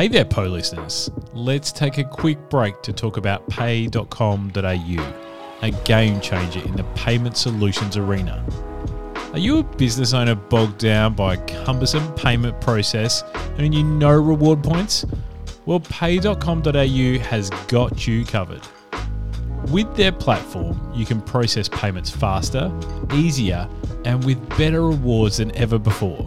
[0.00, 1.10] Hey there, Po listeners.
[1.34, 5.14] Let's take a quick break to talk about pay.com.au,
[5.60, 8.42] a game changer in the payment solutions arena.
[9.34, 13.22] Are you a business owner bogged down by a cumbersome payment process
[13.58, 15.04] and you no reward points?
[15.66, 18.66] Well, pay.com.au has got you covered.
[19.68, 22.72] With their platform, you can process payments faster,
[23.12, 23.68] easier,
[24.06, 26.26] and with better rewards than ever before,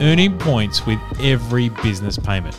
[0.00, 2.56] earning points with every business payment.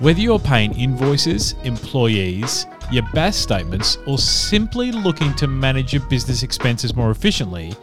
[0.00, 6.42] Whether you're paying invoices, employees, your BAS statements, or simply looking to manage your business
[6.42, 7.74] expenses more efficiently,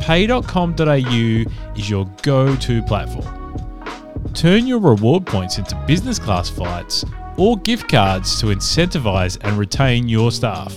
[0.00, 1.44] pay.com.au
[1.76, 3.38] is your go to platform.
[4.34, 7.04] Turn your reward points into business class flights
[7.36, 10.76] or gift cards to incentivize and retain your staff.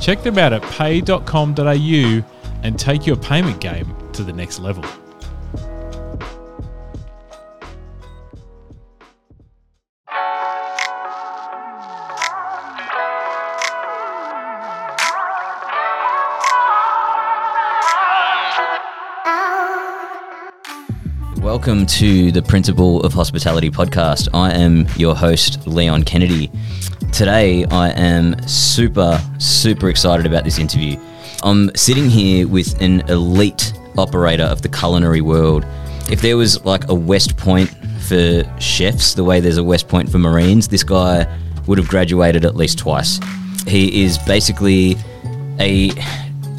[0.00, 2.24] Check them out at pay.com.au
[2.64, 4.84] and take your payment game to the next level.
[21.62, 24.28] Welcome to the Principle of Hospitality podcast.
[24.34, 26.50] I am your host, Leon Kennedy.
[27.12, 30.98] Today, I am super, super excited about this interview.
[31.44, 35.64] I'm sitting here with an elite operator of the culinary world.
[36.10, 37.70] If there was like a West Point
[38.08, 41.32] for chefs, the way there's a West Point for Marines, this guy
[41.68, 43.20] would have graduated at least twice.
[43.68, 44.96] He is basically
[45.60, 45.92] a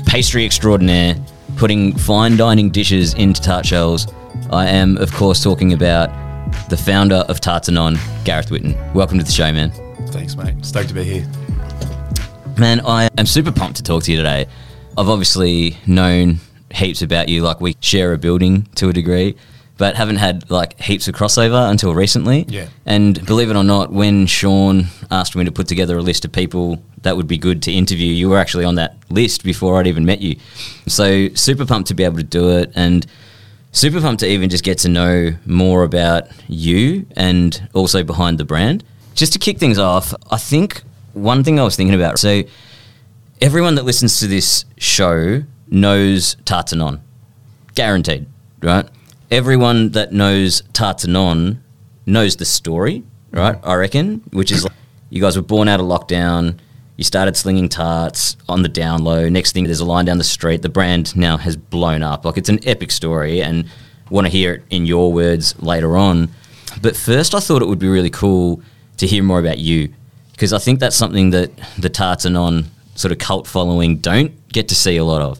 [0.06, 1.18] pastry extraordinaire,
[1.58, 4.08] putting fine dining dishes into tart shells
[4.52, 6.10] I am, of course, talking about
[6.70, 8.76] the founder of Tarts Anon, Gareth Whitton.
[8.94, 9.72] Welcome to the show, man.
[10.08, 10.64] Thanks, mate.
[10.64, 11.28] Stoked to be here.
[12.58, 14.48] Man, I am super pumped to talk to you today.
[14.98, 16.38] I've obviously known
[16.72, 19.36] heaps about you, like we share a building to a degree,
[19.78, 22.46] but haven't had like heaps of crossover until recently.
[22.48, 22.68] Yeah.
[22.86, 26.32] And believe it or not, when Sean asked me to put together a list of
[26.32, 29.88] people that would be good to interview, you were actually on that list before I'd
[29.88, 30.36] even met you.
[30.88, 33.06] So super pumped to be able to do it and
[33.74, 38.46] super pumped to even just get to know more about you and also behind the
[38.46, 38.84] brand.
[39.16, 42.44] Just to kick things off, I think one thing I was thinking about so
[43.42, 47.02] everyone that listens to this show knows Tarts Anon.
[47.76, 48.28] Guaranteed,
[48.62, 48.88] right?
[49.30, 51.64] Everyone that knows Tarts Anon
[52.06, 53.58] knows the story, right?
[53.64, 54.74] I reckon, which is like,
[55.10, 56.60] you guys were born out of lockdown
[56.98, 59.28] you started slinging tarts on the down low.
[59.30, 60.62] Next thing, there's a line down the street.
[60.62, 62.26] The brand now has blown up.
[62.26, 63.66] Like it's an epic story, and
[64.10, 66.30] want to hear it in your words later on.
[66.82, 68.62] But first, I thought it would be really cool
[68.98, 69.94] to hear more about you
[70.34, 72.66] because I think that's something that the Tarts Anon
[72.96, 75.40] sort of cult following don't get to see a lot of.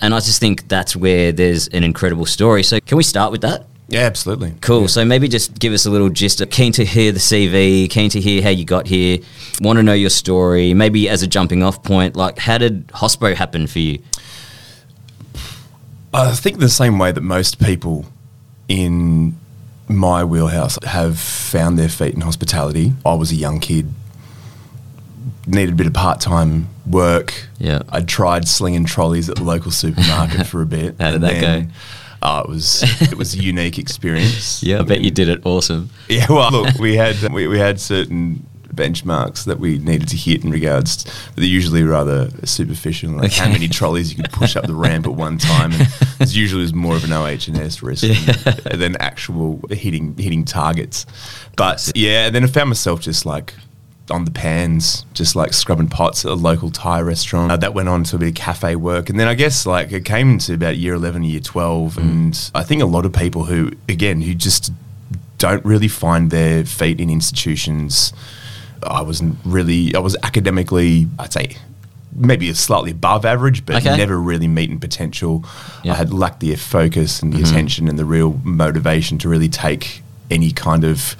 [0.00, 2.62] And I just think that's where there's an incredible story.
[2.62, 3.66] So, can we start with that?
[3.88, 4.54] Yeah, absolutely.
[4.60, 4.82] Cool.
[4.82, 4.86] Yeah.
[4.88, 6.42] So maybe just give us a little gist.
[6.50, 7.88] Keen to hear the CV.
[7.90, 9.18] Keen to hear how you got here.
[9.60, 10.72] Want to know your story.
[10.74, 14.02] Maybe as a jumping off point, like how did Hospo happen for you?
[16.12, 18.06] I think the same way that most people
[18.68, 19.36] in
[19.88, 22.94] my wheelhouse have found their feet in hospitality.
[23.04, 23.92] I was a young kid,
[25.46, 27.48] needed a bit of part time work.
[27.58, 27.82] Yeah.
[27.90, 30.96] I tried slinging trolleys at the local supermarket for a bit.
[30.98, 31.66] How did that go?
[32.24, 34.62] Uh, it was it was a unique experience.
[34.64, 35.90] Yeah, I bet you did it awesome.
[36.08, 40.42] Yeah, well, look, we had we, we had certain benchmarks that we needed to hit
[40.42, 41.04] in regards.
[41.04, 43.44] To, they're usually rather superficial, like Okay.
[43.44, 45.70] how many trolleys you could push up the ramp at one time.
[45.72, 45.82] And
[46.20, 51.06] it usually was more of an OH&S risk than, than actual hitting hitting targets.
[51.56, 53.54] But yeah, and then I found myself just like
[54.10, 57.50] on the pans, just like scrubbing pots at a local Thai restaurant.
[57.50, 59.08] Uh, that went on to a bit of cafe work.
[59.08, 61.96] And then I guess like it came into about year 11, year 12.
[61.98, 64.72] And I think a lot of people who, again, who just
[65.38, 68.12] don't really find their feet in institutions.
[68.82, 71.56] I wasn't really, I was academically, I'd say,
[72.14, 73.96] maybe slightly above average, but Okay.
[73.96, 75.44] never really meeting potential.
[75.82, 75.94] Yeah.
[75.94, 80.02] I had lacked the focus and the attention and the real motivation to really take
[80.30, 81.16] any kind of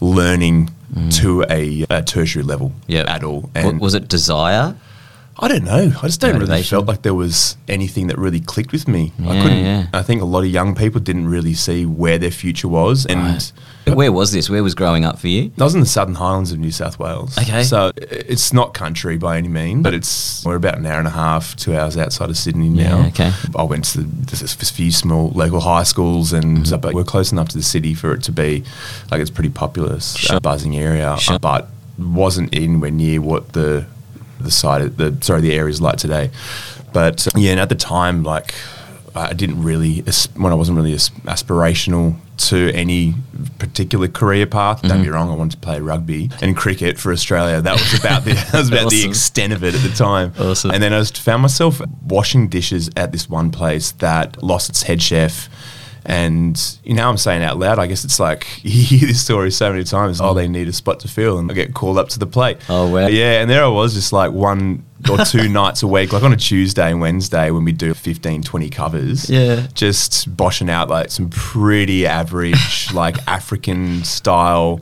[0.00, 0.70] learning
[1.10, 3.04] to a, a tertiary level Yeah.
[3.06, 3.42] at all.
[3.54, 4.74] W- And was it desire?
[5.42, 5.92] I don't know.
[6.02, 6.76] I just don't really Motivation.
[6.76, 9.12] felt like there was anything that really clicked with me.
[9.20, 9.64] I couldn't.
[9.64, 9.86] yeah.
[9.94, 13.52] I think a lot of young people didn't really see where their future was, and
[13.94, 14.48] Where was this?
[14.50, 15.50] Where was growing up for you?
[15.60, 17.36] I was in the Southern Highlands of New South Wales.
[17.38, 17.62] Okay.
[17.62, 21.10] So it's not country by any means, but it's we're about an hour and a
[21.12, 23.06] half, two hours outside of Sydney Yeah, now.
[23.08, 23.32] okay.
[23.56, 26.80] I went to the, a few small local high schools, and Mm-hmm.
[26.80, 28.64] but we're close enough to the city for it to be
[29.10, 30.36] like it's pretty populous, Sure.
[30.36, 31.38] a buzzing area, Sure.
[31.38, 33.86] but wasn't anywhere near what the
[34.40, 36.30] the site, the sorry, the area is like today.
[36.92, 38.54] But uh, yeah, and at the time, like
[39.14, 40.02] I didn't really,
[40.36, 42.16] when I wasn't really aspirational
[42.48, 43.14] to any
[43.58, 44.82] particular career path.
[44.82, 45.02] Don't mm-hmm.
[45.02, 47.60] be wrong, I wanted to play rugby and cricket for Australia.
[47.60, 50.32] That was about the that was about the extent of it at the time.
[50.38, 50.70] Awesome.
[50.70, 54.82] And then I was, found myself washing dishes at this one place that lost its
[54.84, 55.48] head chef.
[56.04, 57.78] And you know, I'm saying out loud.
[57.78, 60.20] I guess it's like you hear this story so many times.
[60.20, 62.56] Oh, they need a spot to fill, and I get called up to the plate.
[62.68, 63.06] Oh, wow.
[63.06, 66.32] Yeah, and there I was, just like one or two nights a week, like on
[66.32, 69.30] a Tuesday and Wednesday when we do 15, 20 covers.
[69.30, 69.66] Yeah.
[69.74, 74.78] just boshing out like some pretty average, like African style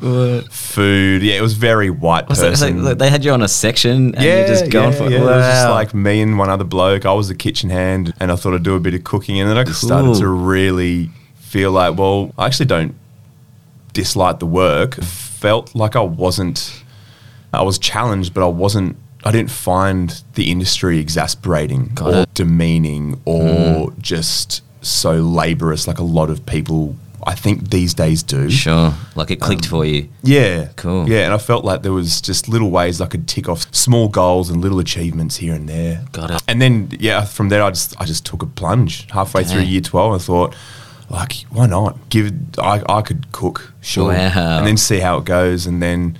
[0.51, 1.23] food.
[1.23, 2.85] Yeah, it was very white Was it- was it- person.
[2.85, 5.13] like, they had you on a section and you're just going for it.
[5.13, 5.19] yeah.
[5.19, 7.07] It was just like me and one other bloke.
[7.07, 9.49] I was the kitchen hand, and I thought I'd do a bit of cooking, and
[9.51, 12.95] then I started to really feel like, well, I actually don't
[13.93, 14.95] dislike the work.
[14.97, 16.83] Felt like I wasn't.
[17.53, 18.97] I was challenged, but I wasn't.
[19.25, 22.29] I didn't find the industry exasperating Got or it.
[22.31, 22.35] Mm.
[22.35, 26.95] demeaning or just so laborious, like a lot of people.
[27.27, 28.49] I think these days do.
[28.49, 28.95] Sure.
[29.17, 30.09] Like it clicked Um, for you.
[30.23, 30.69] Yeah.
[30.77, 31.09] Cool.
[31.09, 34.09] Yeah, and I felt like there was just little ways I could tick off small
[34.09, 36.05] goals and little achievements here and there.
[36.13, 36.43] Got it.
[36.49, 39.81] And then yeah, from there I just I just took a plunge halfway through year
[39.83, 40.15] twelve.
[40.15, 40.55] I thought,
[41.11, 42.33] like, why not give?
[42.59, 44.59] I I could cook, sure, Wow.
[44.59, 46.17] and then see how it goes, and then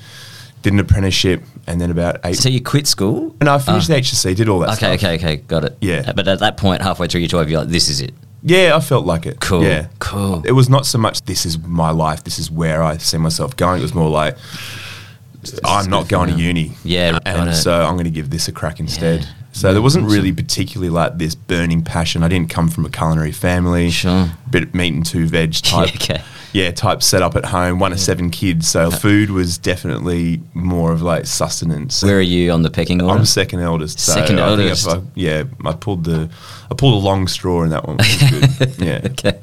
[0.63, 2.37] did an apprenticeship, and then about eight.
[2.37, 3.37] So you quit school?
[3.41, 3.95] and I finished Ah.
[3.95, 4.71] the HSC, did all that.
[4.71, 5.05] Okay, stuff.
[5.05, 5.37] okay, okay.
[5.47, 5.77] Got it.
[5.81, 6.13] Yeah.
[6.13, 8.15] But at that point, halfway through your 12, you're like, this is it.
[8.43, 9.41] Yeah, I felt like it.
[9.41, 10.43] Cool, Yeah, cool.
[10.47, 13.57] It was not so much this is my life, this is where I see myself
[13.57, 13.81] going.
[13.81, 14.37] It was more like
[15.65, 16.73] I'm not going to uni.
[16.85, 19.21] Yeah, and so I'm going to give this a crack instead.
[19.23, 19.27] Yeah.
[19.53, 22.23] So there wasn't really particularly like this burning passion.
[22.23, 23.91] I didn't come from a culinary family.
[23.91, 24.31] Sure.
[24.51, 25.95] Bit of meat and two veg type.
[25.97, 26.23] okay.
[26.53, 27.79] Yeah, type setup at home.
[27.79, 32.03] One of seven kids, so food was definitely more of like sustenance.
[32.03, 33.19] Where are you on the pecking order?
[33.19, 34.01] I'm second eldest.
[34.01, 34.87] So Second eldest.
[34.87, 36.31] if I- uh, yeah, I pulled the
[36.71, 37.99] I pulled a long straw in that one.
[38.79, 39.01] Yeah.
[39.05, 39.39] okay.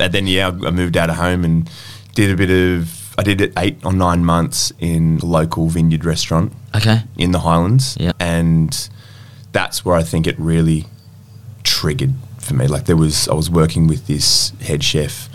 [0.00, 1.68] And then yeah, I I moved out of home and
[2.14, 3.14] did a bit of.
[3.18, 7.02] I did it eight or nine months in a local vineyard restaurant Okay.
[7.16, 7.96] in the Highlands.
[7.98, 8.12] Yeah.
[8.20, 8.88] And
[9.52, 10.84] that's where I think it really
[11.64, 12.66] triggered for me.
[12.66, 15.30] Like there was, I was working with this head chef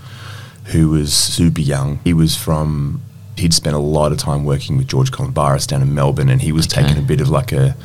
[0.72, 2.00] who was super young.
[2.04, 3.02] He was from.
[3.38, 6.52] He'd spent a lot of time working with George Calombaris down in Melbourne, and he
[6.52, 6.82] was Okay.
[6.84, 7.76] taking a bit of like a,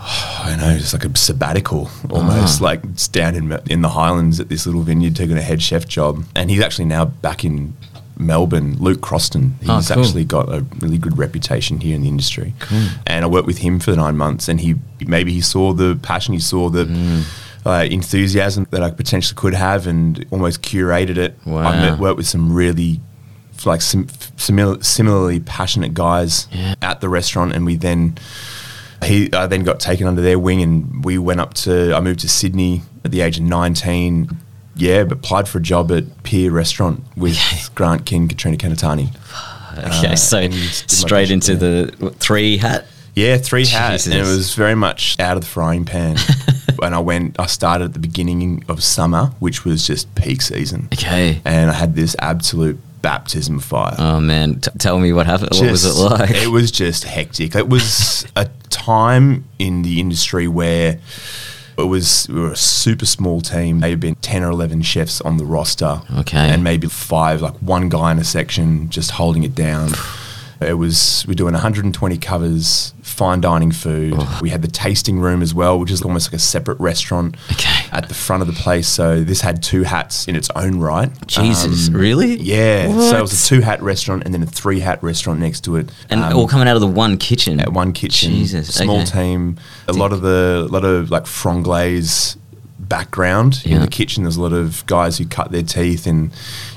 [0.00, 2.64] I don't know, just like a sabbatical almost, Ah.
[2.64, 5.86] like it's down in in the Highlands at this little vineyard, taking a head chef
[5.86, 6.24] job.
[6.34, 7.74] And he's actually now back in
[8.18, 8.76] Melbourne.
[8.80, 10.02] Luke Croston, he's Oh, cool.
[10.04, 12.54] actually got a really good reputation here in the industry.
[12.58, 12.82] Cool.
[13.06, 14.76] And I worked with him for nine months, and he
[15.06, 16.84] maybe he saw the passion, he saw the.
[16.86, 17.22] Mm.
[17.66, 21.36] Uh, enthusiasm that I potentially could have, and almost curated it.
[21.46, 21.70] I Wow.
[21.72, 23.00] met, worked with some really
[23.66, 24.06] like sim-
[24.36, 26.74] simil- similarly passionate guys Yeah.
[26.80, 28.16] at the restaurant, and we then
[29.04, 32.20] he I then got taken under their wing, and we went up to I moved
[32.20, 34.36] to Sydney at the age of nineteen.
[34.76, 37.62] Yeah, but applied for a job at Pier Restaurant with Okay.
[37.74, 39.10] Grant King, Katrina Kanetani.
[39.78, 40.08] Okay.
[40.12, 42.86] Uh, so and did my straight into apprenticeship the what, three hat.
[43.14, 46.16] Yeah, three hats, and it was very much out of the frying pan.
[46.82, 50.88] and I went, I started at the beginning of summer, which was just peak season,
[50.92, 51.40] Okay.
[51.44, 53.94] and I had this absolute baptism of fire.
[53.98, 55.50] Oh man, T- tell me what happened.
[55.52, 56.30] what was it like?
[56.30, 57.54] It was just hectic.
[57.54, 60.98] It was a time in the industry where
[61.78, 63.82] it was we were a super small team.
[63.82, 66.36] Had been ten or eleven chefs on the roster, Okay.
[66.50, 69.90] and maybe five, like one guy in a section, just holding it down.
[70.60, 74.14] It was we're doing 120 covers, fine dining food.
[74.16, 74.38] Oh.
[74.42, 77.86] We had the tasting room as well, which is almost like a separate restaurant Okay.
[77.92, 78.88] at the front of the place.
[78.88, 81.10] So this had two hats in its own right.
[81.28, 82.36] Jesus, Um, really?
[82.40, 82.88] Yeah.
[83.10, 85.76] So it was a two hat restaurant and then a three hat restaurant next to
[85.76, 85.90] it.
[86.10, 87.60] and Um, all coming out of the one kitchen.
[87.60, 88.74] at one kitchen, Jesus.
[88.74, 89.04] small okay.
[89.12, 89.58] team.
[89.86, 92.36] A lot of the, a lot of like franglaise
[92.78, 94.22] background in the kitchen.
[94.24, 96.30] There's a lot of guys who cut their teeth in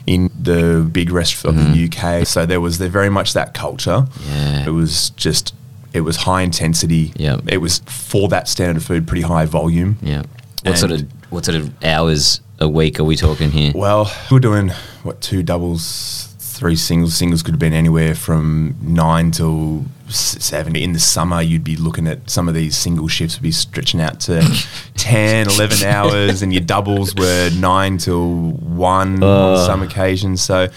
[0.08, 2.26] in the big rest of the UK.
[2.26, 4.06] So there was there very much that culture.
[4.08, 4.30] Mm-hmm.
[4.30, 4.66] Yeah.
[4.68, 5.54] It was just
[5.94, 7.14] it was high intensity.
[7.16, 7.40] Yeah.
[7.48, 9.98] It was for that standard of food, pretty high volume.
[10.02, 10.24] Yeah.
[10.64, 13.72] What sort of what sort of hours a week are we talking here?
[13.74, 14.70] Well, we're doing
[15.04, 16.31] what two doubles,
[16.62, 17.16] three singles.
[17.16, 20.76] Singles could have been anywhere from nine till seven.
[20.76, 24.00] In the summer, you'd be looking at some of these single shifts would be stretching
[24.00, 24.42] out to
[24.96, 29.56] 10, 11 hours, and your doubles were nine till one Oh.
[29.56, 30.42] on some occasions.
[30.44, 30.68] So.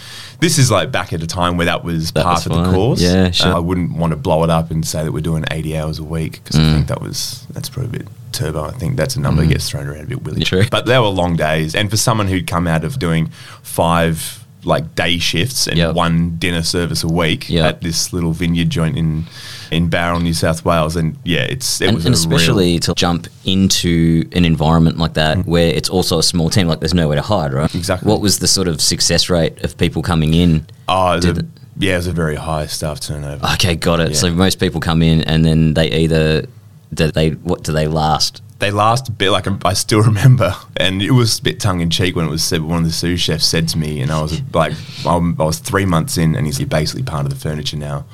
[0.41, 2.73] This is like back at a time where that was That part was of the
[2.73, 3.01] course.
[3.01, 3.53] Yeah, sure.
[3.53, 5.99] Uh, I wouldn't want to blow it up and say that we're doing 80 hours
[5.99, 6.69] a week because Mm.
[6.71, 8.65] I think that was that's probably a bit turbo.
[8.65, 10.43] I think that's a number that gets thrown around a bit willy.
[10.45, 10.65] True.
[10.71, 13.29] But they were long days, and for someone who'd come out of doing
[13.63, 15.95] five like day shifts and Yep.
[15.95, 17.65] one dinner service a week Yep.
[17.67, 19.27] at this little vineyard joint in
[19.71, 22.95] in Bowral, New South Wales, and yeah, it's it and, was and a especially to
[22.95, 27.17] jump into an environment like that where it's also a small team, like there's nowhere
[27.17, 27.71] to hide, right?
[27.71, 27.75] Mm.
[27.77, 28.09] Exactly.
[28.11, 30.67] What was the sort of success rate of people coming in?
[30.89, 33.45] oh, it was did a- it- yeah, it was a very high staff turnover.
[33.55, 34.11] Okay, got it.
[34.11, 34.17] Yeah.
[34.17, 36.47] So most people come in and then they either
[36.93, 38.43] do they what do they last?
[38.61, 41.91] They last a bit like I still remember, and it was a bit tongue in
[41.91, 42.63] cheek when it was said.
[42.63, 44.73] One of the sous chefs said to me, and I was like,
[45.07, 48.07] I'm, I was three months in, and he's "You're basically part of the furniture now.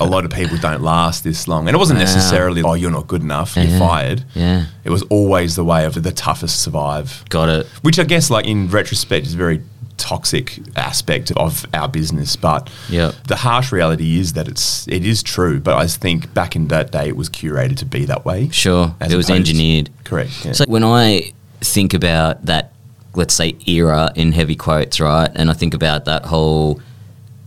[0.00, 2.04] a lot of people don't last this long, and it wasn't Wow.
[2.04, 4.24] necessarily, oh, you're not good enough, you're fired.
[4.34, 4.66] Yeah.
[4.84, 7.66] It was always the way of the toughest survive, Got it.
[7.82, 9.62] which I guess, like in retrospect, is very
[9.98, 12.36] toxic aspect of our business.
[12.36, 13.14] But Yep.
[13.26, 15.60] the harsh reality is that it's it is true.
[15.60, 18.48] But I think back in that day, it was curated to be that way.
[18.50, 18.94] Sure.
[19.00, 19.90] it was engineered.
[20.04, 20.44] Correct.
[20.44, 20.52] yeah.
[20.52, 22.72] So when I think about that,
[23.14, 26.80] let's say era in heavy quotes, right, and I think about that whole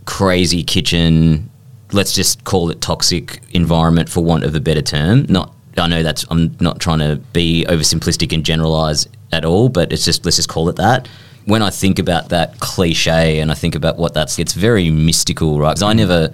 [0.05, 1.49] crazy kitchen,
[1.91, 5.25] let's just call it toxic environment for want of a better term.
[5.29, 9.93] Not, I know that's I'm not trying to be oversimplistic and generalize at all, but
[9.93, 11.07] it's just let's just call it that.
[11.45, 15.59] When I think about that cliche and I think about what that's, it's very mystical,
[15.59, 15.71] right?
[15.71, 16.33] Because I never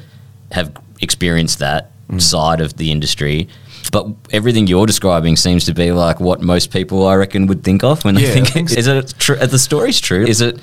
[0.51, 2.21] have experienced that mm.
[2.21, 3.47] side of the industry.
[3.91, 7.83] But everything you're describing seems to be like what most people, I reckon, would think
[7.83, 8.49] of when they Yeah, think.
[8.49, 8.79] think so.
[8.79, 9.37] Is it true?
[9.39, 10.25] Are the story's true?
[10.25, 10.59] Is it?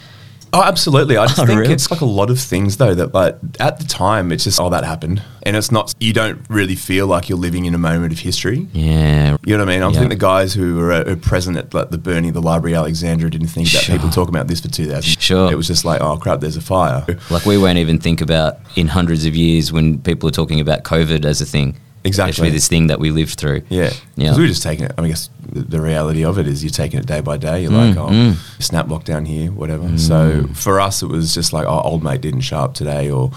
[0.54, 1.16] Oh, absolutely.
[1.16, 1.72] I just Oh, think really?
[1.74, 4.70] it's like a lot of things though that like at the time it's just oh
[4.70, 5.20] that happened.
[5.42, 8.66] And it's not you don't really feel like you're living in a moment of history.
[8.72, 9.36] Yeah.
[9.44, 9.82] You know what I mean?
[9.82, 9.98] I Yeah.
[9.98, 13.28] think the guys who were, uh, present at like, the burning of the Library Alexandria
[13.30, 15.20] didn't think that people talk about this for 2000.
[15.20, 15.52] Sure.
[15.52, 17.04] It was just like, oh crap, there's a fire.
[17.30, 20.84] Like we won't even think about in hundreds of years when people are talking about
[20.84, 21.76] COVID as a thing.
[22.04, 22.30] Exactly.
[22.30, 23.62] Actually, this thing that we lived through.
[23.70, 23.84] Yeah.
[23.84, 23.90] Yeah.
[24.16, 24.92] Because we were just taking it.
[24.98, 27.62] I mean, I guess the, reality of it is you're taking it day by day.
[27.62, 28.62] You're Mm, like, oh, mm.
[28.62, 29.96] snap lockdown here, whatever.
[29.98, 33.30] So for us, it was just like, oh, old mate didn't show up today, or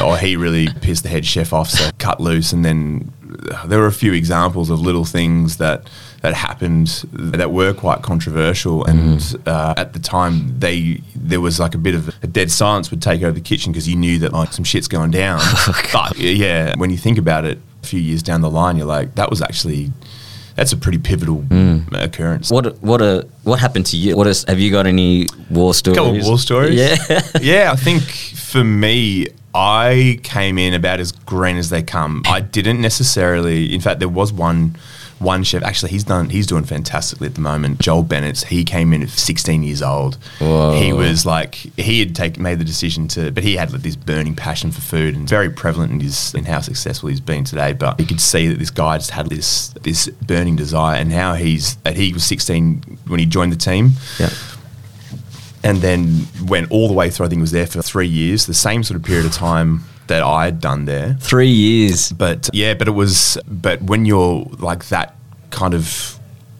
[0.00, 2.52] or he really pissed the head chef off, so cut loose.
[2.52, 3.12] And then
[3.52, 5.88] uh, there were a few examples of little things that
[6.22, 8.84] that happened that were quite controversial.
[8.84, 12.90] And uh, at the time, they there was like a bit of a dead silence
[12.90, 15.40] would take over the kitchen because you knew that like some shit's going down.
[15.92, 19.14] but yeah, when you think about it, a few years down the line, you're like,
[19.14, 19.92] that was actually
[20.58, 21.86] that's a pretty pivotal mm.
[21.92, 22.50] occurrence.
[22.50, 24.16] What what a what happened to you?
[24.16, 25.96] What is have you got any war stories?
[25.96, 26.74] Couple of war stories.
[26.74, 27.20] Yeah.
[27.40, 32.22] yeah, I think for me, I came in about as green as they come.
[32.26, 33.72] I didn't necessarily.
[33.72, 34.74] In fact, there was one
[35.18, 35.62] one chef.
[35.62, 36.30] Actually, he's done.
[36.30, 37.80] He's doing fantastically at the moment.
[37.80, 38.44] Joel Bennett.
[38.44, 40.16] He came in at 16 years old.
[40.38, 40.78] Whoa.
[40.80, 43.96] He was like he had taken made the decision to, but he had like, this
[43.96, 47.72] burning passion for food and very prevalent in his in how successful he's been today.
[47.72, 51.34] But you could see that this guy just had this this burning desire, and now
[51.34, 54.30] he's that he was 16 when he joined the team yeah.
[55.64, 57.26] and then went all the way through.
[57.26, 60.22] I think was there for three years, the same sort of period of time that
[60.22, 61.16] I had done there.
[61.20, 62.12] Three years.
[62.12, 65.14] But yeah, but it was, but when you're like that
[65.50, 66.18] kind of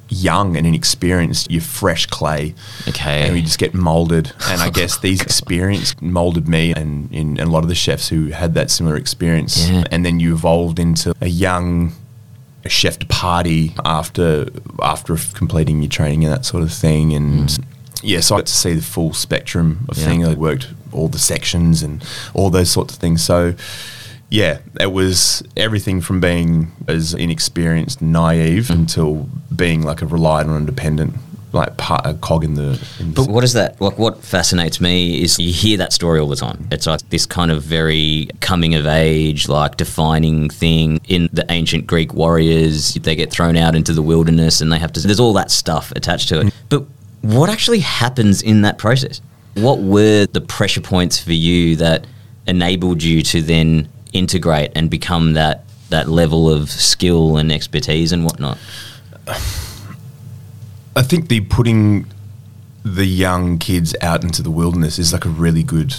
[0.09, 2.55] young and inexperienced, you're fresh clay.
[2.88, 3.26] Okay.
[3.26, 4.33] And you just get molded.
[4.49, 7.75] And I guess oh, these experience molded me and, in, and a lot of the
[7.75, 9.69] chefs who had that similar experience.
[9.69, 9.85] Yeah.
[9.90, 11.93] And then you evolved into a young
[12.67, 14.47] chef de partie after
[14.83, 17.14] after completing your training and that sort of thing.
[17.14, 17.64] And mm.
[18.02, 20.05] yeah, so I got to see the full spectrum of Yeah.
[20.07, 20.28] things.
[20.28, 22.04] I worked all the sections and
[22.35, 23.23] all those sorts of things.
[23.23, 23.54] So
[24.30, 28.75] yeah, it was everything from being as inexperienced, naive, mm.
[28.75, 31.14] until being like a relied on independent,
[31.52, 32.78] like part, a cog in the.
[33.00, 33.80] In the But what is that?
[33.80, 36.68] Like, what fascinates me is you hear that story all the time.
[36.71, 41.87] It's like this kind of very coming of age, like defining thing in the ancient
[41.87, 42.95] Greek warriors.
[42.95, 45.00] They get thrown out into the wilderness and they have to.
[45.00, 46.47] There's all that stuff attached to it.
[46.49, 46.52] Mm.
[46.68, 46.85] But
[47.23, 49.23] what actually happens in that process?
[49.55, 52.07] What were the pressure points for you that
[52.47, 58.25] enabled you to then integrate and become that that level of skill and expertise and
[58.25, 58.59] whatnot?
[60.97, 62.07] I think the putting
[62.85, 65.95] the young kids out into the wilderness is like a really good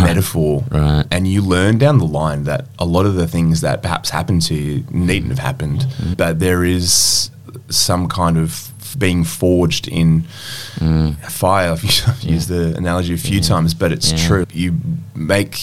[0.00, 0.64] metaphor.
[0.70, 1.04] Right.
[1.10, 4.42] And you learn down the line that a lot of the things that perhaps happened
[4.42, 6.14] to you needn't have happened, Mm-hmm.
[6.14, 7.30] but there is
[7.68, 10.22] some kind of being forged in
[11.28, 11.72] fire.
[11.72, 11.84] I've
[12.22, 14.18] used the analogy a few times, but it's Mm.
[14.18, 14.26] Yeah.
[14.26, 14.46] true.
[14.52, 14.74] You
[15.14, 15.58] make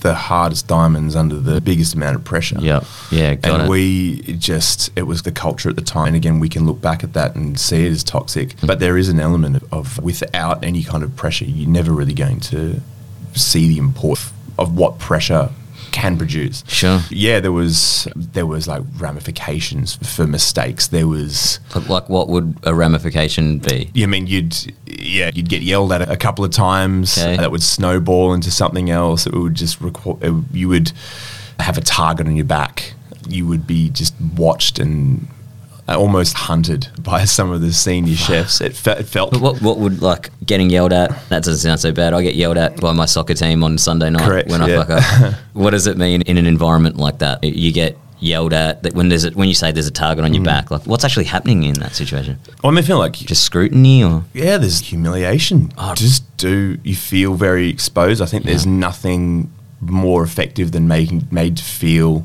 [0.00, 2.58] the hardest diamonds under the biggest amount of pressure.
[2.60, 2.82] Yeah,
[3.12, 3.68] yeah, got and it.
[3.70, 7.04] we just it was the culture at the time and again we can look back
[7.04, 10.64] at that and see it as toxic but there is an element of, of without
[10.64, 12.80] any kind of pressure you're never really going to
[13.36, 14.18] see the import
[14.58, 15.50] of what pressure
[15.92, 16.64] can produce.
[16.66, 17.00] Sure.
[17.10, 20.88] Yeah, there was there was like ramifications for mistakes.
[20.88, 23.90] There was But like, what would a ramification be?
[23.94, 24.56] Yeah, I mean, you'd
[24.86, 27.18] yeah, you'd get yelled at a couple of times.
[27.18, 27.36] Okay.
[27.36, 29.26] That would snowball into something else.
[29.26, 30.92] It would just it, you would
[31.60, 32.94] have a target on your back.
[33.28, 35.28] You would be just watched and
[35.94, 38.60] almost hunted by some of the senior chefs.
[38.60, 41.10] It, fe- it felt But what what would like getting yelled at?
[41.28, 42.12] That doesn't sound so bad.
[42.14, 44.84] I get yelled at by my soccer team on Sunday night Correct, when I yeah.
[44.84, 45.34] fuck up.
[45.52, 47.42] what does it mean in an environment like that?
[47.44, 50.26] You get yelled at that when there's a, when you say there's a target Mm.
[50.28, 50.70] on your back.
[50.70, 52.38] Like, what's actually happening in that situation?
[52.62, 55.72] I mean, I feel like Just scrutiny or yeah, there's humiliation.
[55.76, 55.94] Oh.
[55.94, 58.22] Just do you feel very exposed?
[58.22, 62.24] I think there's nothing more effective than making made to feel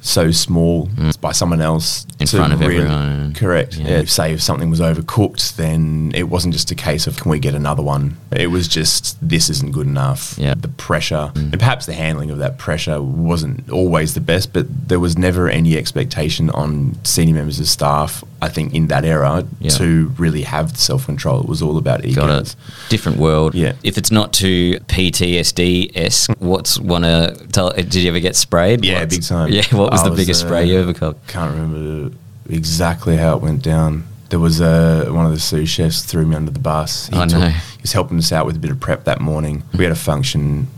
[0.00, 0.88] so small
[1.20, 2.20] by someone else Mm.
[2.20, 3.32] In to front of everyone.
[3.34, 3.76] Correct.
[3.78, 3.88] Yeah.
[4.00, 4.04] Yeah.
[4.04, 7.54] Say if something was overcooked, then it wasn't just a case of can we get
[7.54, 8.18] another one.
[8.30, 10.34] It was just this isn't good enough.
[10.36, 10.54] Yeah.
[10.54, 10.62] Mm.
[10.62, 15.00] The pressure and perhaps the handling of that pressure wasn't always the best, but there
[15.00, 18.22] was never any expectation on senior members of staff.
[18.42, 19.70] I think in that era Yeah.
[19.72, 21.40] to really have self control.
[21.40, 22.16] It was all about egos.
[22.16, 22.56] got it?
[22.88, 23.54] Different world.
[23.54, 23.72] Yeah.
[23.82, 27.70] If it's not too PTSD esque, what's one to tell?
[27.72, 28.84] Did you ever get sprayed?
[28.84, 29.52] Yeah, What's- big time.
[29.52, 29.62] Yeah.
[29.72, 31.26] What was I the biggest uh, spray you ever got?
[31.26, 32.14] Can't remember
[32.48, 34.04] exactly how it went down.
[34.30, 37.08] There was uh, one of the sous chefs threw me under the bus.
[37.08, 37.48] He Oh, no.
[37.48, 39.64] He was helping us out with a bit of prep that morning.
[39.76, 40.68] We had a function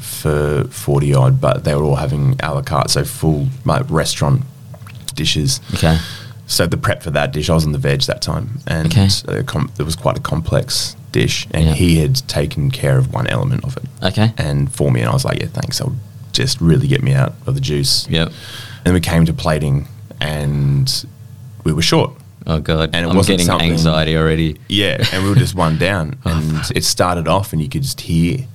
[0.00, 4.42] for 40 odd, but they were all having a la carte, so full like, restaurant
[5.14, 5.60] dishes.
[5.74, 5.98] Okay.
[6.46, 9.08] So the prep for that dish, I was on the veg that time, and Okay.
[9.28, 11.72] uh, com- it was quite a complex dish, and Yeah.
[11.74, 13.84] he had taken care of one element of it.
[14.02, 14.34] Okay.
[14.36, 15.80] And for me, and I was like, yeah, thanks.
[15.80, 15.94] I'll
[16.32, 18.06] just really get me out of the juice.
[18.10, 18.32] Yep.
[18.84, 19.86] And we came to plating,
[20.20, 21.04] and
[21.64, 22.12] we were short.
[22.46, 22.90] Oh god.
[22.92, 24.58] And it I'm wasn't getting anxiety already.
[24.68, 27.82] Yeah, and we were just one down, Oh, and it started off, and you could
[27.82, 28.46] just hear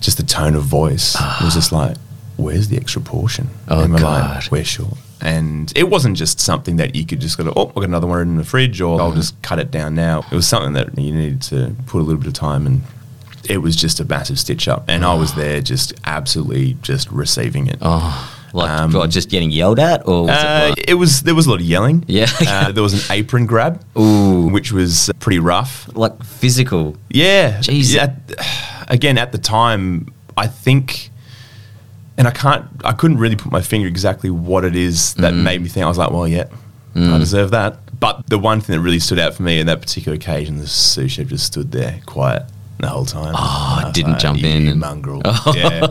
[0.00, 1.14] just the tone of voice.
[1.14, 1.96] It was just like,
[2.36, 4.36] "Where's the extra portion?" Oh, and we're God.
[4.36, 7.74] like, "We're short." And it wasn't just something that you could just go, "Oh, I've
[7.74, 10.46] got another one in the fridge," or "I'll just cut it down now." It was
[10.48, 12.82] something that you needed to put a little bit of time and.
[13.48, 17.66] It was just a massive stitch up, and I was there just absolutely just receiving
[17.66, 17.78] it.
[17.80, 21.34] Oh, like Um, just getting yelled at, or was Uh, it like, it was there
[21.34, 22.04] was a lot of yelling.
[22.06, 22.26] Yeah.
[22.46, 24.48] uh, there was an apron grab, Ooh.
[24.50, 25.88] which was pretty rough.
[25.94, 26.96] like physical?
[27.08, 27.58] Yeah.
[27.58, 27.92] Jeez.
[27.94, 28.12] Yeah,
[28.88, 31.09] again, at the time, I think,
[32.20, 35.42] and I can't, I couldn't really put my finger exactly what it is that Mm.
[35.42, 35.84] made me think.
[35.84, 36.44] I was like, well, yeah,
[36.94, 37.78] I deserve that.
[37.98, 40.66] But the one thing that really stood out for me in that particular occasion, the
[40.66, 42.44] sous chef just stood there quiet
[42.78, 43.34] the whole time.
[43.36, 45.20] Oh, I didn't like, jump in and- mongrel.
[45.54, 45.86] Yeah,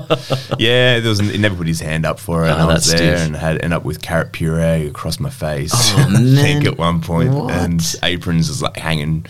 [0.57, 0.99] yeah.
[0.99, 2.49] There was he never put his hand up for it.
[2.49, 3.19] Oh, and I was there stiff.
[3.27, 5.71] and had end up with carrot puree across my face.
[5.75, 9.25] Oh, I think at one point, and aprons was like hanging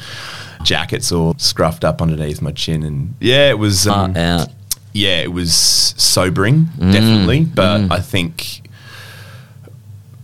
[0.64, 4.50] jackets all scruffed up underneath my chin and yeah it was um, out.
[4.94, 5.54] Yeah it was
[5.98, 8.62] sobering Mm, definitely but i think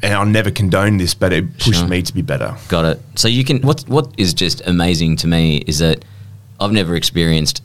[0.02, 1.88] and i'll never condone this but it pushed Sure.
[1.88, 3.02] me to be better Got it.
[3.16, 3.62] So you can.
[3.62, 6.04] What What is just amazing to me is that
[6.60, 7.62] I've never experienced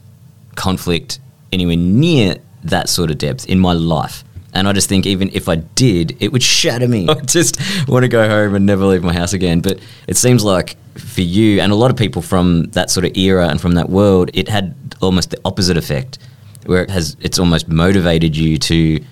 [0.57, 1.21] conflict
[1.53, 4.25] anywhere near that sort of depth in my life.
[4.53, 7.07] And I just think even if I did, it would shatter me.
[7.09, 7.57] I just
[7.89, 9.61] want to go home and never leave my house again.
[9.61, 13.17] But it seems like for you and a lot of people from that sort of
[13.17, 16.19] era and from that world, it had almost the opposite effect,
[16.67, 19.03] where it has it's almost motivated you to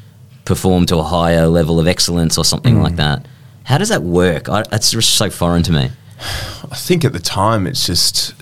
[0.44, 2.98] perform to a higher level of excellence or something like hmm.
[2.98, 3.26] that.
[3.64, 4.48] How does that work?
[4.48, 5.90] I, that's just so foreign to me.
[6.70, 8.34] i think at the time it's just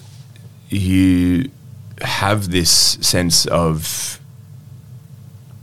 [0.68, 1.50] you
[2.02, 4.18] have this sense of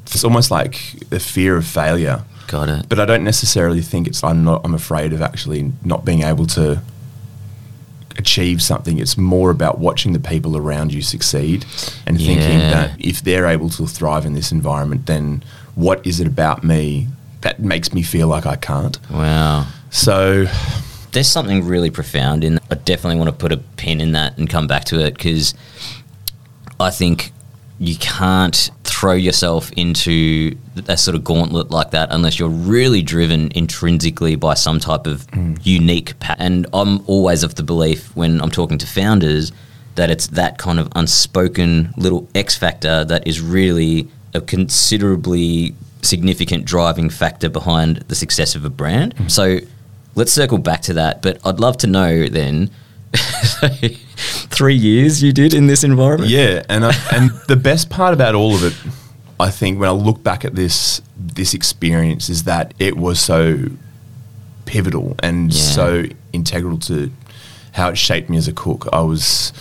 [0.04, 0.76] it's almost like
[1.10, 2.90] the fear of failure Got it.
[2.90, 6.46] but I don't necessarily think it's I'm not I'm afraid of actually not being able
[6.48, 6.82] to
[8.18, 9.00] achieve something.
[9.00, 11.66] It's more about watching the people around you succeed
[12.06, 15.44] and thinking that if they're able to thrive in this environment, then
[15.76, 17.08] what is it about me
[17.42, 18.98] that makes me feel like I can't?
[19.10, 19.68] Wow.
[19.90, 20.46] So
[21.12, 24.50] There's something really profound in I definitely want to put a pin in that and
[24.50, 25.54] come back to it because
[26.80, 27.33] I think
[27.84, 30.56] you can't throw yourself into
[30.88, 35.28] a sort of gauntlet like that unless you're really driven intrinsically by some type of
[35.28, 35.60] mm.
[35.66, 39.52] unique pa- and I'm always of the belief when I'm talking to founders
[39.96, 46.64] that it's that kind of unspoken little X factor that is really a considerably significant
[46.64, 49.14] driving factor behind the success of a brand.
[49.18, 49.30] Mm.
[49.30, 49.58] So
[50.16, 52.72] let's circle back to that, but I'd love to know then
[54.50, 56.30] three years you did in this environment.
[56.30, 58.76] Yeah, and I, uh, and the best part about all of it,
[59.40, 63.60] I think, when I look back at this this experience, is that it was so
[64.66, 65.62] pivotal and Yeah.
[65.62, 67.12] so integral to
[67.74, 68.88] how it shaped me as a cook.
[68.94, 69.54] I was.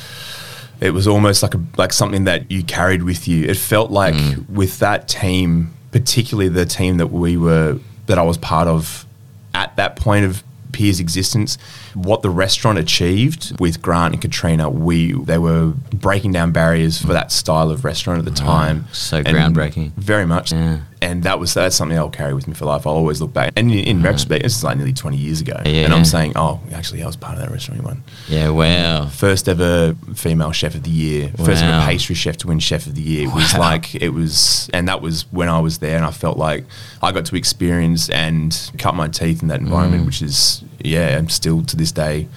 [0.80, 3.44] It was almost like a like something that you carried with you.
[3.44, 4.48] It felt like mm.
[4.50, 9.06] with that team particularly the team that we were that I was part of
[9.54, 11.58] at that point of Pier's existence,
[11.94, 17.12] what the restaurant achieved with Grant and Katrina, we they were breaking down barriers for
[17.12, 18.86] that style of restaurant at the time.
[18.92, 19.92] so And groundbreaking.
[19.94, 20.52] very much.
[20.52, 20.80] Yeah.
[21.00, 22.86] And that was that's something I'll carry with me for life.
[22.86, 23.52] I'll always look back.
[23.56, 25.84] And in, in retrospect, this is like nearly twenty years ago, Yeah.
[25.84, 28.04] and I'm saying, oh, actually, I was part of that restaurant won.
[28.28, 29.06] Yeah, wow.
[29.06, 31.32] First ever female chef of the year.
[31.38, 33.24] First ever pastry chef to win chef of the year.
[33.28, 36.38] It was like it was, and that was when I was there, and I felt
[36.38, 36.64] like
[37.02, 39.64] I got to experience and cut my teeth in that Mm.
[39.64, 42.28] environment, which is yeah, I'm still to this day,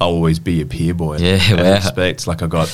[0.00, 1.18] I'll always be a Pier boy.
[1.18, 1.74] Yeah, in wow.
[1.74, 2.26] respect.
[2.26, 2.68] Like I got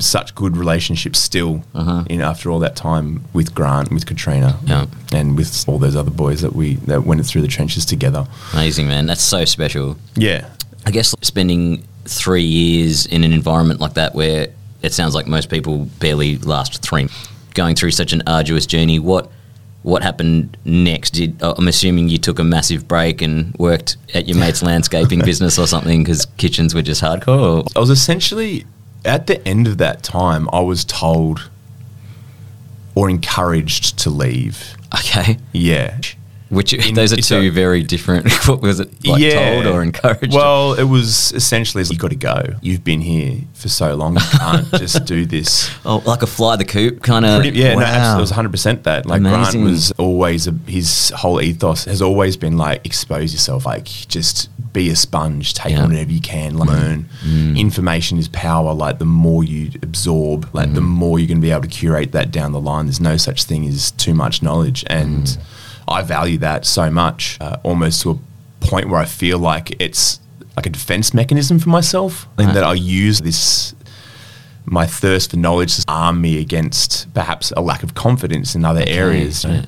[0.00, 2.04] such good relationships still Uh-huh.
[2.08, 4.86] in after all that time with Grant, with Katrina, Yeah.
[5.12, 8.26] and with all those other boys that we that went through the trenches together.
[8.52, 9.06] Amazing, man.
[9.06, 9.96] That's so special.
[10.14, 10.46] Yeah,
[10.86, 14.48] I guess spending three years in an environment like that where
[14.82, 17.08] it sounds like most people barely last three,
[17.54, 19.30] going through such an arduous journey, what
[19.82, 21.10] what happened next?
[21.12, 25.20] Did uh, I'm assuming you took a massive break and worked at your mate's landscaping
[25.24, 27.64] business or something because kitchens were just hardcore?
[27.64, 27.64] Or?
[27.76, 28.66] I was essentially
[29.04, 30.48] at the end of that time.
[30.52, 31.50] I was told
[32.94, 34.74] or encouraged to leave.
[34.94, 35.98] Okay, Yeah.
[36.50, 38.30] Which In- those are two a- very different.
[38.48, 39.32] what was it like?
[39.32, 40.34] Told or encouraged?
[40.34, 42.42] Well, it was essentially you got to go.
[42.62, 44.14] You've been here for so long.
[44.14, 45.70] You can't just do this.
[45.84, 47.42] oh, like a fly the coop kind of.
[47.42, 49.06] Pretty, yeah, no, absolutely, it was 100 percent that.
[49.06, 49.60] Like Amazing.
[49.60, 54.48] Grant was always a, his whole ethos has always been like expose yourself, like just
[54.72, 55.82] be a sponge, take Yeah.
[55.82, 57.08] on whatever you can, learn.
[57.24, 57.52] Mm.
[57.52, 57.58] Mm.
[57.58, 58.72] Information is power.
[58.74, 60.86] Like the more you absorb, like the mm.
[60.86, 62.86] more you're going to be able to curate that down the line.
[62.86, 65.36] There's no such thing as too much knowledge, and
[65.90, 68.18] I value that so much, uh, almost to a
[68.66, 70.20] point where I feel like it's
[70.56, 72.54] like a defense mechanism for myself, and Right.
[72.54, 73.74] that I use this
[74.70, 78.84] my thirst for knowledge to arm me against perhaps a lack of confidence in other
[78.86, 79.44] areas.
[79.46, 79.64] right.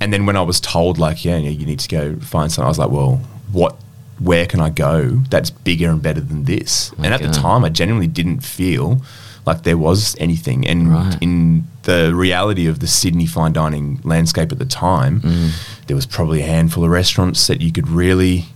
[0.00, 2.68] And then when I was told, like, yeah, you need to go find something, I
[2.68, 3.76] was like, well, what?
[4.20, 6.92] Where can I go that's bigger and better than this?
[6.98, 9.02] My and at the time, I genuinely didn't feel
[9.44, 10.64] like there was anything.
[10.68, 11.16] And Right.
[11.20, 15.50] in the reality of the Sydney fine dining landscape at the time, Mm.
[15.86, 18.46] there was probably a handful of restaurants that you could really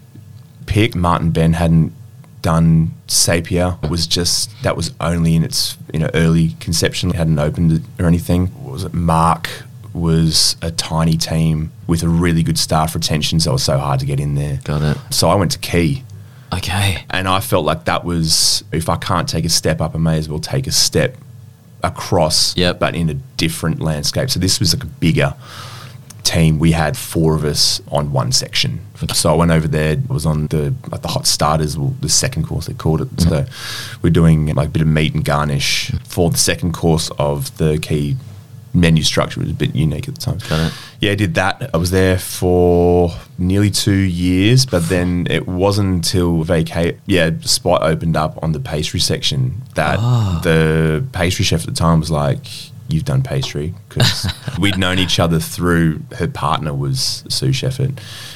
[0.67, 0.95] pick.
[0.95, 1.93] Martin Benn hadn't
[2.43, 3.79] done Sepia.
[3.83, 7.11] It was just that was only in its you know early conception.
[7.11, 8.47] It hadn't opened it or anything.
[8.49, 8.95] What was it?
[8.95, 9.49] Mark
[9.93, 13.99] was a tiny team with a really good staff retention, so it was so hard
[14.01, 14.61] to get in there.
[14.65, 14.97] Got it.
[15.11, 16.05] So I went to Quay.
[16.53, 17.05] Okay.
[17.11, 20.17] And I felt like that was if I can't take a step up, I may
[20.19, 21.17] as well take a step
[21.83, 22.79] across, Yep.
[22.79, 24.31] but in a different landscape.
[24.31, 25.35] So this was like a bigger
[26.25, 26.59] team.
[26.59, 28.81] We had four of us on one section.
[29.13, 29.97] So I went over there.
[30.09, 33.09] Was on the like the hot starters, or the second course they called it.
[33.21, 34.03] So mm-hmm.
[34.03, 37.79] we're doing like a bit of meat and garnish for the second course of the
[37.79, 38.17] Quay
[38.75, 39.41] menu structure.
[39.41, 40.39] Was a bit unique at the time.
[40.49, 40.73] Got it.
[41.01, 41.71] Yeah, I did that.
[41.73, 46.99] I was there for nearly two years, but then it wasn't until vacate.
[47.07, 50.41] Yeah, the spot opened up on the pastry section that Ah.
[50.43, 52.47] the pastry chef at the time was like,
[52.89, 54.27] "You've done pastry," because
[54.59, 57.91] we'd known each other through her partner was sous chef at.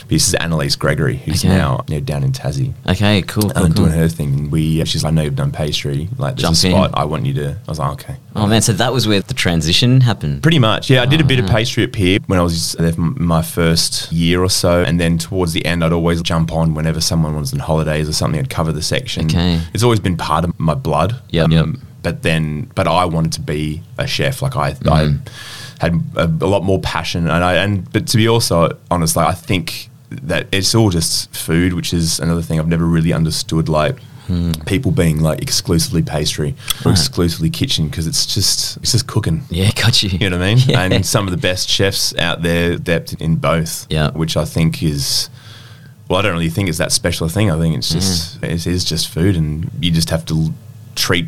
[0.09, 1.49] This is Analiese Gregory, who's Okay.
[1.57, 2.75] now you know, down in Tassie.
[2.87, 3.23] Okay.
[3.23, 3.45] Cool.
[3.45, 3.87] cool, and cool.
[3.87, 4.85] doing her thing, and we.
[4.85, 6.09] She's like, "I know you've done pastry.
[6.19, 6.73] Like, there's Jump a in.
[6.73, 6.91] spot.
[7.01, 9.35] I want you to." I was like, "Okay." Oh man, so that was where the
[9.35, 10.43] transition happened.
[10.43, 11.03] Pretty much, yeah.
[11.03, 11.53] I did a bit of Ah.
[11.53, 15.17] pastry at Pier when I was there for my first year or so, and then
[15.19, 18.39] towards the end, I'd always jump on whenever someone was on holidays or something.
[18.41, 19.27] I'd cover the section.
[19.27, 19.61] Okay.
[19.73, 21.13] it's always been part of my blood.
[21.13, 21.67] Um, Yep, yep.
[22.03, 24.43] But then, but I wanted to be a chef.
[24.43, 24.89] Like I, Mm-hmm.
[25.81, 29.17] I had a, a lot more passion, and I and but to be also honest,
[29.17, 33.13] like I think that it's all just food, which is another thing I've never really
[33.13, 33.69] understood.
[33.69, 33.99] Like.
[34.65, 36.55] People being like exclusively pastry
[36.87, 36.89] or.
[36.93, 36.99] Right.
[36.99, 39.43] exclusively kitchen because it's just it's just cooking.
[39.51, 40.09] Yeah, got you.
[40.09, 40.65] You know what I mean?
[40.69, 40.81] Yeah.
[40.85, 43.87] And some of the best chefs out there depth in both.
[43.91, 44.11] Yeah.
[44.13, 45.29] Which I think is
[46.09, 47.51] well, I don't really think it's that special a thing.
[47.51, 48.49] I think it's just Mm.
[48.53, 50.55] it is just food, and you just have to
[50.95, 51.27] treat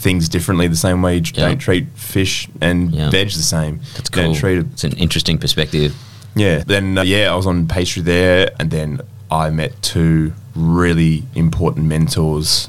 [0.00, 1.48] things differently the same way you Yeah.
[1.48, 3.10] don't treat fish and Yeah.
[3.10, 3.80] veg the same.
[3.94, 4.34] That's don't cool.
[4.34, 5.94] treat it It's an interesting perspective.
[6.34, 6.62] yeah.
[6.66, 11.86] Then uh, yeah, I was on pastry there, and then I met two really important
[11.86, 12.68] mentors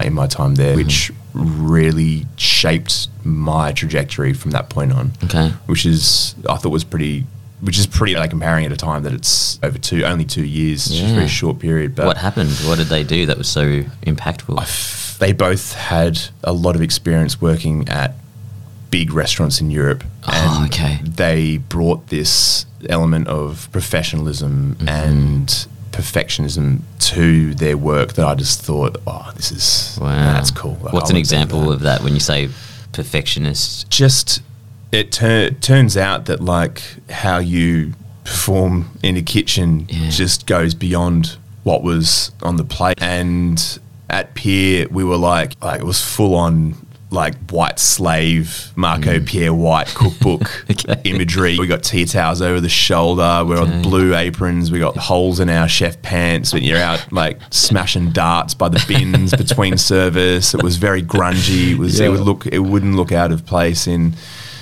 [0.00, 5.12] in my time there, which really shaped my trajectory from that point on.
[5.24, 5.52] Okay.
[5.66, 7.26] Which is I thought was pretty.
[7.60, 10.86] Which is pretty like comparing at a time that it's over two, only two years,
[10.86, 11.14] it's just a Yeah.
[11.14, 11.94] very short period.
[11.94, 12.50] But what happened?
[12.66, 14.58] What did they do that was so impactful?
[14.58, 18.14] I f- they both had a lot of experience working at
[18.90, 20.02] big restaurants in Europe.
[20.26, 20.98] Oh, okay.
[21.04, 24.88] They brought this element of professionalism Mm-hmm.
[24.88, 30.08] and perfectionism to their work that I just thought, oh, this is wow.
[30.34, 30.76] that's cool.
[30.82, 31.70] Like, What's an example that.
[31.74, 32.48] of that when you say
[32.92, 33.88] perfectionist?
[33.90, 34.42] Just
[34.90, 37.92] it tur- turns out that like how you
[38.24, 40.10] perform in a kitchen Yeah.
[40.10, 42.98] just goes beyond what was on the plate.
[43.00, 43.78] And
[44.12, 46.74] at Pier, we were like, like it was full on
[47.12, 49.26] like white slave Marco mm.
[49.26, 51.00] Pierre White cookbook Okay.
[51.04, 51.58] imagery.
[51.58, 53.44] We got tea towels over the shoulder.
[53.46, 54.70] We're on blue aprons.
[54.70, 56.52] We got holes in our chef pants.
[56.52, 60.54] But you're out like smashing darts by the bins between service.
[60.54, 61.72] It was very grungy.
[61.72, 62.00] It was.
[62.00, 62.06] Yeah.
[62.06, 62.46] It would look.
[62.46, 64.14] It wouldn't look out of place in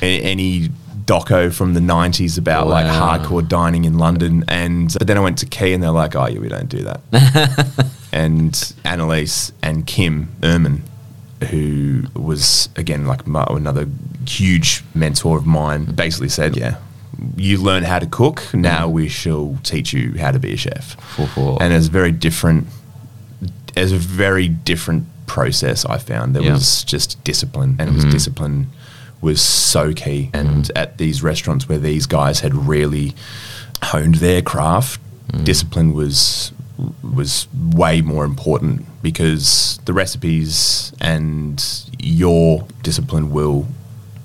[0.02, 0.70] a- any
[1.04, 5.38] doco from the 90s about like hardcore dining in London and but then I went
[5.38, 8.52] to Quay and they're like oh yeah we don't do that and
[8.84, 10.82] Analiese and Kim Erman
[11.50, 13.86] who was again like my, another
[14.26, 16.76] huge mentor of mine basically said yeah.
[17.36, 18.62] You learn how to cook mm-hmm.
[18.62, 20.94] now we shall teach you how to be a chef.
[21.16, 21.58] Ho-ho.
[21.60, 22.66] and it's very different
[23.76, 26.34] as a very different process I found.
[26.34, 26.54] There Yeah.
[26.54, 28.12] was just discipline and it was mm-hmm.
[28.12, 28.66] discipline
[29.20, 30.30] was so key.
[30.32, 30.36] Mm-hmm.
[30.36, 33.14] And at these restaurants where these guys had really
[33.82, 35.00] honed their craft
[35.32, 35.44] mm.
[35.44, 36.52] discipline was
[37.02, 41.62] was way more important because the recipes and
[41.98, 43.66] your discipline will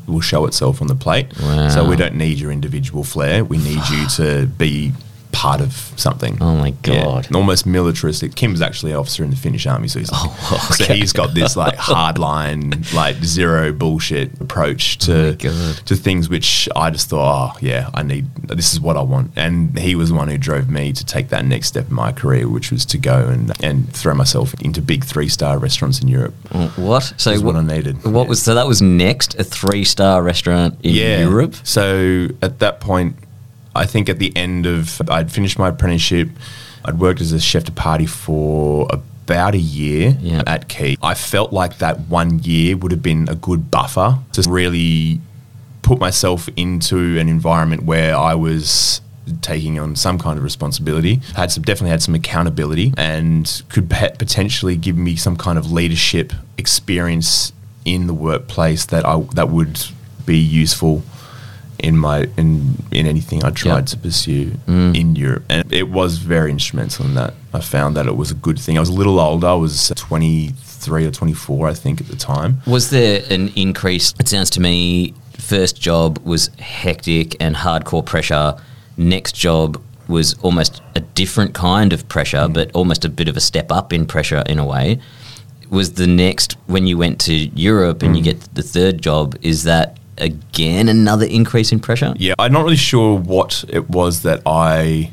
[0.07, 1.27] will show itself on the plate.
[1.71, 3.43] So we don't need your individual flair.
[3.43, 4.93] We need you to be
[5.35, 7.35] part of something Oh my yeah, God.
[7.35, 8.35] almost militaristic.
[8.35, 11.33] Kim's actually an officer in the Finnish army, so he's like, Oh, so he's got
[11.33, 11.75] this like
[12.19, 15.75] hardline, like zero bullshit approach Oh to God.
[15.87, 19.31] to things which I just thought, oh yeah, I need this is what I want.
[19.35, 22.11] And he was the one who drove me to take that next step in my
[22.11, 26.07] career, which was to go and and throw myself into big three star restaurants in
[26.07, 26.33] Europe.
[26.53, 27.13] Oh, what?
[27.17, 28.03] So Is what I needed.
[28.03, 28.29] What Yeah.
[28.29, 28.55] was so?
[28.55, 31.55] That was next a three star restaurant in Europe.
[31.63, 33.15] So at that point,
[33.75, 36.29] I think at the end of I'd finished my apprenticeship.
[36.85, 40.43] I'd worked as a chef de partie for about a year Yeah.
[40.45, 40.97] at Quay.
[41.01, 45.19] I felt like that one year would have been a good buffer to really
[45.81, 49.01] put myself into an environment where I was
[49.41, 51.19] taking on some kind of responsibility.
[51.35, 56.31] Had some definitely had some accountability and could potentially give me some kind of leadership
[56.59, 57.51] experience
[57.83, 59.79] in the workplace that I that would
[60.25, 61.03] be useful
[61.79, 63.81] in my in in anything I tried Yeah.
[63.81, 64.95] to pursue mm.
[64.95, 67.33] in Europe, and it was very instrumental in that.
[67.53, 68.77] I found that it was a good thing.
[68.77, 69.47] I was a little older.
[69.47, 72.61] I was twenty three or twenty four, I think, at the time.
[72.65, 74.13] Was there an increase?
[74.19, 75.13] It sounds to me
[75.45, 78.55] first job was hectic and hardcore pressure.
[78.97, 82.53] Next job was almost a different kind of pressure, mm.
[82.53, 84.99] but almost a bit of a step up in pressure in a way.
[85.69, 88.25] Was the next when you went to Europe and you mm.
[88.25, 89.35] get the third job?
[89.41, 92.13] Is that again another increase in pressure?
[92.17, 95.11] Yeah, I'm not really sure what it was that I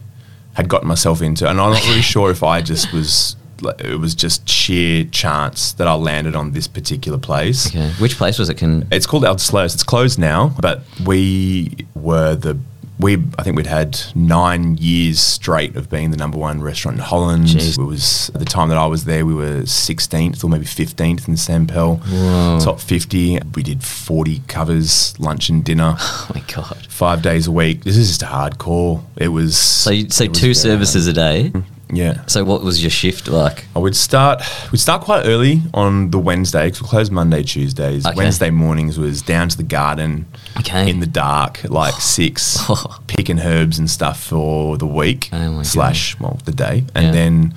[0.55, 3.37] had gotten myself into, and I'm not really sure if I just was.
[3.79, 7.69] It was just sheer chance that I landed on this particular place.
[7.69, 7.93] Okay.
[8.01, 8.57] Which place was it?
[8.57, 9.75] Can It's called Oud Sluis.
[9.75, 12.59] It's closed now, but we were the
[13.03, 17.05] we I think we'd had nine years straight of being the number one restaurant in
[17.05, 17.47] Holland.
[17.47, 17.79] Jeez.
[17.79, 21.27] It was at the time that I was there, we were 16th or maybe 15th
[21.29, 22.61] in the Sampel Whoa.
[22.63, 23.41] top 50.
[23.55, 26.87] We did 40 covers, lunch and dinner, oh my god!
[26.89, 27.85] five days a week.
[27.85, 29.03] This is just hardcore.
[29.17, 31.51] It was So you, so two services a day.
[31.53, 31.72] Mm-hmm.
[31.95, 32.25] Yeah.
[32.27, 33.67] So what was your shift like?
[33.77, 34.43] I would start.
[34.73, 38.07] We'd start quite early on the Wednesday because we close Monday, Tuesdays.
[38.07, 38.17] Okay.
[38.17, 40.25] Wednesday mornings was down to the garden,
[40.61, 40.89] Okay.
[40.89, 42.59] in the dark, like six,
[43.07, 47.13] picking herbs and stuff for the week Oh slash well the day, and Yeah.
[47.13, 47.55] then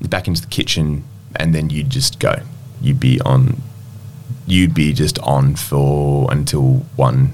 [0.00, 1.04] back into the kitchen,
[1.36, 2.36] and then you'd just go.
[2.80, 3.60] You'd be on.
[4.46, 7.32] You'd be just on for until one,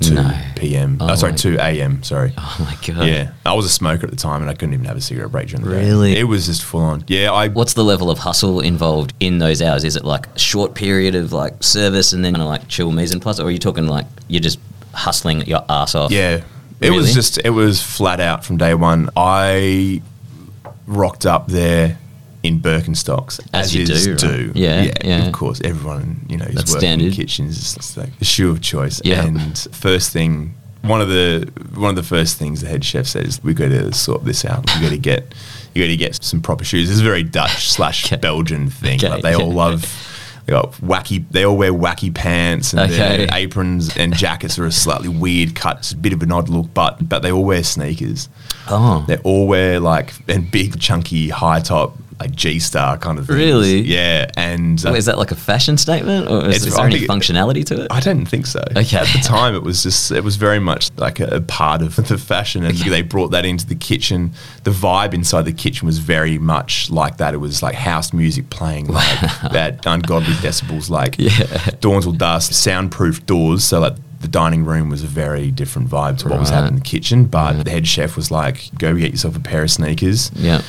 [0.00, 0.30] two No.
[0.56, 0.98] p.m.
[1.00, 2.02] Oh Oh, sorry, oh, two a.m.
[2.02, 2.32] Sorry.
[2.36, 3.06] Oh my god!
[3.06, 5.32] Yeah, I was a smoker at the time, and I couldn't even have a cigarette
[5.32, 5.84] break during the day.
[5.86, 6.16] Really?
[6.16, 7.04] It was just full on.
[7.08, 9.84] Yeah, I What's the level of hustle involved in those hours?
[9.84, 12.92] Is it like a short period of like service and then kind of like chill
[12.92, 14.58] mise en place, or are you talking like you're just
[14.94, 16.10] hustling your ass off?
[16.10, 16.36] Yeah.
[16.78, 16.96] It Really?
[16.98, 19.08] was just it was flat out from day one.
[19.16, 20.02] I
[20.86, 21.98] rocked up there
[22.46, 24.20] in Birkenstocks As as, you is do, right?
[24.20, 24.52] do.
[24.54, 25.26] Yeah, yeah.
[25.26, 27.06] Of course, everyone you know who's That's working standard.
[27.08, 29.00] in kitchens is just like the shoe of choice.
[29.04, 29.24] Yeah.
[29.26, 33.42] And first thing, one of the one of the first things the head chef says,
[33.42, 34.64] we got to sort this out.
[34.76, 35.34] We got to get
[35.74, 36.90] you got to get some proper shoes.
[36.90, 38.98] It's a very Dutch slash Belgian thing.
[38.98, 39.54] Okay, Like they all yeah.
[39.54, 40.12] love.
[40.46, 41.24] They got wacky.
[41.28, 42.96] They all wear wacky pants and Okay.
[43.26, 45.78] their aprons and jackets are a slightly weird cut.
[45.78, 48.28] It's a bit of an odd look, but but they all wear sneakers.
[48.68, 53.26] Oh, They all wear like and big chunky high top like G star kind of
[53.26, 53.38] things.
[53.38, 53.80] Really?
[53.82, 57.64] Yeah, and uh, Wait, is that like a fashion statement, or is, there any functionality
[57.66, 57.88] to it?
[57.90, 58.60] I don't think so.
[58.74, 58.96] Okay.
[58.96, 61.96] At the time, it was just it was very much like a, a part of
[61.96, 64.32] the fashion, and they brought that into the kitchen.
[64.64, 67.34] The vibe inside the kitchen was very much like that.
[67.34, 69.20] It was like house music playing, like
[69.52, 71.70] that ungodly decibels, like Yeah.
[71.80, 73.62] dawn till dusk, soundproof doors.
[73.64, 76.78] So like the dining room was a very different vibe to what was happening in
[76.78, 77.26] the kitchen.
[77.26, 80.62] But the head chef was like, "Go get yourself a pair of sneakers." Yeah.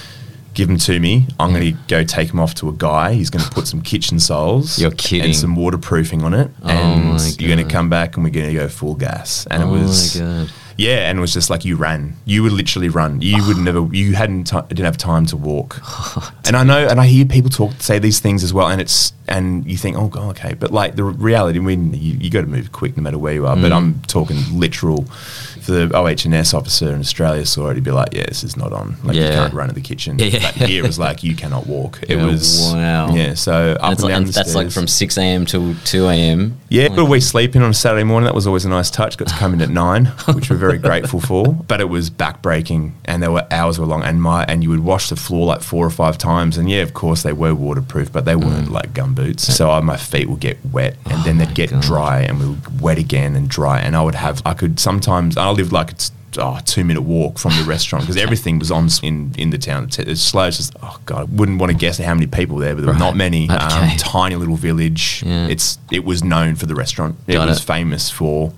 [0.58, 1.28] Give them to me.
[1.39, 3.13] I'm going to go take them off to a guy.
[3.13, 4.80] He's going to put some kitchen soles.
[4.80, 5.26] You're kidding.
[5.26, 6.50] And some waterproofing on it.
[6.63, 9.46] Oh and you're going to come back and we're going to go full gas.
[9.52, 10.52] And oh it was, my god.
[10.76, 12.15] yeah, and it was just like you ran.
[12.26, 13.22] You would literally run.
[13.22, 13.88] You would never.
[13.91, 15.80] You hadn't ti didn't have time to walk.
[16.46, 19.13] and I know, and I hear people talk say these things as well, and it's
[19.28, 22.41] and you think, oh god, okay, but like the reality, I mean, you, you got
[22.41, 23.56] to move quick no matter where you are.
[23.56, 23.62] Mm.
[23.62, 25.06] But I'm talking literal.
[25.67, 28.95] The OH&S officer in Australia saw it, he'd be like, yeah, this is not on.
[29.03, 30.17] Like you can't run in the kitchen.
[30.17, 30.39] Yeah.
[30.39, 31.99] But here it was like you cannot walk.
[32.03, 33.13] It Yeah, was wow.
[33.13, 35.45] Yeah, so up And and down the that's like from 6 a.m.
[35.45, 36.58] till 2 a.m.
[36.69, 38.25] Yeah, but we sleep in on a Saturday morning.
[38.25, 39.17] That was always a nice touch.
[39.17, 41.53] Got to come in at nine, which we're very grateful for.
[41.53, 44.03] But it was backbreaking, and there were hours were long.
[44.03, 46.58] And my and you would wash the floor like four or five times.
[46.58, 48.71] And yeah, of course they were waterproof, but they weren't mm.
[48.71, 49.43] like gum boots.
[49.56, 51.82] So I, my feet would get wet, and oh then they'd get God.
[51.82, 53.80] dry, and we would wet again and dry.
[53.80, 56.12] And I would have I could sometimes I lived like it's.
[56.39, 59.86] Oh, two minute walk from the restaurant because everything was on in in the town.
[59.86, 60.46] It's- It's slow.
[60.48, 62.93] It's just oh god, I wouldn't want to guess how many people there, but there
[62.93, 63.50] were not many.
[63.50, 65.24] Um, tiny little village.
[65.26, 65.48] Yeah.
[65.48, 67.15] It's it was known for the restaurant.
[67.28, 67.63] It was it.
[67.63, 68.52] famous for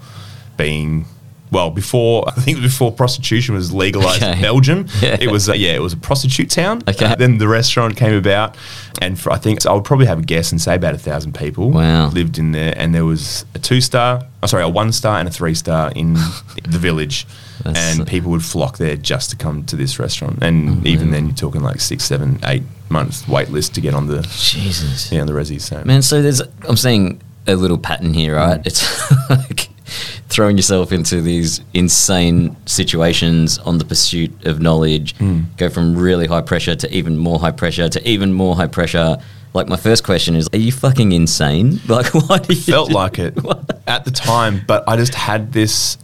[0.57, 1.05] being
[1.51, 4.85] well before I think before prostitution was legalized in Belgium.
[5.01, 5.17] Yeah.
[5.19, 6.81] It was uh, yeah, it was a prostitute town.
[6.87, 7.05] Okay.
[7.05, 8.57] Uh, then the restaurant came about,
[9.01, 11.33] and for, I think I would probably have a guess and say about a thousand
[11.35, 12.09] people Wow.
[12.09, 15.27] lived in there, and there was a two star, oh, sorry, a one star and
[15.27, 16.13] a three star in
[16.63, 17.25] the village.
[17.63, 21.25] That's- and people would flock there just to come to this restaurant, and even then
[21.27, 25.11] you're talking like six, seven, eight months wait list to get on the Jesus.
[25.11, 25.59] yeah on the resi.
[25.61, 28.61] So Man, so there's, I'm seeing a little pattern here, right?
[28.65, 28.81] It's
[29.29, 29.68] like
[30.29, 35.41] throwing yourself into these insane situations on the pursuit of knowledge, hmm.
[35.57, 39.17] go from really high pressure to even more high pressure to even more high pressure.
[39.53, 41.79] Like, my first question is, are you fucking insane?
[41.87, 43.35] Like, why do you felt do- like it
[43.87, 45.97] at the time, but I just had this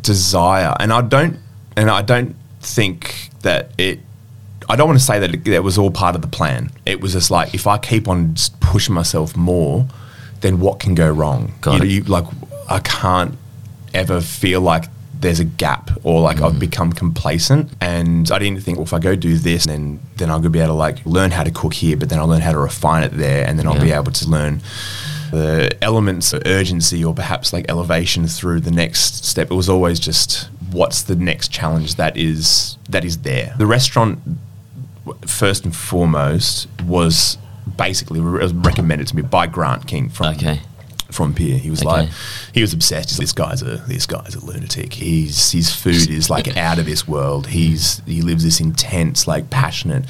[0.00, 1.38] desire, and I don't,
[1.76, 4.00] and I don't think that it.
[4.70, 6.70] I don't want to say that it, that was all part of the plan.
[6.84, 9.88] It was just like if I keep on pushing myself more,
[10.42, 11.54] then what can go wrong?
[11.62, 11.90] Got you know, it.
[11.90, 12.26] you like
[12.68, 13.34] I can't
[13.94, 14.84] ever feel like
[15.20, 16.44] there's a gap or like Mm.
[16.46, 20.30] I've become complacent and I didn't think well if I go do this then then
[20.30, 22.52] I'll be able to like learn how to cook here but then I'll learn how
[22.52, 24.60] to refine it there and then I'll be able to learn
[25.32, 29.50] the elements of urgency or perhaps like elevation through the next step.
[29.50, 33.54] It was always just what's the next challenge that is that is there.
[33.58, 34.20] The restaurant
[35.26, 37.38] first and foremost was
[37.76, 40.60] basically re- recommended to me by Grant King from Okay.
[41.10, 41.56] From Pier.
[41.56, 41.88] He was Okay.
[41.88, 42.08] like,
[42.52, 43.16] he was obsessed.
[43.18, 44.92] This guy's a this guy's a lunatic.
[44.92, 47.46] He's his food is like out of this world.
[47.46, 50.04] He's he lives this intense, like passionate,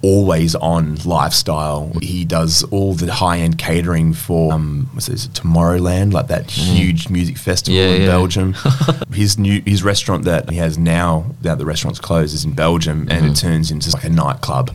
[0.00, 1.92] always on lifestyle.
[2.00, 7.08] He does all the high end catering for um, what's this Tomorrowland, like that huge
[7.08, 7.82] music festival Mm.
[7.88, 8.06] Yeah, in yeah.
[8.08, 8.54] Belgium.
[9.12, 13.08] his new his restaurant that he has now, now the restaurant's closed, is in Belgium,
[13.10, 14.70] and it turns into like a nightclub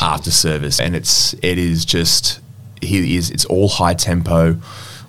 [0.00, 2.38] after service, and it's it is just
[2.80, 4.56] he is it's all high tempo.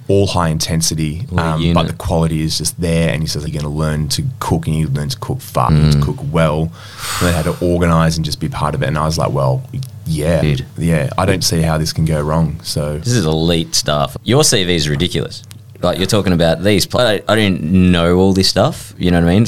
[0.09, 3.13] All high intensity, um, but the quality is just there.
[3.13, 5.73] And he says you're going to learn to cook, and you learn to cook fast,
[5.73, 5.91] Mm.
[5.99, 6.71] to cook well,
[7.21, 8.87] learn how to organize and just be part of it.
[8.87, 9.63] And I was like, well,
[10.07, 10.65] yeah, Dude.
[10.77, 11.11] yeah.
[11.17, 12.59] I don't see how this can go wrong.
[12.63, 14.17] So This is elite stuff.
[14.23, 15.43] Your CV is ridiculous.
[15.81, 16.85] Like you're talking about these.
[16.87, 18.93] pla- I, I didn't know all this stuff.
[18.97, 19.45] You know what I mean?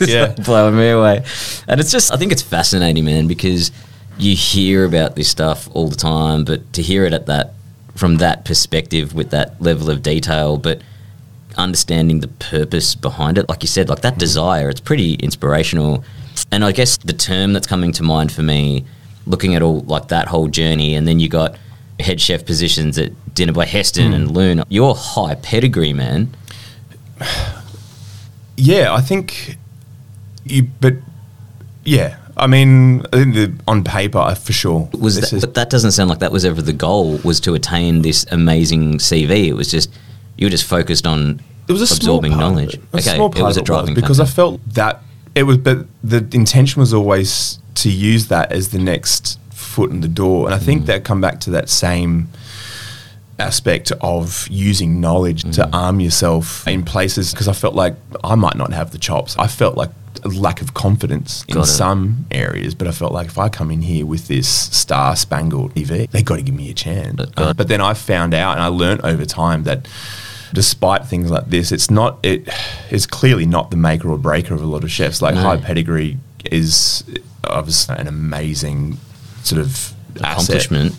[0.06, 0.26] Yeah.
[0.36, 1.24] like blowing me away.
[1.66, 3.72] And it's just, I think it's fascinating, man, because
[4.18, 7.54] you hear about this stuff all the time, but to hear it at that,
[7.94, 10.82] from that perspective with that level of detail, but
[11.56, 16.04] understanding the purpose behind it, like you said, like that desire, it's pretty inspirational.
[16.50, 18.84] And I guess the term that's coming to mind for me,
[19.26, 21.56] looking at all like that whole journey, and then you got
[22.00, 24.34] head chef positions at Dinner by Heston and hmm.
[24.34, 24.62] Loon.
[24.68, 26.34] Your high pedigree, man.
[28.56, 29.58] Yeah, I think
[30.44, 30.94] you, but
[31.84, 34.88] yeah, I mean, I think the, on paper, for sure.
[34.98, 37.18] Was that, is- but that doesn't sound like that was ever the goal.
[37.24, 39.46] Was to attain this amazing CV.
[39.46, 39.90] It was just
[40.36, 42.74] you were just focused on it was a small absorbing part of knowledge.
[42.74, 42.82] it.
[42.92, 45.00] A small part it was of a driving because I felt that
[45.34, 50.00] it was, but the intention was always to use that as the next foot in
[50.00, 50.62] the door, and I Mm.
[50.62, 52.28] think that come back to that same
[53.38, 55.52] aspect of using knowledge Mm.
[55.54, 59.34] to arm yourself in places because I felt like I might not have the chops.
[59.38, 59.90] I felt like
[60.22, 61.66] a lack of confidence in it.
[61.66, 65.76] some areas, but I felt like if I come in here with this star spangled
[65.76, 67.16] EV, they got to give me a chance.
[67.16, 69.86] Got Uh, but then I found out and I learned over time that
[70.52, 72.48] despite things like this, it's not it
[72.90, 75.20] is clearly not the maker or breaker of a lot of chefs.
[75.20, 75.42] Like No.
[75.42, 76.18] high pedigree
[76.50, 77.02] is
[77.42, 78.98] obviously an amazing
[79.42, 80.32] sort of asset
[80.62, 80.94] accomplishment.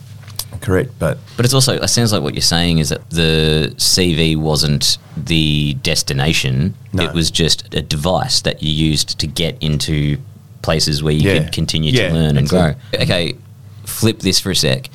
[0.65, 0.91] Correct.
[0.99, 4.97] But But it's also, it sounds like what you're saying is that the CV wasn't
[5.15, 6.73] the destination.
[6.93, 7.03] No.
[7.03, 10.17] It was just a device that you used to get into
[10.61, 11.43] places where you Yeah.
[11.43, 12.73] could continue Yeah, to learn and grow.
[12.91, 13.01] it.
[13.03, 13.35] Okay,
[13.85, 14.89] flip this for a sec.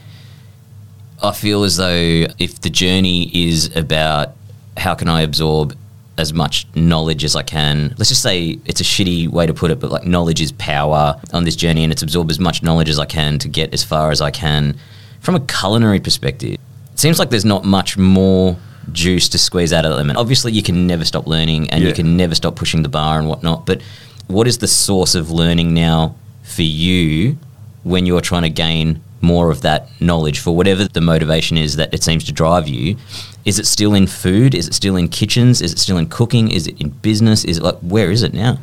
[1.23, 4.33] I feel as though if the journey is about
[4.77, 5.75] how can I absorb
[6.17, 9.71] as much knowledge as I can, let's just say it's a shitty way to put
[9.71, 12.89] it, but like knowledge is power on this journey and it's absorb as much knowledge
[12.89, 14.77] as I can to get as far as I can
[15.21, 16.55] from a culinary perspective.
[16.93, 18.57] It seems like there's not much more
[18.93, 20.09] juice to squeeze out of them.
[20.11, 23.19] And obviously, you can never stop learning and you can never stop pushing the bar
[23.19, 23.67] and whatnot.
[23.67, 23.83] But
[24.27, 27.39] what is the source of learning now for you
[27.83, 31.93] when you're trying to gain more of that knowledge for whatever the motivation is that
[31.93, 32.97] it seems to drive you?
[33.45, 34.55] Is it still in food?
[34.55, 35.61] Is it still in kitchens?
[35.63, 36.51] Is it still in cooking?
[36.51, 37.45] Is it in business?
[37.45, 38.59] Is it like where is it now?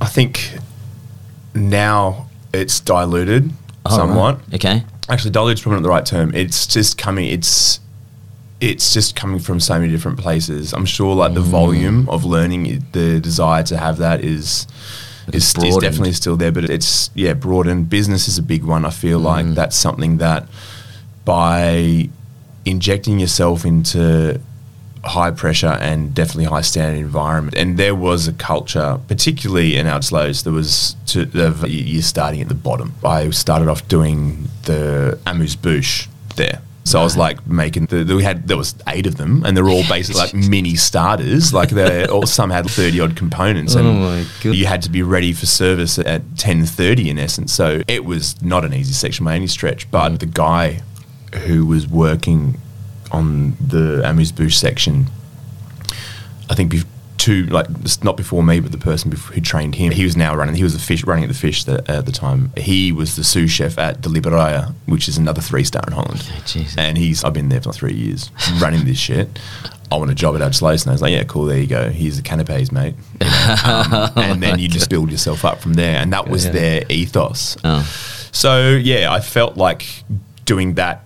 [0.00, 0.56] I think
[1.54, 3.50] now it's diluted
[3.84, 4.36] Oh, somewhat.
[4.36, 4.54] right.
[4.54, 4.84] Okay.
[5.08, 6.34] Actually, diluted's probably not the right term.
[6.34, 7.26] It's just coming.
[7.28, 7.80] It's
[8.60, 10.72] it's just coming from so many different places.
[10.72, 11.44] I'm sure, like the Mm.
[11.60, 14.66] volume of learning, the desire to have that is
[15.32, 16.52] is, is definitely still there.
[16.52, 17.90] But it's yeah, broadened.
[17.90, 18.84] Business is a big one.
[18.84, 19.24] I feel Mm.
[19.24, 20.46] like that's something that
[21.24, 22.08] by
[22.64, 24.40] injecting yourself into
[25.04, 27.56] high pressure and definitely high standard environment.
[27.56, 32.40] And there was a culture, particularly in Oud Sluis, there was to of you starting
[32.40, 32.94] at the bottom.
[33.04, 36.62] I started off doing the amuse bouche there.
[36.84, 39.68] So I was like making the, we had there was eight of them and they're
[39.68, 41.54] all basically like mini starters.
[41.54, 45.32] Like they all some had thirty odd components and Oh you had to be ready
[45.32, 47.52] for service at ten thirty in essence.
[47.52, 49.90] So it was not an easy section by any stretch.
[49.90, 50.82] But the guy
[51.46, 52.60] who was working
[53.12, 55.06] on the amuse bouche section,
[56.50, 56.74] I think
[57.18, 57.68] two like
[58.02, 60.54] not before me, but the person who trained him, he was now running.
[60.56, 62.50] He was the fish running at the fish that, at the time.
[62.56, 66.28] He was the sous chef at De Librije, which is another three star in Holland.
[66.46, 66.76] Jesus.
[66.76, 69.28] And he's I've been there for three years running this shit.
[69.90, 71.44] I want a job at Oud Sluis, and I was like, yeah, cool.
[71.44, 71.90] There you go.
[71.90, 72.94] Here's the canapes, mate.
[73.20, 76.46] You know, um, and then you just build yourself up from there, and that was
[76.46, 76.52] Yeah.
[76.52, 77.56] their ethos.
[77.62, 77.82] Oh.
[78.32, 79.86] So yeah, I felt like
[80.46, 81.04] doing that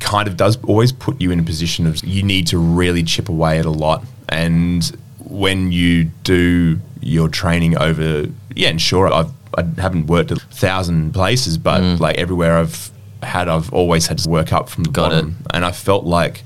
[0.00, 3.28] kind of does always put you in a position of you need to really chip
[3.28, 4.04] away at a lot.
[4.28, 4.84] And
[5.18, 11.12] when you do your training over, yeah, and sure, I've I haven't worked a thousand
[11.12, 11.98] places, but mm.
[11.98, 12.90] like everywhere I've
[13.22, 15.36] had, I've always had to work up from the Got bottom.
[15.52, 16.44] And I felt like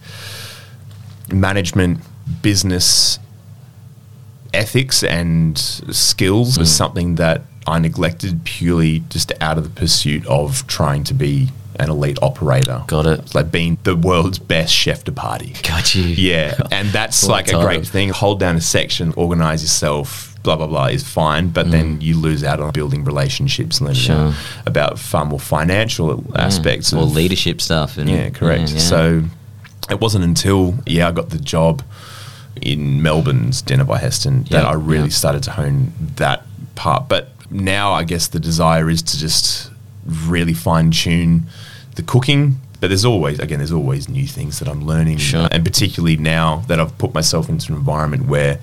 [1.31, 2.01] management,
[2.43, 3.19] business,
[4.55, 6.77] ethics and skills was mm.
[6.77, 11.49] something that I neglected purely just out of the pursuit of trying to be
[11.79, 12.85] an elite operator.
[12.87, 13.19] Got it.
[13.21, 15.55] It's like being the world's best chef de partie.
[15.63, 16.05] Got you.
[16.05, 18.11] Yeah, and that's like a great thing.
[18.11, 22.45] Hold down a section, organize yourself, blah blah blah is fine, but then you lose
[22.45, 24.33] out on building relationships, and learning Mm.
[24.33, 24.35] Sure.
[24.67, 27.99] about far more financial aspects or of leadership stuff.
[27.99, 28.71] And, yeah, correct.
[28.71, 28.81] yeah, yeah.
[28.81, 29.25] So
[29.91, 31.83] it wasn't until yeah I got the job
[32.61, 35.11] in Melbourne's Dinner by Heston that I really yeah.
[35.11, 36.45] started to hone that
[36.75, 37.09] part.
[37.09, 39.71] But now I guess the desire is to just
[40.05, 41.47] really fine tune
[41.97, 42.61] the cooking.
[42.81, 45.47] But there's always again there's always new things that I'm learning, Sure.
[45.53, 48.59] and particularly now that I've put myself into an environment where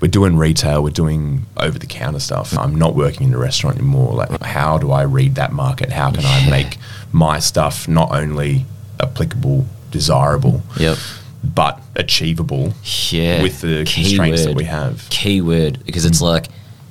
[0.00, 2.58] we're doing retail, we're doing over the counter stuff.
[2.58, 4.14] I'm not working in a restaurant anymore.
[4.14, 5.92] Like, how do I read that market?
[5.92, 6.78] How can I make
[7.12, 8.66] my stuff not only
[8.98, 10.98] applicable, desirable, Yep.
[11.44, 12.74] but achievable
[13.12, 13.40] Yeah.
[13.40, 15.06] with the Key constraints that we have.
[15.10, 16.22] Key word because it's mm.
[16.32, 16.48] like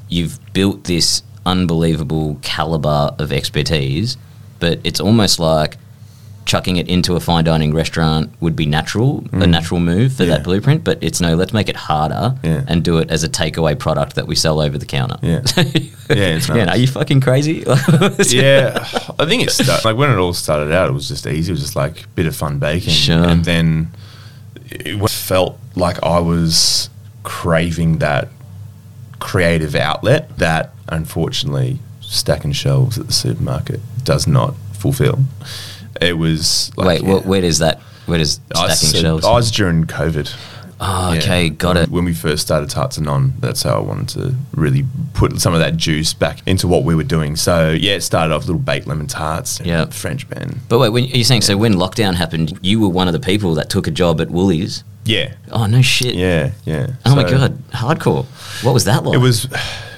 [0.08, 4.16] you've built this unbelievable caliber of expertise,
[4.60, 5.78] but it's almost like
[6.46, 10.28] chucking it into a fine dining restaurant would be natural, a natural move for Mm.
[10.28, 10.36] Yeah.
[10.38, 10.84] that blueprint.
[10.84, 12.64] But it's no, let's make it harder Yeah.
[12.68, 15.18] and do it as a takeaway product that we sell over the counter.
[15.22, 15.42] Yeah.
[16.10, 16.66] Yeah, it's yeah.
[16.66, 16.76] nice.
[16.76, 17.64] Are you fucking crazy?
[18.30, 18.80] yeah,
[19.20, 20.90] I think it's started like when it all started out.
[20.90, 21.52] It was just easy.
[21.52, 23.24] It was just like a bit of fun baking, Sure.
[23.30, 23.92] and then
[24.72, 26.90] it felt like I was
[27.22, 28.30] craving that
[29.20, 31.78] creative outlet that, unfortunately,
[32.10, 35.20] stacking shelves at the supermarket does not fulfill.
[36.02, 37.20] It was like, Wait, yeah.
[37.20, 37.80] wh- where does that?
[38.06, 39.26] Where does I stacking said- shelves?
[39.26, 40.34] I was during COVID.
[40.82, 41.20] oh, Yeah.
[41.20, 41.90] okay, got when, it.
[41.90, 45.60] When we first started Tarts Anon, that's how I wanted to really put some of
[45.60, 47.36] that juice back into what we were doing.
[47.36, 49.86] So yeah, it started off little baked lemon tarts, Yeah.
[49.88, 50.60] frangipane.
[50.70, 53.20] But wait, when are you're saying so when lockdown happened, you were one of the
[53.20, 54.84] people that took a job at Woolies.
[55.06, 56.14] Yeah, Oh no shit.
[56.16, 56.88] yeah, yeah.
[57.06, 58.26] Oh my god, hardcore.
[58.64, 59.16] What was that like?
[59.16, 59.48] It was,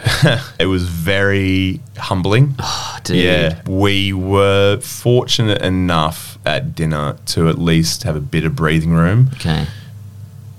[0.60, 2.56] it was very humbling.
[2.64, 3.18] Oh, dude.
[3.18, 8.93] Yeah, we were fortunate enough at dinner to at least have a bit of breathing
[8.93, 9.30] room.
[9.34, 9.66] Okay.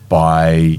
[0.08, 0.78] by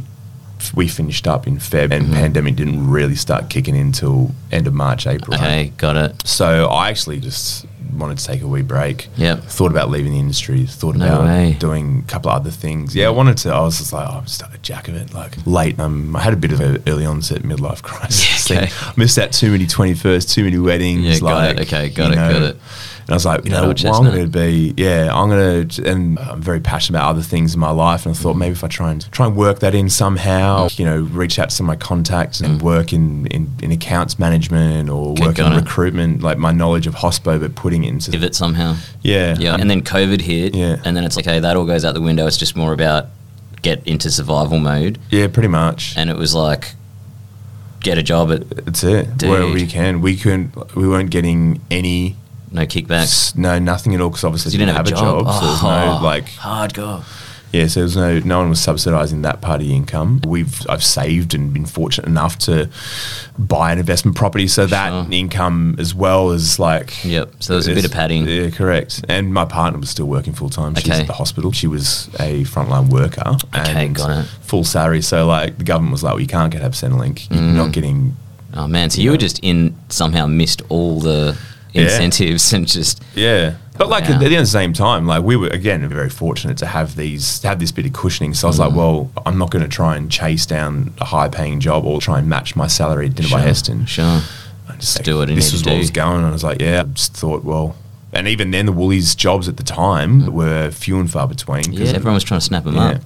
[0.74, 2.14] we finished up in Feb and Mm-hmm.
[2.14, 5.36] pandemic didn't really start kicking in till end of March, April.
[5.36, 6.26] Okay, got it.
[6.28, 7.66] So I actually just
[7.98, 9.08] wanted to take a wee break.
[9.18, 9.44] Yep.
[9.44, 10.66] Thought about leaving the industry.
[10.66, 11.54] Thought No about way.
[11.60, 12.96] doing a couple of other things.
[12.96, 13.50] Yeah, I wanted to.
[13.54, 15.14] I was just like, oh, I'm just a jack of it.
[15.14, 15.80] Like late.
[15.80, 18.24] Um, I had a bit of an early onset midlife crisis.
[18.44, 18.68] Yeah, okay.
[18.68, 18.94] thing.
[18.98, 21.02] Missed out too many 21st, too many weddings.
[21.06, 21.62] Yeah, got like, it.
[21.62, 22.58] Okay, got you it, got it.
[23.04, 25.90] And I was like, you know, well, I'm going to be, yeah, I'm going to,
[25.90, 28.06] and I'm very passionate about other things in my life.
[28.06, 28.40] And I thought mm.
[28.40, 30.80] maybe if I try and try and work that in somehow, mm.
[30.80, 32.64] you know, reach out to some of my contacts and mm.
[32.64, 35.56] work in, in, in accounts management or Okay, work in it.
[35.56, 38.76] recruitment, like my knowledge of hospo, but putting it into, Give it somehow.
[39.02, 39.54] yeah, Yeah.
[39.54, 40.56] Um, and then COVID hit.
[40.56, 40.78] Yeah.
[40.86, 42.26] And then it's like, okay, that all goes out the window.
[42.26, 43.08] It's just more about
[43.62, 45.00] get into survival mode.
[45.10, 45.98] yeah, pretty much.
[45.98, 46.74] And it was like,
[47.82, 49.18] get a job at That's it.
[49.18, 49.30] Dude.
[49.30, 52.16] Wherever we can, we couldn't, we weren't getting any,
[52.54, 53.36] no kickbacks.
[53.36, 55.26] no, nothing at all because obviously You didn't have a job.
[55.28, 57.04] so there's Oh, no like hardcore.
[57.52, 60.22] Yeah, so there's no no one was subsidising that part of the income.
[60.26, 62.68] We've I've saved and been fortunate enough to
[63.38, 65.06] buy an investment property, so that Sure.
[65.12, 68.28] income as well as like Yep, so there was a bit of padding.
[68.28, 69.06] Yeah, correct.
[69.08, 70.74] And my partner was still working full time.
[70.74, 71.02] She's Okay.
[71.02, 71.52] at the hospital.
[71.52, 73.36] She was a frontline worker.
[73.56, 74.26] Okay, got it.
[74.42, 75.04] Full salary.
[75.04, 77.30] So like the government was like, well, you can't get have Centrelink.
[77.30, 77.54] You're Mm.
[77.54, 78.18] not getting.
[78.56, 81.36] Oh man, so you were just in somehow missed all the
[81.74, 81.84] Yeah.
[81.84, 84.16] incentives and just Yeah, but like Wow.
[84.22, 87.72] at the same time, like we were again very fortunate to have these have this
[87.72, 88.34] bit of cushioning.
[88.36, 91.30] So I was like, well, I'm not going to try and chase down a high
[91.30, 93.86] paying job or try and match my salary at dinner by Sure, Heston.
[93.88, 94.22] Sure.
[94.70, 95.26] I just do it.
[95.28, 95.78] this was what do.
[95.80, 96.30] was going on.
[96.30, 97.76] I was like, yeah, I just thought, well,
[98.14, 101.64] and even then, the Woolies jobs at the time were few and far between.
[101.64, 101.74] Mm.
[101.80, 102.82] Yeah, it- everyone was trying to snap them Yeah.
[102.84, 103.02] up.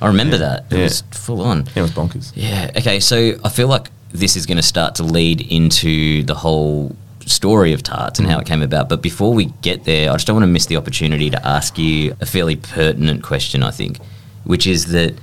[0.00, 0.42] I remember Yeah.
[0.48, 0.66] that.
[0.70, 0.82] It Yeah.
[0.84, 1.64] was full on.
[1.74, 2.32] yeah, it was bonkers.
[2.34, 2.70] Yeah.
[2.78, 2.98] Okay.
[3.00, 6.96] So I feel like this is going to start to lead into the whole
[7.28, 8.88] story of tarts and how it came about.
[8.88, 11.78] But before we get there, I just don't want to miss the opportunity to ask
[11.78, 13.62] you a fairly pertinent question.
[13.62, 13.98] I think,
[14.44, 15.14] which is that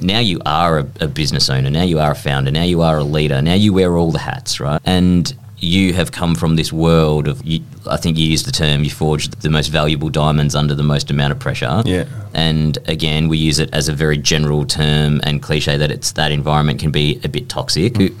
[0.00, 2.98] now you are a, a business owner, now you are a founder, now you are
[2.98, 4.80] a leader, now you wear all the hats, right?
[4.84, 8.82] And you have come from this world of, you, I think you used the term,
[8.82, 11.82] you forged the most valuable diamonds under the most amount of pressure.
[11.84, 12.06] Yeah.
[12.32, 16.32] And again, we use it as a very general term and cliche that it's that
[16.32, 17.94] environment can be a bit toxic.
[17.94, 18.14] Mm.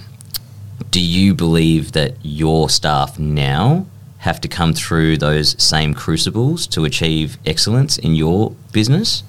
[0.88, 3.86] Do you believe that your staff now
[4.18, 9.22] have to come through those same crucibles to achieve excellence in your business?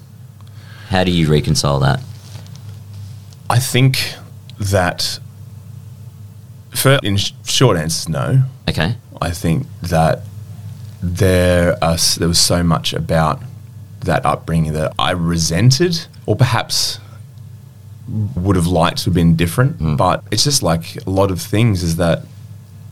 [0.88, 2.00] How do you reconcile that?
[3.48, 4.14] I think
[4.58, 5.18] that,
[6.74, 8.44] for in sh- short answers, no.
[8.68, 8.96] Okay.
[9.20, 10.22] I think that
[11.02, 13.42] there are, there was so much about
[14.00, 16.98] that upbringing that I resented, or perhaps
[18.36, 19.78] would have liked to have been different.
[19.78, 19.96] Mm.
[19.96, 22.22] But it's just like a lot of things is that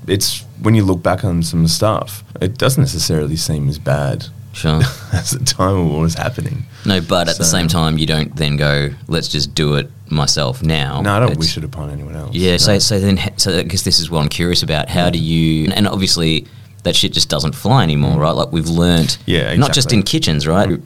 [0.06, 4.80] it's when you look back on some stuff, it doesn't necessarily seem as bad Sure.
[5.12, 6.64] as the time of what was happening.
[6.84, 10.62] No, but at the same time, you don't then go, let's just do it myself
[10.62, 11.00] now.
[11.02, 12.34] No, I don't It's- wish it upon anyone else.
[12.34, 12.78] Yeah, so No.
[12.80, 14.88] so then so I guess this is what I'm curious about.
[14.88, 16.46] How do you and obviously
[16.82, 18.30] that shit just doesn't fly anymore, right?
[18.34, 19.18] Like we've learned, Mm.
[19.26, 20.80] Yeah, not just in kitchens, right?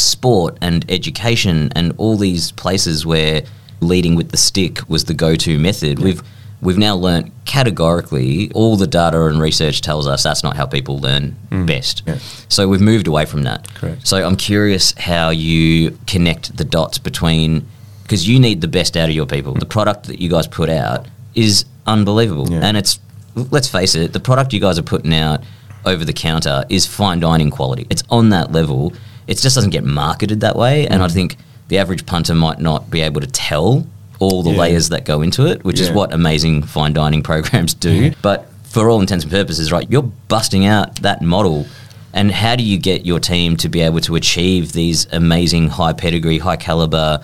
[0.00, 3.42] Sport and education and all these places where
[3.80, 5.98] leading with the stick was the go-to method.
[5.98, 6.22] We've
[6.62, 10.98] we've now learnt categorically all the data and research tells us that's not how people
[10.98, 11.36] learn
[11.66, 12.04] best.
[12.04, 12.08] Mm.
[12.08, 12.18] Yeah.
[12.48, 13.72] So we've moved away from that.
[13.74, 14.06] Correct.
[14.06, 17.66] So I'm curious how you connect the dots between
[18.02, 19.54] because you need the best out of your people.
[19.54, 22.60] The product that you guys put out is unbelievable, Yeah.
[22.62, 22.98] and it's
[23.34, 25.42] let's face it, the product you guys are putting out
[25.86, 27.86] over the counter is fine dining quality.
[27.88, 28.92] It's on that level.
[29.26, 31.12] It just doesn't get marketed that way, and I Mm.
[31.12, 31.36] think
[31.68, 33.86] the average punter might not be able to tell
[34.18, 34.58] all the Yeah.
[34.58, 37.90] layers that go into it, which is what amazing fine dining programs do.
[37.92, 38.10] Yeah.
[38.22, 41.66] But for all intents and purposes, right, you're busting out that model.
[42.12, 45.92] And how do you get your team to be able to achieve these amazing high
[45.92, 47.20] pedigree, high caliber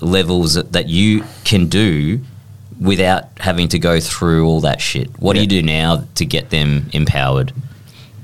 [0.00, 2.20] levels that, that you can do
[2.80, 5.08] without having to go through all that shit?
[5.20, 7.52] What do you do now to get them empowered?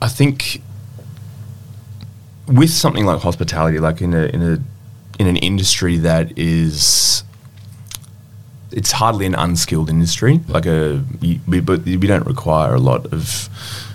[0.02, 0.60] I think
[2.50, 4.58] with something like hospitality, like in a in a
[5.20, 7.22] in an industry that is
[8.72, 10.40] it's hardly an unskilled industry.
[10.48, 13.48] Like a, we, but we don't require a lot of.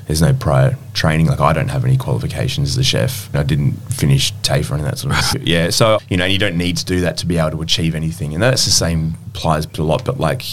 [0.08, 1.26] There's no prior training.
[1.28, 3.34] Like I don't have any qualifications as a chef.
[3.34, 5.42] I didn't finish TAFE or any of that sort of stuff.
[5.42, 7.96] Yeah, so you know you don't need to do that to be able to achieve
[7.96, 10.06] anything, and that's the same applies to a lot.
[10.06, 10.44] But like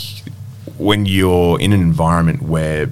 [0.79, 2.91] when you're in an environment where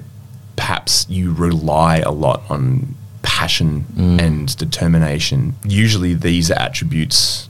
[0.55, 2.95] perhaps you rely a lot on
[3.41, 4.21] passion mm.
[4.21, 7.49] and determination, usually these are attributes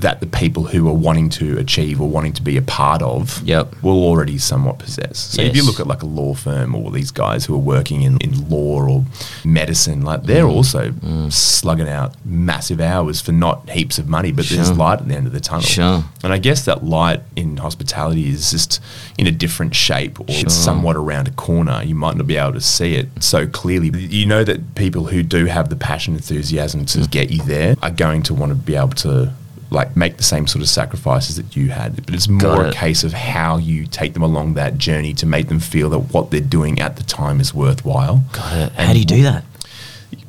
[0.00, 3.42] that the people who are wanting to achieve or wanting to be a part of
[3.44, 3.76] Yep.
[3.82, 5.18] will already somewhat possess.
[5.18, 8.02] So if you look at like a law firm or these guys who are working
[8.02, 9.04] in, in law or
[9.44, 10.52] medicine, like they're Mm.
[10.54, 10.92] also
[11.30, 15.26] slugging out massive hours for not heaps of money, but there's light at the end
[15.26, 15.62] of the tunnel.
[15.62, 16.04] Sure.
[16.22, 18.80] And I guess that light in hospitality is just
[19.18, 20.42] in a different shape or Sure.
[20.46, 21.82] it's somewhat around a corner.
[21.84, 23.90] You might not be able to see it so clearly.
[23.98, 27.10] You know that people who do have the passion, enthusiasm to Mm.
[27.10, 29.32] get you there are going to want to be able to
[29.70, 32.04] like make the same sort of sacrifices that you had.
[32.06, 35.26] But it's more Got a case of how you take them along that journey to
[35.26, 38.24] make them feel that what they're doing at the time is worthwhile.
[38.32, 38.72] Got it.
[38.72, 39.44] How do you do that?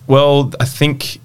[0.08, 1.20] Well, I think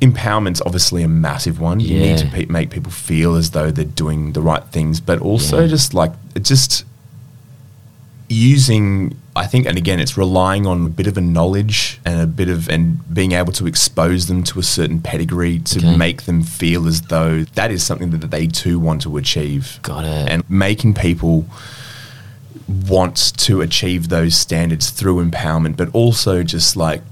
[0.00, 1.80] empowerment's obviously a massive one.
[1.80, 5.20] You need to pe- make people feel as though they're doing the right things, but
[5.20, 5.68] also Yeah.
[5.68, 6.84] just like it just
[8.28, 9.16] using.
[9.34, 12.48] I think, and again, it's relying on a bit of a knowledge and a bit
[12.48, 15.96] of and being able to expose them to a certain pedigree to Okay.
[15.96, 19.78] make them feel as though that is something that they too want to achieve.
[19.82, 20.28] Got it.
[20.30, 21.44] And making people
[22.88, 27.02] want to achieve those standards through empowerment, but also just like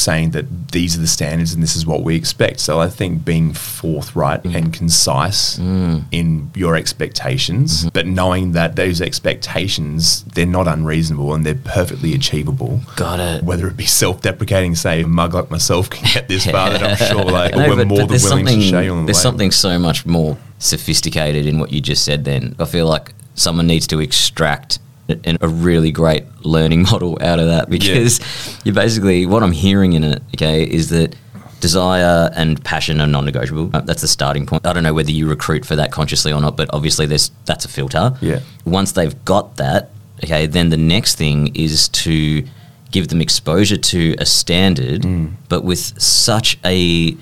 [0.00, 2.60] saying that these are the standards and this is what we expect.
[2.60, 4.54] So I think being forthright mm.
[4.54, 6.04] and concise mm.
[6.10, 7.88] in your expectations, mm-hmm.
[7.92, 12.80] but knowing that those expectations they're not unreasonable and they're perfectly achievable.
[12.96, 13.44] Got it.
[13.44, 16.96] Whether it be self-deprecating, say a mug like myself can get this far, then I'm
[16.96, 19.06] sure like No, we're but- more but than there's willing to show you on the
[19.06, 19.22] There's way.
[19.22, 22.24] something so much more sophisticated in what you just said.
[22.24, 24.78] Then I feel like someone needs to extract
[25.12, 28.20] a, a really great learning model out of that because
[28.64, 31.14] you basically what I'm hearing in it, okay, is that
[31.60, 33.70] desire and passion are non-negotiable.
[33.74, 34.66] Uh, That's the starting point.
[34.66, 37.64] I don't know whether you recruit for that consciously or not, but obviously there's that's
[37.66, 38.16] a filter.
[38.22, 38.40] Yeah.
[38.64, 39.90] Once they've got that,
[40.24, 42.44] okay, then the next thing is to
[42.90, 45.32] give them exposure to a standard, Mm.
[45.48, 47.16] but with such a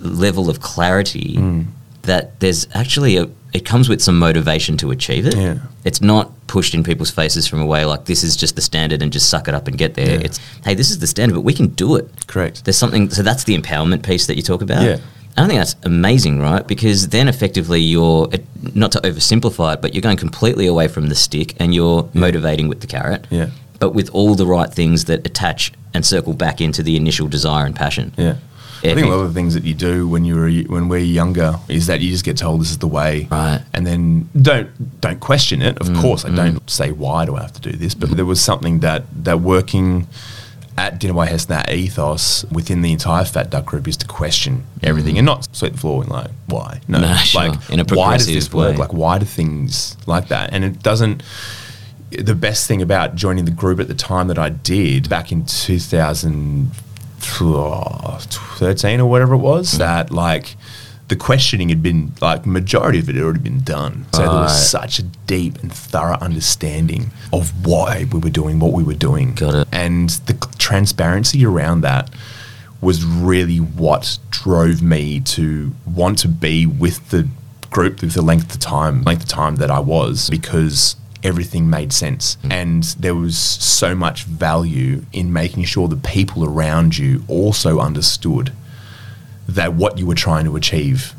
[0.00, 1.66] level of clarity Mm.
[2.02, 5.36] that there's actually a it comes with some motivation to achieve it.
[5.36, 5.58] Yeah.
[5.84, 9.02] It's not pushed in people's faces from a way like this is just the standard
[9.02, 10.18] and just suck it up and get there.
[10.18, 10.26] Yeah.
[10.26, 12.26] It's hey, this is the standard, but we can do it.
[12.26, 12.64] Correct.
[12.64, 14.82] There's something so that's the empowerment piece that you talk about.
[14.82, 14.98] Yeah.
[15.36, 16.66] I think that's amazing, right?
[16.66, 18.28] Because then effectively you're
[18.74, 22.68] not to oversimplify it, but you're going completely away from the stick and you're motivating
[22.68, 23.26] with the carrot.
[23.30, 23.50] Yeah.
[23.78, 27.64] But with all the right things that attach and circle back into the initial desire
[27.64, 28.12] and passion.
[28.16, 28.36] Yeah.
[28.84, 31.56] I think a lot of the things that you do when you're when we're younger
[31.68, 33.60] is that you just get told this is the way, Right.
[33.72, 35.78] And then don't don't question it.
[35.78, 38.24] Of Mm, course, I don't say why do I have to do this, but there
[38.26, 40.06] was something that that working
[40.76, 44.62] at Dinner by Hess that ethos within the entire Fat Duck group is to question
[44.80, 46.80] everything and not sweep the floor and like why?
[46.86, 47.02] No, Mm.
[47.02, 47.40] No, sure.
[47.48, 48.78] like In a why does this work?
[48.78, 50.50] like why do things like that?
[50.52, 51.22] And it doesn't
[52.10, 55.46] the best thing about joining the group at the time that I did back in
[57.20, 59.78] 2013 or whatever it was, Mm.
[59.78, 60.56] that like
[61.08, 64.04] the questioning had been like majority of it had already been done.
[64.12, 68.72] So there was such a deep and thorough understanding of why we were doing what
[68.72, 69.32] we were doing.
[69.34, 69.68] Got it.
[69.72, 72.10] And the transparency around that
[72.82, 77.26] was really what drove me to want to be with the
[77.70, 81.92] group with the length of time length of time that I was because everything made
[81.92, 82.52] sense hmm.
[82.52, 88.52] and there was so much value in making sure the people around you also understood
[89.48, 91.14] that what you were trying to achieve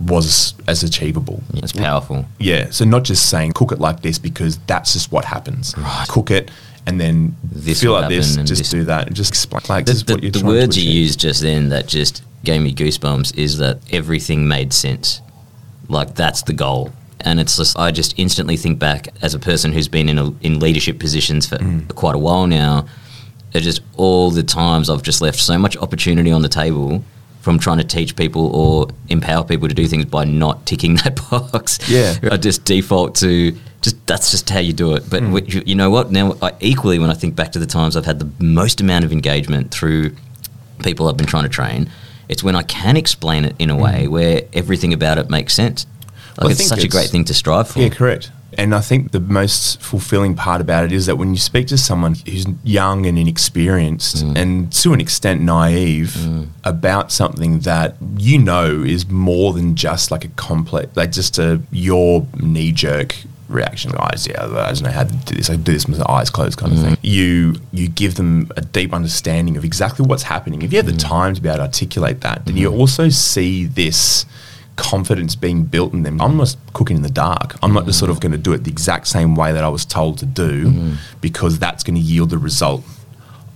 [0.00, 2.26] was as achievable It's powerful.
[2.38, 5.72] yeah, so not just saying cook it like this because that's just what happens.
[5.76, 6.06] Right.
[6.08, 6.50] Cook it
[6.86, 9.92] and then This feel like this, just this- do that, and just explain like The,
[9.92, 13.58] this is the- the words you used just then that just gave me goosebumps is
[13.58, 15.22] that everything made sense.
[15.88, 16.92] Like that's the goal.
[17.24, 20.30] And it's just I just instantly think back as a person who's been in a,
[20.42, 21.88] in leadership positions for Mm.
[21.94, 22.86] quite a while now.
[23.52, 27.02] It's just all the times I've just left so much opportunity on the table
[27.40, 31.18] from trying to teach people or empower people to do things by not ticking that
[31.30, 31.78] box.
[31.88, 32.14] Yeah.
[32.32, 35.08] I just default to just that's just how you do it.
[35.08, 35.52] But Mm.
[35.54, 36.10] you, you know what?
[36.10, 39.04] Now, I, equally, when I think back to the times I've had the most amount
[39.04, 40.14] of engagement through
[40.82, 41.88] people I've been trying to train,
[42.28, 45.86] it's when I can explain it in a way where everything about it makes sense.
[46.36, 47.80] Like Well, I it's think such a great thing to strive for.
[47.80, 48.30] Yeah, correct.
[48.56, 51.78] And I think the most fulfilling part about it is that when you speak to
[51.78, 54.36] someone who's young and inexperienced Mm.
[54.36, 56.48] and to an extent naive mm.
[56.62, 61.60] about something that you know is more than just like a complex, like just a
[61.72, 63.16] your knee jerk
[63.48, 63.92] reaction.
[63.92, 65.50] Guys, yeah, oh, I don't know how to do this.
[65.50, 66.96] I do this with my eyes closed, kind of thing.
[66.96, 66.98] Mm.
[67.02, 70.62] You you give them a deep understanding of exactly what's happening.
[70.62, 70.98] If you have the mm.
[70.98, 74.26] time to be able to articulate that, then you also see this
[74.76, 76.20] confidence being built in them.
[76.20, 77.56] I'm not cooking in the dark.
[77.62, 79.68] I'm not just sort of going to do it the exact same way that I
[79.68, 80.94] was told to do mm-hmm.
[81.20, 82.82] because that's going to yield the result.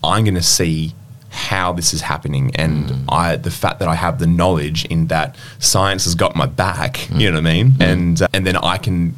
[0.03, 0.95] I'm going to see
[1.31, 3.05] how this is happening and mm.
[3.09, 7.09] I the fact that I have the knowledge in that science has got my back
[7.11, 7.55] you know what I mm.
[7.55, 7.85] mean mm.
[7.85, 9.15] and uh, and then I can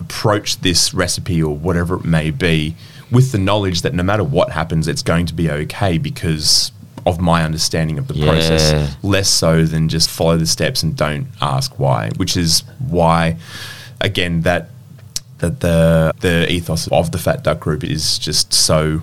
[0.00, 2.74] approach this recipe or whatever it may be
[3.12, 6.72] with the knowledge that no matter what happens it's going to be okay because
[7.06, 8.26] of my understanding of the Yeah.
[8.26, 13.36] process less so than just follow the steps and don't ask why which is why
[14.00, 14.70] again that
[15.38, 19.00] that the the ethos of the Fat Duck Group is just so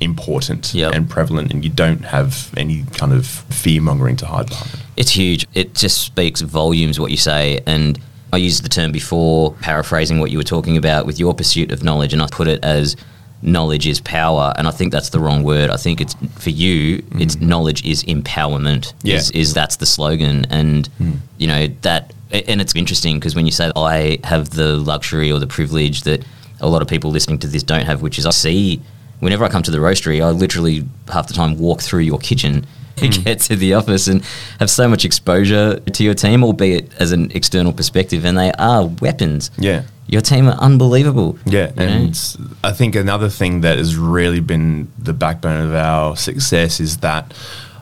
[0.00, 0.92] important Yep.
[0.94, 4.70] and prevalent, and you don't have any kind of fear mongering to hide behind.
[4.96, 5.46] It's huge.
[5.54, 7.60] It just speaks volumes what you say.
[7.66, 7.98] And
[8.32, 11.84] I used the term before, paraphrasing what you were talking about with your pursuit of
[11.84, 12.96] knowledge, and I put it as
[13.44, 14.52] knowledge is power.
[14.56, 15.70] And I think that's the wrong word.
[15.70, 17.20] I think it's for you, mm-hmm.
[17.20, 18.92] it's knowledge is empowerment.
[19.02, 19.16] Yeah.
[19.16, 20.46] Is, is that's the slogan.
[20.50, 21.12] And hmm.
[21.38, 25.38] you know, that and it's interesting because when you say I have the luxury or
[25.38, 26.24] the privilege that
[26.60, 28.80] a lot of people listening to this don't have, which is I see
[29.20, 32.66] whenever I come to the roastery, I literally half the time walk through your kitchen
[33.02, 33.22] and hmm.
[33.22, 34.24] get to the office and
[34.58, 38.86] have so much exposure to your team, albeit as an external perspective, and they are
[38.86, 39.50] weapons.
[39.58, 39.82] Yeah.
[40.14, 41.36] Your team are unbelievable.
[41.44, 41.82] Yeah, you know?
[41.82, 46.98] and I think another thing that has really been the backbone of our success is
[46.98, 47.34] that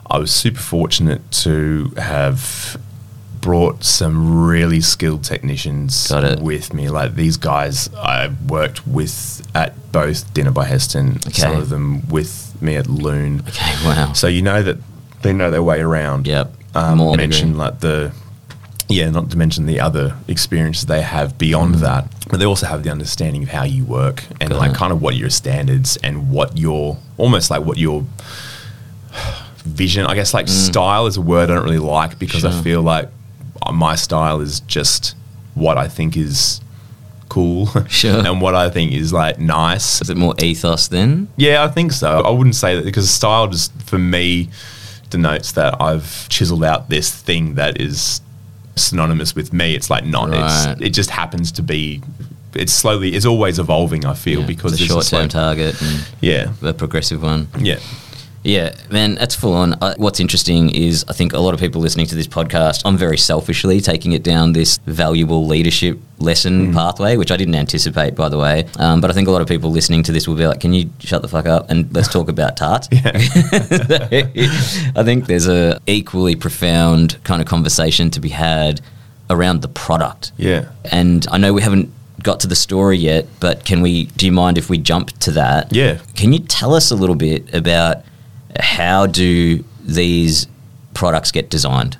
[0.09, 2.75] I was super fortunate to have
[3.39, 6.11] brought some really skilled technicians
[6.41, 6.89] with me.
[6.89, 11.19] Like these guys, I worked with at both Dinner by Heston.
[11.33, 13.41] Some of them with me at Loon.
[13.47, 14.13] okay, wow.
[14.13, 14.77] So you know that
[15.21, 16.25] they know their way around.
[16.25, 16.51] Yep.
[16.73, 17.59] Um, More mention degree.
[17.59, 18.11] like the
[18.89, 21.79] yeah, not to mention the other experiences they have beyond mm.
[21.79, 24.77] that, but they also have the understanding of how you work and Got like it.
[24.77, 28.05] kind of what your standards and what your almost like what your
[29.57, 30.05] vision.
[30.05, 30.49] I guess like mm.
[30.49, 33.09] style is a word I don't really like because I feel like
[33.61, 35.15] uh, my style is just
[35.55, 36.59] what I think is
[37.29, 38.25] cool Sure.
[38.25, 41.29] and what I think is like nice Is it more ethos then?
[41.37, 42.19] yeah, I think so.
[42.21, 44.49] I wouldn't say that because style just for me
[45.09, 48.21] denotes that I've chiseled out this thing that is
[48.75, 49.75] synonymous with me.
[49.75, 50.29] It's like not.
[50.29, 50.71] Right.
[50.73, 52.01] It's, it just happens to be.
[52.55, 53.15] It's slowly.
[53.15, 54.05] It's always evolving.
[54.05, 57.47] I feel Yeah, because it's a short-term like- target and Yeah, a progressive one.
[57.59, 57.79] yeah,
[58.43, 59.73] Yeah, man, that's full on.
[59.81, 62.97] Uh, what's interesting is I think a lot of people listening to this podcast, I'm
[62.97, 66.73] very selfishly taking it down this valuable leadership lesson Mm.
[66.73, 68.65] pathway, which I didn't anticipate, by the way.
[68.77, 70.73] Um, but I think a lot of people listening to this will be like, "Can
[70.73, 72.97] you shut the fuck up and let's talk about tarts?" I
[75.03, 78.81] think there's a equally profound kind of conversation to be had
[79.29, 80.31] around the product.
[80.37, 80.65] yeah.
[80.91, 81.89] And I know we haven't
[82.21, 84.05] got to the story yet, but can we?
[84.17, 85.73] Do you mind if we jump to that?
[85.73, 85.99] Yeah.
[86.15, 88.03] Can you tell us a little bit about
[88.59, 90.47] how do these
[90.93, 91.97] products get designed?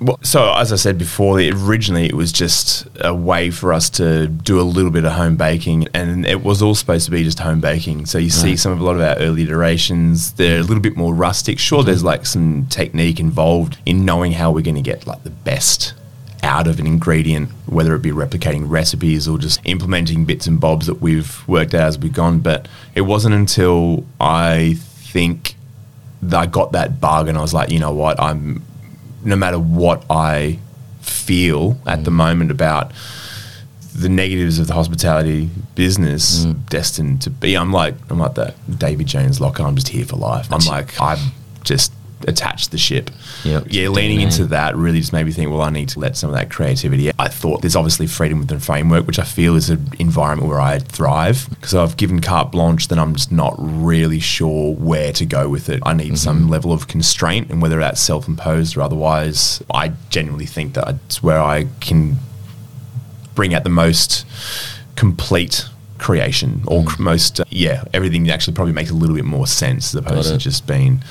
[0.00, 4.26] Well, so as I said before, originally it was just a way for us to
[4.26, 7.38] do a little bit of home baking, and it was all supposed to be just
[7.38, 8.04] home baking.
[8.04, 10.96] So you see some of a lot of our early iterations; they're a little bit
[10.96, 11.58] more rustic.
[11.58, 12.06] Sure, there's mm-hmm.
[12.08, 15.94] like some technique involved in knowing how we're going to get like the best
[16.42, 20.86] out of an ingredient, whether it be replicating recipes or just implementing bits and bobs
[20.86, 22.40] that we've worked out as we've gone.
[22.40, 24.76] But it wasn't until I
[25.16, 25.56] think
[26.30, 28.62] I got that bug, and I was like, you know what, I'm
[29.24, 30.58] no matter what I
[31.00, 32.14] feel at the mm.
[32.24, 32.92] moment about
[33.94, 36.68] the negatives of the hospitality business mm.
[36.68, 40.16] destined to be I'm like I'm like that David Jones locker I'm just here for
[40.16, 40.52] life.
[40.52, 41.32] I'm like I'm
[41.64, 41.92] just
[42.26, 43.10] attached the ship.
[43.44, 43.64] Yep.
[43.70, 46.30] yeah leaning into that really just made me think well I need to let some
[46.30, 49.88] of that creativity I thought there's obviously freedom within framework which I feel is an
[49.98, 51.46] environment where I thrive.
[51.50, 55.68] Because I've given carte blanche then I'm just not really sure where to go with
[55.68, 55.80] it.
[55.84, 60.74] I need some level of constraint and whether that's self-imposed or otherwise I genuinely think
[60.74, 62.16] that it's where I can
[63.34, 64.24] bring out the most
[64.96, 65.66] complete
[65.98, 66.98] creation or Mm.
[66.98, 70.36] most uh, yeah everything actually probably makes a little bit more sense as opposed to
[70.38, 71.02] just being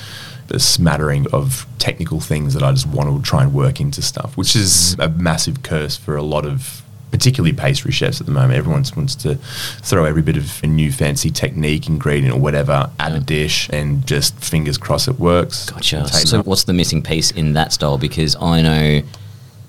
[0.50, 4.36] a smattering of technical things that I just want to try and work into stuff
[4.36, 5.04] which is Mm.
[5.04, 6.82] a massive curse for a lot of
[7.12, 9.36] particularly pastry chefs at the moment everyone wants to
[9.82, 14.06] throw every bit of a new fancy technique ingredient or whatever at a dish and
[14.06, 16.06] just fingers crossed it works Gotcha.
[16.08, 17.96] So, what's the missing piece in that style?
[17.96, 19.02] Because I know,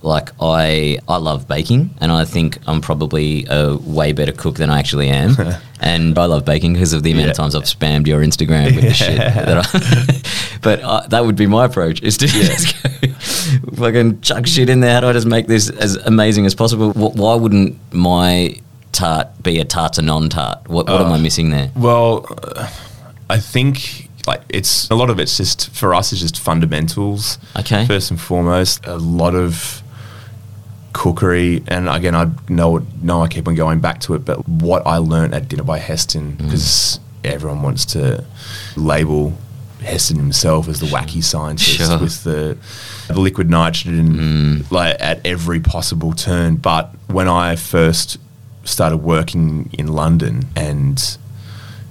[0.02, 4.70] like, I I love baking, and I think I'm probably a way better cook than
[4.70, 5.36] I actually am.
[5.80, 8.84] and I love baking because of the amount of times I've spammed your Instagram with
[8.86, 9.18] the shit.
[9.18, 13.08] That I, but uh, that would be my approach: is to just go,
[13.76, 14.94] fucking chuck shit in there.
[14.94, 16.92] How do I just make this as amazing as possible?
[16.94, 18.56] Wh- Why wouldn't my
[18.92, 20.68] tart be a tart to non-tart?
[20.68, 21.22] What, what am I Oh.
[21.22, 21.72] missing there?
[21.76, 22.26] Well,
[22.56, 22.70] uh,
[23.30, 27.38] I think like it's a lot of it's just for us is just fundamentals.
[27.58, 27.86] Okay.
[27.86, 29.82] First and foremost, a lot of
[30.94, 34.86] cookery, and again, I know know I keep on going back to it, but what
[34.88, 36.46] I learned at Dinner by Heston Mm.
[36.46, 38.24] because everyone wants to
[38.76, 39.34] label
[39.82, 42.00] Heston himself as the wacky scientist Sure.
[42.00, 42.58] with the,
[43.08, 46.56] the liquid nitrogen like at every possible turn.
[46.56, 48.18] But when I first
[48.64, 51.18] started working in London and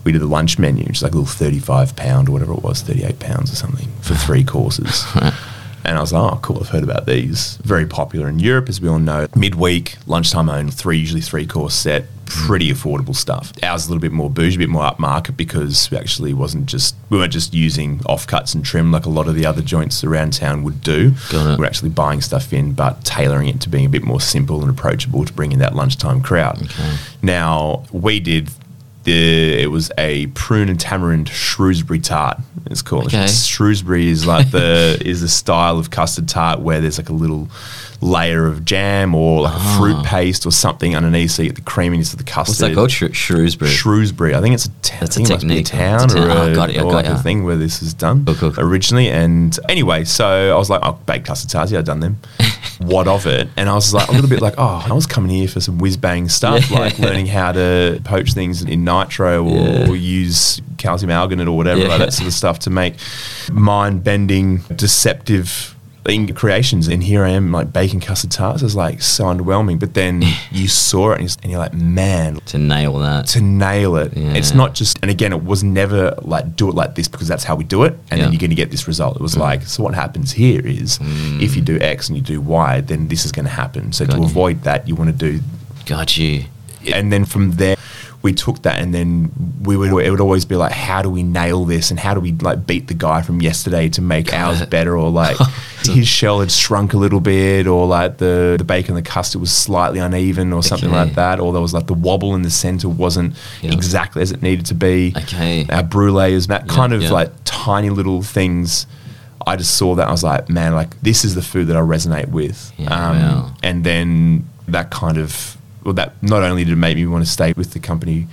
[0.04, 2.62] we did the lunch menu, which is like a little 35 pound or whatever it
[2.62, 5.04] was, 38 pounds or something for three courses.
[5.86, 7.56] And I was like, oh, cool, I've heard about these.
[7.62, 9.28] Very popular in Europe, as we all know.
[9.36, 13.52] Midweek, lunchtime only, three, usually three course set, pretty affordable stuff.
[13.62, 16.66] Ours is a little bit more bougie, a bit more upmarket because we actually wasn't
[16.66, 20.02] just, we weren't just using offcuts and trim like a lot of the other joints
[20.02, 21.12] around town would do.
[21.56, 24.70] We're actually buying stuff in, but tailoring it to being a bit more simple and
[24.70, 26.68] approachable to bring in that lunchtime crowd.
[27.22, 28.50] Now, we did
[29.06, 32.38] the, it was a prune and tamarind Shrewsbury tart.
[32.66, 33.26] It's called Okay.
[33.28, 37.48] Shrewsbury is like the is the style of custard tart where there's like a little
[38.00, 40.02] layer of jam or like a fruit ah.
[40.04, 42.50] paste or something underneath, so you get the creaminess of the custard.
[42.52, 42.90] What's that called?
[42.90, 43.70] Shrew- Shrewsbury.
[43.70, 44.34] Shrewsbury.
[44.34, 45.66] I think it's a, ta- That's a think it must be technique.
[45.66, 46.36] town It's a or, town.
[46.50, 47.14] Oh, got it, I or got like ya.
[47.14, 48.64] a thing where this is done Cool, cool, cool.
[48.64, 49.08] originally.
[49.08, 51.72] And anyway, so I was like, oh, baked custard tarts.
[51.72, 52.18] Yeah, I've done them.
[52.78, 53.48] what of it?
[53.56, 55.78] And I was like, a little bit like, oh, I was coming here for some
[55.78, 56.78] whiz bang stuff, Yeah.
[56.78, 59.88] like learning how to poach things in nitro or, Yeah.
[59.90, 61.88] or use calcium alginate or whatever, Yeah.
[61.88, 62.94] like that sort of stuff to make
[63.50, 65.75] mind bending, deceptive
[66.06, 66.88] thing creations.
[66.88, 68.62] And here I am, like baking custard tarts.
[68.62, 69.78] It's like so underwhelming.
[69.78, 73.26] But then you saw it and you're, like, man, to nail that.
[73.28, 74.16] to nail it.
[74.16, 74.34] Yeah.
[74.34, 77.44] It's not just, and again, it was never like do it like this because that's
[77.44, 78.24] how we do it, and Yeah.
[78.24, 79.16] then you're going to get this result.
[79.16, 79.40] It was mm.
[79.40, 81.42] like, so what happens here is mm.
[81.42, 83.92] if you do X and you do Y, then this is going to happen.
[83.92, 84.26] So Got to you.
[84.26, 85.40] avoid that, you want to do,
[85.86, 86.44] Got you.
[86.92, 87.76] and then from there.
[88.26, 89.10] We took that and then
[89.62, 92.20] we would it would always be like how do we nail this and how do
[92.20, 95.36] we like beat the guy from yesterday to make ours better or like
[95.84, 99.52] his shell had shrunk a little bit or like the the bacon the custard was
[99.52, 101.04] slightly uneven or something Okay.
[101.04, 103.72] like that or there was like the wobble in the center wasn't Yeah.
[103.72, 105.64] exactly as it needed to be Okay.
[105.70, 107.12] our brulee is that Yeah, kind of yeah.
[107.18, 108.86] like tiny little things.
[109.46, 111.80] I just saw that I was like, man, like this is the food that I
[111.96, 112.72] resonate with.
[112.76, 113.54] Yeah, um, wow.
[113.62, 115.56] And then that kind of,
[115.86, 118.26] well, that not only did it make me want to stay with the company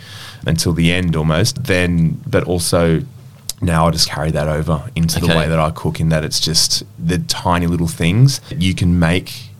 [0.45, 3.03] until the end almost, then, but also
[3.61, 6.39] now I just carry that over into the way that I cook in that it's
[6.39, 9.51] just the tiny little things that you can make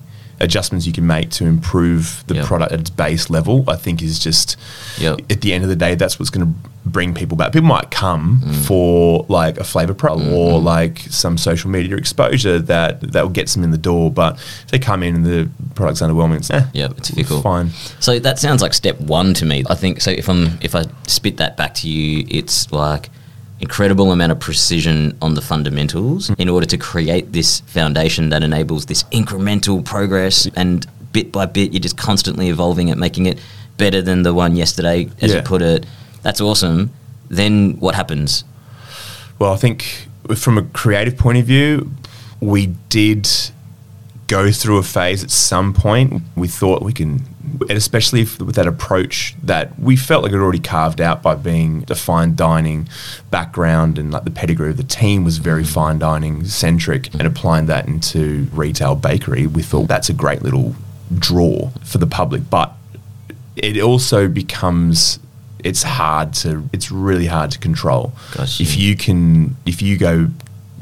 [0.44, 2.46] adjustments you can make to improve the Yep.
[2.46, 4.58] product at its base level i think is just
[5.00, 5.20] Yep.
[5.32, 6.54] at the end of the day, that's what's going to
[6.86, 7.52] bring people back.
[7.54, 8.66] People might come Mm.
[8.68, 10.36] for like a flavor problem Mm-hmm.
[10.38, 14.12] or like some social media exposure that that will get them in the door.
[14.12, 14.36] But
[14.66, 17.41] if they come in and the product's underwhelming, it's eh, Yep, it's difficult.
[17.44, 17.72] Fine.
[18.00, 19.64] So that sounds like step one to me.
[19.70, 20.12] I think so.
[20.12, 23.10] If I'm if I spit that back to you, it's like
[23.64, 26.39] incredible amount of precision on the fundamentals mm.
[26.39, 30.47] in order to create this foundation that enables this incremental progress.
[30.55, 33.39] And bit by bit you're just constantly evolving it making it
[33.78, 35.38] better than the one yesterday as Yeah.
[35.38, 35.86] you put it.
[36.24, 36.91] That's awesome.
[37.30, 38.43] Then what happens?
[39.39, 41.91] Well, I think from a creative point of view,
[42.41, 43.30] we did
[44.34, 46.24] go through a phase at some point.
[46.36, 47.24] We thought we can,
[47.70, 51.36] and especially if, with that approach that we felt like it already carved out by
[51.36, 52.90] being a fine dining
[53.30, 57.68] background and like the pedigree of the team was very fine dining centric, and applying
[57.68, 60.76] that into retail bakery, we thought that's a great little
[61.20, 62.50] draw for the public.
[62.50, 62.74] But
[63.56, 65.20] it also becomes
[65.64, 68.62] it's hard to it's really hard to control Gotcha.
[68.62, 70.28] if you can if you go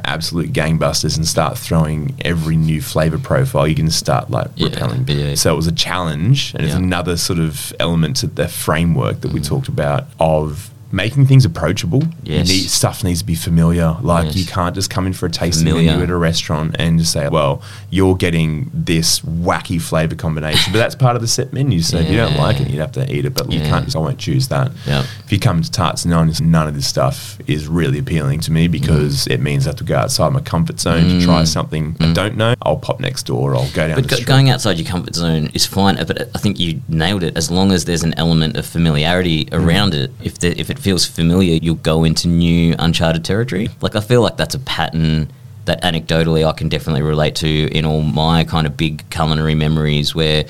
[0.05, 5.07] absolute gangbusters and start throwing every new flavor profile you can start like Yeah, repelling.
[5.07, 5.35] yeah.
[5.35, 9.31] so it was a challenge and it's another sort of element to the framework that
[9.31, 9.47] we mm.
[9.47, 12.47] talked about of making things approachable Yes.
[12.49, 14.35] need, stuff needs to be familiar like Yes.
[14.35, 15.91] you can't just come in for a tasting Familiar.
[15.91, 20.79] menu at a restaurant and just say well you're getting this wacky flavor combination but
[20.79, 23.13] that's part of the set menu so if you don't like it you'd have to
[23.13, 25.05] eat it but you can't just I won't choose that Yep.
[25.25, 28.67] if you come to Tarts Anon, none of this stuff is really appealing to me
[28.67, 29.31] because Mm.
[29.31, 32.37] it means I have to go outside my comfort zone to try something I don't
[32.37, 32.53] know.
[32.63, 33.55] I'll pop next door.
[33.55, 33.95] I'll go down.
[33.95, 34.27] But the go, street.
[34.27, 37.35] going outside your comfort zone is fine, but I think you nailed it.
[37.37, 39.65] As long as there's an element of familiarity Mm.
[39.65, 43.69] around it, if the, if it feels familiar, you'll go into new uncharted territory.
[43.81, 45.31] Like I feel like that's a pattern
[45.65, 50.13] that anecdotally I can definitely relate to in all my kind of big culinary memories.
[50.15, 50.45] Where,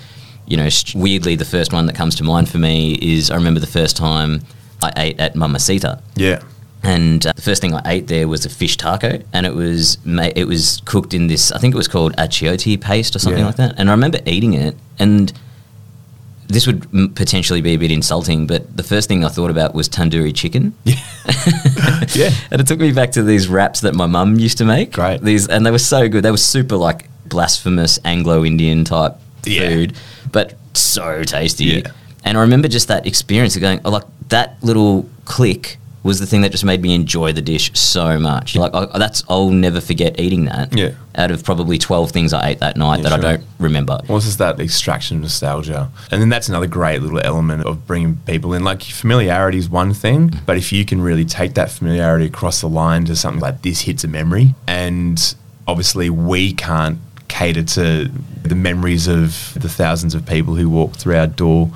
[0.48, 3.36] you know, st- weirdly the first one that comes to mind for me is I
[3.36, 4.42] remember the first time
[4.82, 6.02] I ate at Mamasita.
[6.16, 6.42] yeah,
[6.82, 9.98] And uh, the first thing I ate there was a fish taco, and it was
[10.06, 11.52] ma- it was cooked in this.
[11.52, 13.48] I think it was called achiote paste or something Yeah.
[13.48, 13.76] like that.
[13.78, 15.32] And I remember eating it, and
[16.52, 19.74] this would m- potentially be a bit insulting, but the first thing I thought about
[19.74, 20.74] was tandoori chicken.
[20.86, 22.32] yeah.
[22.52, 24.92] And it took me back to these wraps that my mum used to make.
[24.94, 25.22] Great.
[25.22, 26.24] These and they were so good.
[26.24, 29.14] They were super like blasphemous Anglo-Indian type
[29.46, 29.70] Yeah.
[29.70, 29.94] food,
[30.32, 31.66] but so tasty.
[31.66, 31.82] Yeah.
[32.24, 36.26] And I remember just that experience of going, oh, like that little click was the
[36.26, 38.56] thing that just made me enjoy the dish so much.
[38.56, 40.76] Like I, that's I'll never forget eating that.
[40.76, 40.92] Yeah.
[41.16, 43.30] Out of probably twelve things I ate that night Yeah, that sure.
[43.30, 44.00] I don't remember.
[44.08, 45.92] Well, it's just that extraction of nostalgia.
[46.10, 48.64] And then that's another great little element of bringing people in.
[48.64, 52.70] Like, familiarity is one thing, but if you can really take that familiarity across the
[52.70, 55.36] line to something like this hits a memory, and
[55.68, 56.98] obviously we can't
[57.32, 58.12] cater to
[58.44, 61.72] the memories of the thousands of people who walk through our door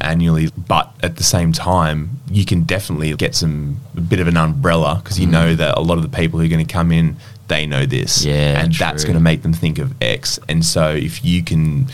[0.00, 4.36] annually, but at the same time, you can definitely get some a bit of an
[4.36, 6.92] umbrella because you know that a lot of the people who are going to come
[6.92, 7.16] in,
[7.48, 10.38] they know this, Yeah, and that's going to make them think of X.
[10.48, 11.86] And so if you can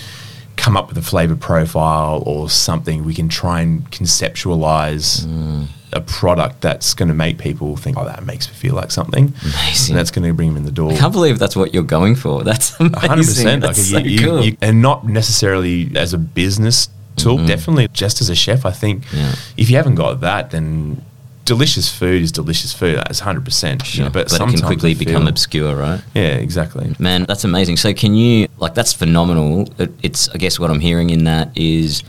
[0.57, 5.66] come up with a flavor profile or something, we can try and conceptualize Mm.
[5.93, 9.32] A product that's going to make people think, oh, that makes me feel like something.
[9.43, 9.93] Amazing.
[9.95, 10.93] And that's going to bring them in the door.
[10.93, 12.43] I can't believe that's what you're going for.
[12.45, 12.99] That's amazing.
[13.09, 13.62] hundred percent.
[13.62, 14.45] That's you, so you- cool.
[14.45, 17.39] you- and not necessarily as a business tool.
[17.47, 18.66] Definitely just as a chef.
[18.66, 19.16] I think Mm-hmm.
[19.16, 19.34] Yeah.
[19.57, 21.03] if you haven't got that, then
[21.45, 22.97] delicious food is delicious food.
[22.97, 23.87] That's hundred percent.
[23.87, 24.11] Sure.
[24.11, 26.01] but, but it can quickly become feel- obscure, right?
[26.14, 26.95] Yeah, exactly.
[26.99, 27.76] Man, that's amazing.
[27.76, 29.68] So, can you like that's phenomenal?
[29.78, 32.03] It, it's I guess what I'm hearing in that is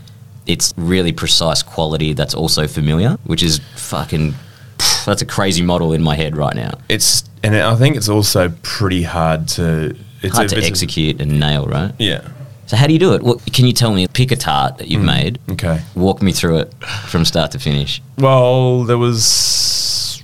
[0.48, 4.34] it's really precise quality that's also familiar, which is fucking.
[5.06, 6.78] That's a crazy model in my head right now.
[6.88, 9.96] It's and I think it's also pretty hard to.
[10.22, 11.92] It's Hard a- to it's a- execute and nail, right?
[11.98, 12.26] yeah.
[12.66, 13.22] So, how do you do it?
[13.22, 14.06] What, can you tell me?
[14.08, 15.06] Pick a tart that you've mm.
[15.06, 15.38] made.
[15.52, 15.80] Okay.
[15.94, 16.74] Walk me through it
[17.06, 18.02] from start to finish.
[18.18, 20.22] Well, there was.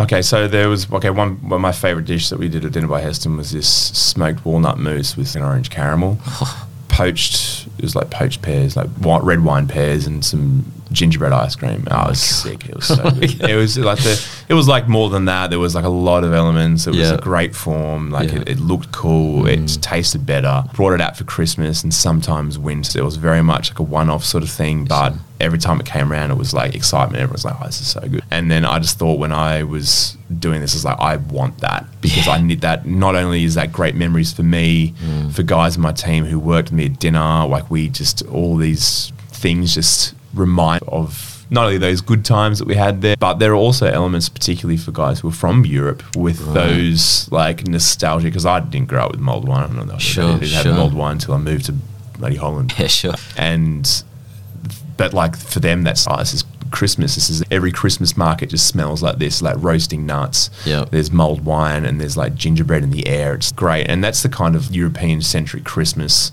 [0.00, 1.10] Okay, so there was okay.
[1.10, 3.68] One, one of my favorite dish that we did at dinner by Heston was this
[3.68, 6.18] smoked walnut mousse with an orange caramel,
[6.88, 7.66] poached.
[7.78, 11.86] It was like poached pears, like white, red wine pears, and some gingerbread ice cream.
[11.90, 12.68] Oh, it was sick.
[12.68, 13.42] It was so good.
[13.48, 14.28] It was like the.
[14.48, 15.50] It was like more than that.
[15.50, 16.86] There was like a lot of elements.
[16.86, 17.14] It was Yeah.
[17.14, 18.10] a great form.
[18.10, 18.40] Like Yeah.
[18.40, 19.46] it, it looked cool.
[19.46, 20.64] It tasted better.
[20.74, 22.98] Brought it out for Christmas and sometimes winter.
[22.98, 26.10] It was very much like a one-off sort of thing, but every time it came
[26.10, 27.20] around, it was like excitement.
[27.22, 30.16] Everyone's like, "Oh, this is so good." And then I just thought when I was
[30.38, 32.26] doing this, I was like, "I want that because.
[32.28, 34.94] I need that." Not only is that great memories for me,
[35.32, 38.56] for guys in my team who worked with me at dinner, like we just all
[38.56, 41.34] these things just remind of.
[41.50, 44.76] Not only those good times that we had there, but there are also elements, particularly
[44.76, 48.26] for guys who are from Europe, with those like nostalgia.
[48.26, 49.70] Because I didn't grow up with mulled wine.
[49.70, 49.96] I don't know.
[49.96, 51.72] Sure, I didn't have mulled wine until I moved to
[52.18, 53.14] bloody Holland Yeah, sure.
[53.36, 54.02] and
[54.98, 57.14] but like for them that's oh, this is Christmas.
[57.14, 60.50] This is every Christmas market just smells like this, like roasting nuts.
[60.66, 60.90] Yep.
[60.90, 63.34] There's mulled wine and there's like gingerbread in the air.
[63.34, 66.30] It's great, and that's the kind of European centric Christmas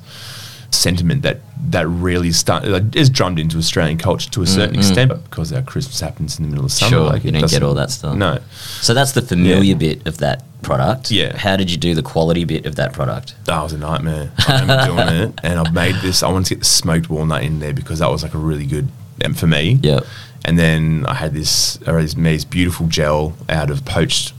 [0.76, 1.40] sentiment that
[1.72, 5.52] that really start like, is drummed into Australian culture to a certain extent, but because
[5.52, 7.90] our Christmas happens in the middle of summer, Sure, like you don't get all that
[7.92, 8.16] stuff.
[8.16, 8.40] No,
[8.82, 9.74] So that's the familiar Yeah.
[9.76, 11.10] bit of that product.
[11.12, 11.36] Yeah.
[11.38, 13.36] How did you do the quality bit of that product?
[13.46, 14.32] That was a nightmare.
[14.48, 16.22] I remember doing it, and I've made this.
[16.24, 18.66] I wanted to get the smoked walnut in there because that was like a really
[18.66, 18.88] good
[19.24, 19.80] um, for me.
[19.82, 20.06] Yep.
[20.46, 24.34] And then I had this, I had this, this beautiful gel out of poached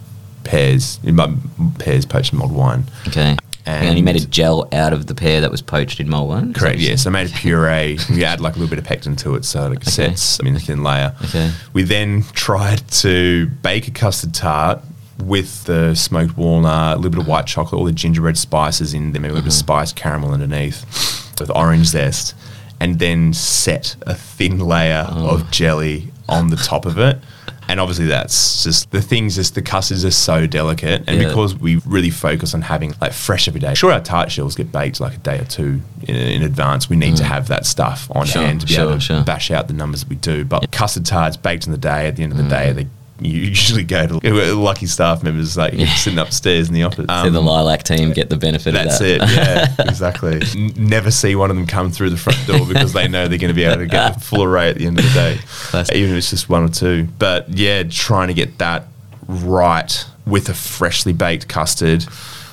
[0.45, 1.35] pears, in my
[1.81, 2.85] pears poached in mulled wine.
[3.09, 3.37] Okay.
[3.67, 6.53] And, you made a gel out of the pear that was poached in mulled wine?
[6.55, 6.79] Correct.
[6.79, 7.11] Yes, said?
[7.11, 7.99] I made a puree.
[8.11, 10.39] we add like a little bit of pectin to it, so it sets.
[10.41, 11.15] I mean, a thin layer.
[11.25, 11.51] Okay.
[11.73, 14.81] We then tried to bake a custard tart
[15.19, 19.13] with the smoked walnut, a little bit of white chocolate, all the gingerbread spices in
[19.13, 19.67] there, maybe a little bit of Mm-hmm.
[19.67, 20.85] spiced caramel underneath,
[21.41, 22.35] with orange zest,
[22.79, 25.31] and then set a thin layer Oh.
[25.37, 27.19] of jelly on the top of it.
[27.69, 29.35] And obviously, that's just the things.
[29.35, 31.29] Just the custards are so delicate, and Yeah.
[31.29, 33.75] because we really focus on having like fresh every day.
[33.75, 36.89] Sure, our tart shells get baked like a day or two in, in advance.
[36.89, 38.33] We need to have that stuff on Mm.
[38.33, 39.23] Sure, hand to be sure, able to sure.
[39.25, 40.45] bash out the numbers that we do.
[40.45, 42.07] But custard tarts baked in the day.
[42.07, 42.87] At the end of the day, they
[43.21, 45.87] you usually go to lucky staff members like Yeah.
[45.95, 47.07] sitting upstairs in the office.
[47.09, 49.21] so the um, lilac team get the benefit That's of it.
[49.23, 50.43] Yeah, exactly.
[50.55, 53.39] N- never see one of them come through the front door because they know they're
[53.39, 55.39] going to be able to get the full array at the end of the day,
[55.47, 55.95] Classic.
[55.97, 57.09] even if it's just one or two.
[57.19, 58.85] But yeah, trying to get that
[59.29, 62.05] right with a freshly baked custard.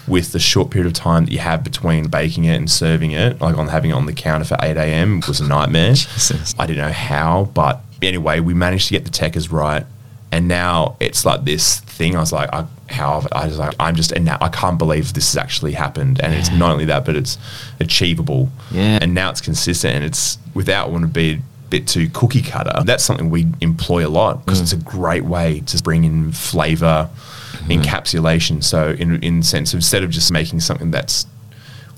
[0.05, 3.39] With the short period of time that you have between baking it and serving it,
[3.39, 5.21] like on having it on the counter for 8 a.m.
[5.25, 5.93] was a nightmare.
[5.93, 6.53] Jesus.
[6.59, 9.85] I didn't know how, but anyway, we managed to get the techers right.
[10.33, 12.15] And now it's like this thing.
[12.15, 13.23] I was like, I, how?
[13.31, 16.19] I was like, I'm just, and now I can't believe this has actually happened.
[16.21, 17.37] And it's not only that, but it's
[17.79, 18.49] achievable.
[18.71, 18.97] Yeah.
[18.99, 22.83] And now it's consistent, and it's without wanting to be a bit too cookie cutter.
[22.83, 24.85] That's something we employ a lot because it's a mm.
[24.85, 27.71] great way to bring in flavor, mm-hmm.
[27.71, 28.63] encapsulation.
[28.63, 31.27] So in in sense, instead of just making something that's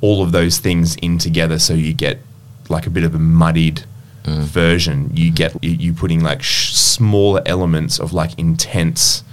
[0.02, 2.20] all of those things in together, so you get
[2.68, 3.86] like a bit of a muddied
[4.26, 5.12] version.
[5.14, 9.24] You get you, putting like sh- smaller elements of like intense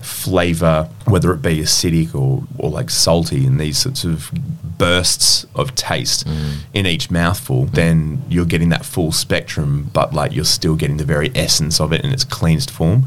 [0.00, 4.30] flavor, whether it be acidic or, or like salty, and these sorts of
[4.78, 6.58] bursts of taste mm.
[6.74, 7.70] in each mouthful, mm.
[7.72, 11.92] then you're getting that full spectrum, but like you're still getting the very essence of
[11.92, 13.06] it in its cleanest form.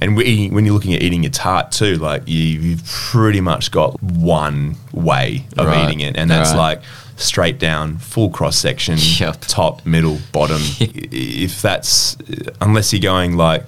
[0.00, 3.70] And we, when you're looking at eating a tart too, like you, you've pretty much
[3.70, 5.84] got one way of Right.
[5.88, 6.58] eating it, and that's Right.
[6.58, 6.82] like
[7.16, 9.42] straight down, full cross section, Yep.
[9.42, 10.60] top, middle, bottom.
[10.80, 12.16] If that's
[12.60, 13.64] unless you're going like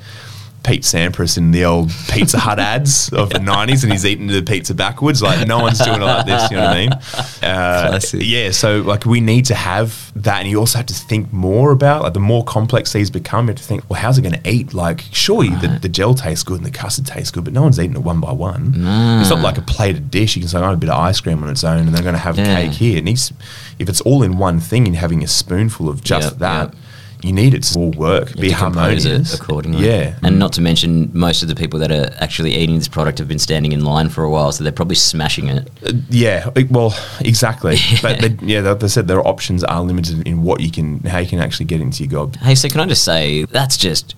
[0.65, 4.43] Pete Sampras in the old Pizza Hut ads of the '90s, and he's eating the
[4.43, 5.23] pizza backwards.
[5.23, 6.51] Like no one's doing it like this.
[6.51, 6.93] You know what I mean?
[6.93, 8.21] Uh, Classic.
[8.25, 8.51] yeah.
[8.51, 12.03] So like we need to have that, and you also have to think more about
[12.03, 13.45] like the more complex these become.
[13.47, 14.73] You have to think, well, how's it going to eat?
[14.75, 17.79] Like surely the, the gel tastes good and the custard tastes good, but no one's
[17.79, 18.69] eating it one by one.
[19.21, 20.35] It's not like a plated dish.
[20.37, 22.03] You can say, I want a bit of ice cream on its own, and they're
[22.03, 22.57] going to have Yeah.
[22.63, 22.99] cake here.
[22.99, 23.33] It needs,
[23.79, 26.65] if it's all in one thing and having a spoonful of just Yep, that.
[26.73, 26.75] yep.
[27.25, 29.87] You need it to all work, be decompose harmonious accordingly.
[29.87, 33.19] Yeah, And not to mention, most of the people that are actually eating this product
[33.19, 35.71] have been standing in line for a while, so they're probably smashing it.
[35.83, 37.77] Uh, yeah, well, exactly.
[38.03, 41.19] But they, yeah, like I said, their options are limited in what you can, how
[41.19, 42.37] you can actually get into your gob.
[42.37, 44.15] Hey, so can I just say, that's just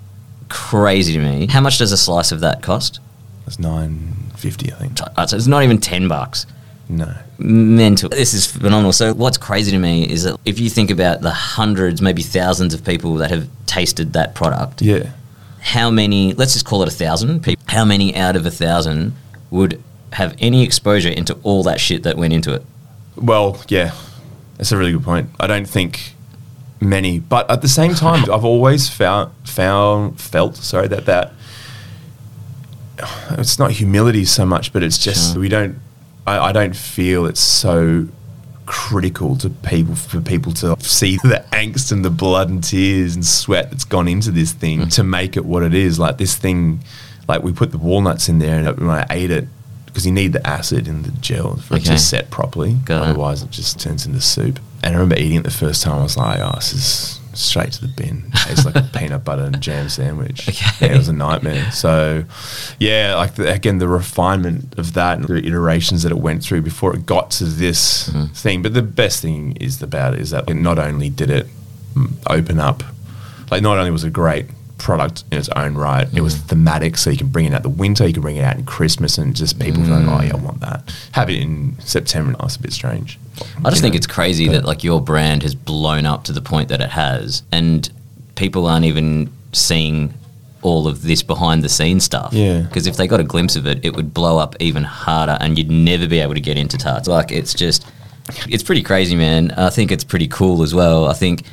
[0.49, 1.47] crazy to me.
[1.47, 2.99] How much does a slice of that cost?
[3.47, 4.99] It's nine fifty, I think.
[4.99, 6.47] So it's not even 10 bucks.
[6.89, 8.09] No, mental.
[8.09, 8.93] This is phenomenal.
[8.93, 12.75] So what's crazy to me is that if you think about the hundreds, maybe thousands
[12.75, 15.11] of people that have tasted that product, yeah,
[15.61, 16.33] how many?
[16.35, 17.63] Let's just call it a thousand people.
[17.69, 19.15] How many out of a thousand
[19.51, 19.83] would
[20.13, 22.65] have any exposure into all that shit that went into it?
[23.17, 23.93] well, yeah,
[24.59, 25.29] that's a really good point.
[25.41, 26.13] I don't think
[26.81, 31.33] many, but at the same time, I've always found found felt sorry that that
[33.33, 35.41] it's not humility so much, but it's just Sure.
[35.41, 35.79] we don't.
[36.27, 38.09] I, I don't feel it's so
[38.67, 43.25] critical to people for people to see the angst and the blood and tears and
[43.25, 44.95] sweat that's gone into this thing Mm.
[44.97, 45.99] to make it what it is.
[45.99, 46.81] Like this thing,
[47.29, 49.47] like we put the walnuts in there, and when I ate it,
[49.87, 52.73] because you need the acid in the gel for it to set properly.
[52.85, 53.09] Got it.
[53.11, 54.59] Otherwise, it just turns into soup.
[54.83, 56.01] And I remember eating it the first time.
[56.01, 58.31] I was like, "Oh, this is straight to the bin.
[58.35, 60.87] Tastes like a peanut butter and jam sandwich." Okay.
[60.87, 61.71] Yeah, it was a nightmare.
[61.73, 62.25] So,
[62.79, 66.63] yeah, like the, again, the refinement of that and the iterations that it went through
[66.63, 68.33] before it got to this Mm-hmm.
[68.35, 68.63] thing.
[68.63, 71.47] But the best thing is about it is that it not only did it
[71.95, 72.83] mm, open up,
[73.51, 74.47] like not only was it great
[74.79, 76.49] product in its own right, it was Mm.
[76.49, 78.65] thematic, so you can bring it out the winter, you can bring it out in
[78.65, 79.87] Christmas, and just people Mm.
[79.89, 83.19] going, "Oh yeah, I want that." Have it in September, oh, it's a bit strange.
[83.65, 86.25] I just You think know, it's crazy but- that like your brand has blown up
[86.25, 87.89] to the point that it has, and
[88.35, 90.13] people aren't even seeing
[90.63, 92.31] all of this behind the scenes stuff.
[92.33, 92.61] Yeah.
[92.63, 95.57] Because if they got a glimpse of it, it would blow up even harder, and
[95.57, 97.07] you'd never be able to get into tarts.
[97.09, 97.85] Like it's just,
[98.49, 99.53] it's pretty crazy, man.
[99.57, 101.07] I think it's pretty cool as well.
[101.09, 101.45] I think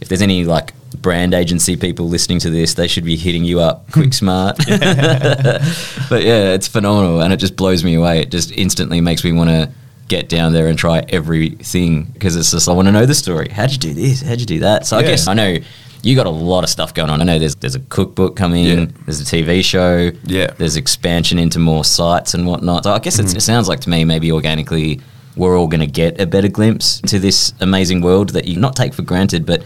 [0.00, 0.72] if there's any like
[1.02, 4.56] brand agency people listening to this, they should be hitting you up, quick smart.
[4.68, 8.20] but yeah, it's phenomenal, and it just blows me away.
[8.20, 9.70] It just instantly makes me want to
[10.08, 13.48] get down there and try everything because it's just I want to know the story.
[13.48, 14.22] How'd you do this?
[14.22, 14.86] How'd you do that?
[14.86, 15.58] So I guess I know
[16.02, 17.20] you got a lot of stuff going on.
[17.20, 18.64] I know there's there's a cookbook coming.
[18.64, 18.86] Yeah.
[19.04, 20.10] There's a TV show.
[20.24, 20.52] Yeah.
[20.56, 22.84] There's expansion into more sites and whatnot.
[22.84, 23.38] So I guess it's, mm-hmm.
[23.38, 25.00] it sounds like to me maybe organically
[25.36, 28.74] we're all going to get a better glimpse to this amazing world that you not
[28.74, 29.64] take for granted, but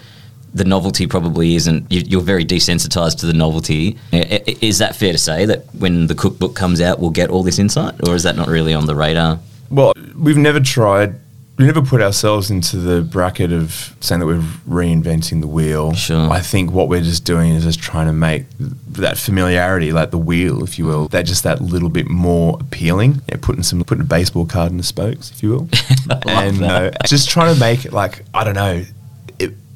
[0.55, 1.91] the novelty probably isn't.
[1.91, 3.97] you- You're very desensitized to the novelty.
[4.13, 7.59] Is that fair to say that when the cookbook comes out, we'll get all this
[7.59, 9.39] insight, or is that not really on the radar?
[9.71, 11.15] Well, we've never tried.
[11.59, 15.93] We never put ourselves into the bracket of saying that we're reinventing the wheel.
[15.93, 16.31] Sure.
[16.31, 20.19] I think what we're just doing is just trying to make that familiarity, like the
[20.19, 23.21] wheel, if you will, that just that little bit more appealing.
[23.29, 25.69] Yeah, putting some putting a baseball card in the spokes, if you will,
[26.27, 28.85] and uh, just trying to make it like I don't know.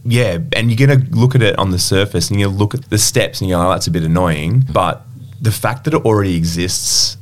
[0.07, 2.99] Yeah, and you're gonna look at it on the surface, and you're look at the
[2.99, 5.03] steps, and you go, "Oh, that's a bit annoying." But
[5.41, 7.17] the fact that it already exists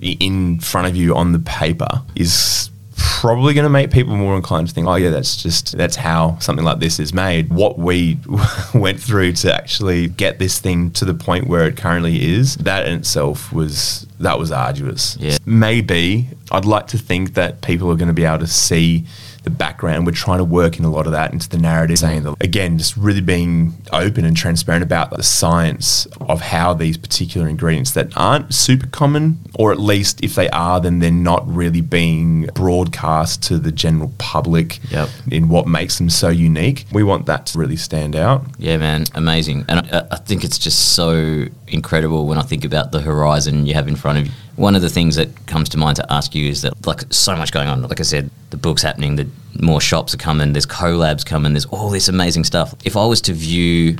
[0.00, 4.68] in front of you on the paper is probably going to make people more inclined
[4.68, 7.52] to think, oh yeah, that's just that's how something like this is made.
[7.52, 8.18] What we
[8.74, 12.86] went through to actually get this thing to the point where it currently is, that
[12.86, 15.16] in itself was that was arduous.
[15.18, 15.36] Yeah.
[15.46, 19.06] Maybe I'd like to think that people are going to be able to see
[19.42, 20.06] the background.
[20.06, 22.78] We're trying to work in a lot of that into the narrative, saying that again,
[22.78, 28.16] just really being open and transparent about the science of how these particular ingredients that
[28.16, 33.42] aren't super common, or at least if they are, then they're not really being broadcast
[33.44, 35.08] to the general public Yep.
[35.30, 36.86] in what makes them so unique.
[36.92, 38.44] We want that to really stand out.
[38.58, 39.64] Yeah, man, amazing.
[39.68, 43.74] And I, I think it's just so incredible when I think about the horizon you
[43.74, 44.32] have in front of you.
[44.62, 47.34] One of the things that comes to mind to ask you is that, like, so
[47.34, 47.82] much going on.
[47.82, 49.26] Like I said, the book's happening, the
[49.60, 52.72] more shops are coming, there's collabs coming, there's all this amazing stuff.
[52.84, 53.96] If I was to view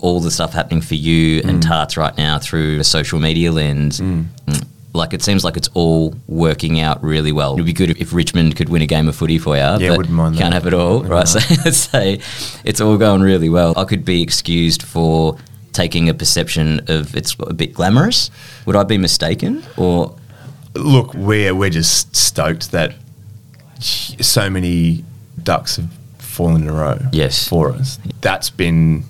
[0.00, 1.48] all the stuff happening for you Mm.
[1.48, 4.00] and Tarts right now through a social media lens.
[4.00, 4.26] Mm.
[4.92, 7.52] Like it seems like it's all working out really well.
[7.54, 9.60] It'd be good if Richmond could win a game of footy for you.
[9.62, 10.62] Yeah, but wouldn't mind Can't that.
[10.62, 11.28] have it all, right?
[11.34, 12.18] So let's say
[12.64, 13.72] it's all going really well.
[13.76, 15.36] I could be excused for
[15.76, 18.30] taking a perception of it's a bit glamorous.
[18.64, 19.62] Would I be mistaken?
[19.76, 20.16] Or
[20.74, 22.94] Look, we're we're just stoked that
[23.78, 25.04] so many
[25.42, 26.98] ducks have fallen in a row.
[27.12, 27.48] Yes.
[27.48, 27.98] for us.
[28.20, 29.04] That's been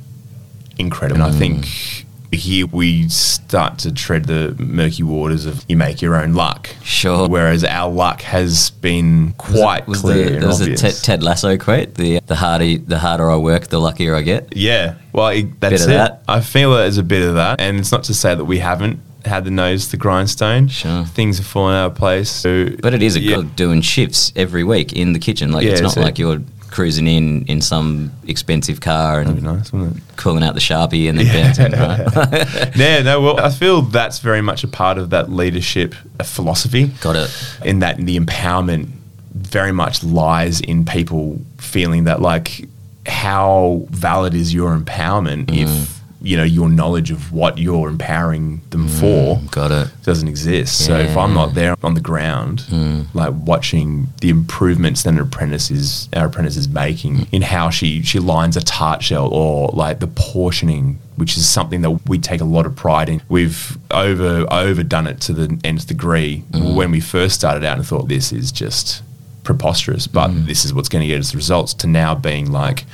[0.79, 1.23] incredible.
[1.23, 2.05] And I think mm.
[2.37, 6.69] Here we start to tread the murky waters of you make your own luck.
[6.83, 7.29] Sure.
[7.29, 10.81] Whereas our luck has been quite was clear the, there was a obvious.
[10.81, 14.57] Ted, Ted Lasso quote: "the the harder the harder I work, the luckier I get."
[14.57, 15.89] Yeah, well, it, that's it.
[15.89, 16.23] that.
[16.29, 18.59] I feel it as a bit of that, and it's not to say that we
[18.59, 20.69] haven't had the nose to the grindstone.
[20.69, 21.05] Sure.
[21.05, 22.31] things have fallen out of place.
[22.31, 23.37] So, But it is a yeah.
[23.37, 25.51] good doing shifts every week in the kitchen.
[25.51, 26.01] Like Yeah, it's not it.
[26.01, 26.41] like you're
[26.71, 29.71] cruising in in some expensive car and nice,
[30.17, 31.73] calling out the sharpie and then bouncing.
[31.79, 32.77] Right?
[32.77, 33.21] yeah, no.
[33.21, 35.95] Well, I feel that's very much a part of that leadership
[36.25, 36.87] philosophy.
[37.01, 37.31] Got it.
[37.65, 38.89] In that the empowerment
[39.35, 42.67] very much lies in people feeling that like
[43.07, 45.63] how valid is your empowerment Mm.
[45.63, 49.89] if you know your knowledge of what you're empowering them mm, for Got it.
[50.03, 50.85] doesn't exist.
[50.85, 53.07] So if I'm not there on the ground, mm.
[53.15, 57.29] like watching the improvements that an apprentice is, our apprentice is making mm.
[57.33, 61.83] in how she she lines a tart shell or like the portioning, which is something
[61.83, 63.23] that we take a lot of pride in.
[63.29, 68.09] We've over overdone it to the nth degree when we first started out and thought
[68.09, 69.03] this is just
[69.45, 71.73] preposterous, but this is what's going to get us the results.
[71.75, 72.85] To now being like.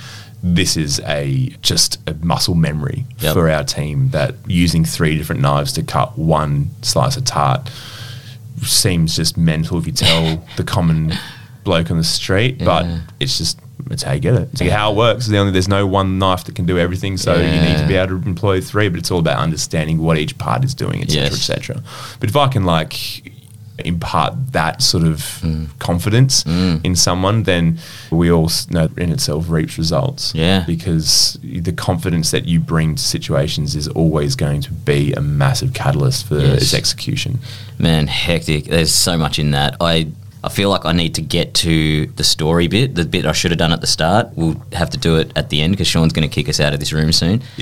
[0.42, 3.34] This is a just a muscle memory Yep.
[3.34, 7.70] for our team that using three different knives to cut one slice of tart
[8.62, 11.12] seems just mental if you tell the common
[11.64, 12.84] bloke on the street, but
[13.20, 13.58] it's just
[13.90, 14.48] it's how you get it.
[14.52, 15.26] It's how it works.
[15.26, 17.94] The only there's no one knife that can do everything, so you need to be
[17.94, 18.88] able to employ three.
[18.88, 21.34] But it's all about understanding what each part is doing, etc., Yes.
[21.50, 21.82] etc.
[22.20, 23.32] But if I can like
[23.86, 25.66] impart that sort of Mm.
[25.78, 26.44] confidence
[26.84, 27.78] in someone, then
[28.10, 30.32] we all know in itself reaps results.
[30.34, 30.64] Yeah.
[30.66, 35.72] because the confidence that you bring to situations is always going to be a massive
[35.72, 36.62] catalyst for Yes.
[36.62, 37.38] its execution.
[37.78, 38.66] Man, hectic.
[38.66, 39.76] There's so much in that.
[39.80, 40.08] I
[40.44, 43.52] I feel like I need to get to the story bit, the bit I should
[43.52, 44.30] have done at the start.
[44.34, 46.74] We'll have to do it at the end because Sean's going to kick us out
[46.74, 47.42] of this room soon.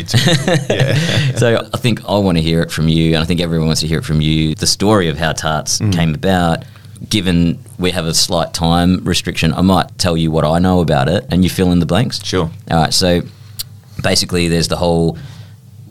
[1.37, 3.81] So I think I want to hear it from you, and I think everyone wants
[3.83, 4.55] to hear it from you.
[4.55, 5.93] The story of how Tarts Mm.
[5.95, 6.65] came about.
[7.09, 11.09] Given we have a slight time restriction, I might tell you what I know about
[11.09, 12.23] it, and you fill in the blanks.
[12.25, 12.51] Sure.
[12.71, 12.93] All right.
[12.93, 13.23] So
[14.03, 15.17] basically, there's the whole,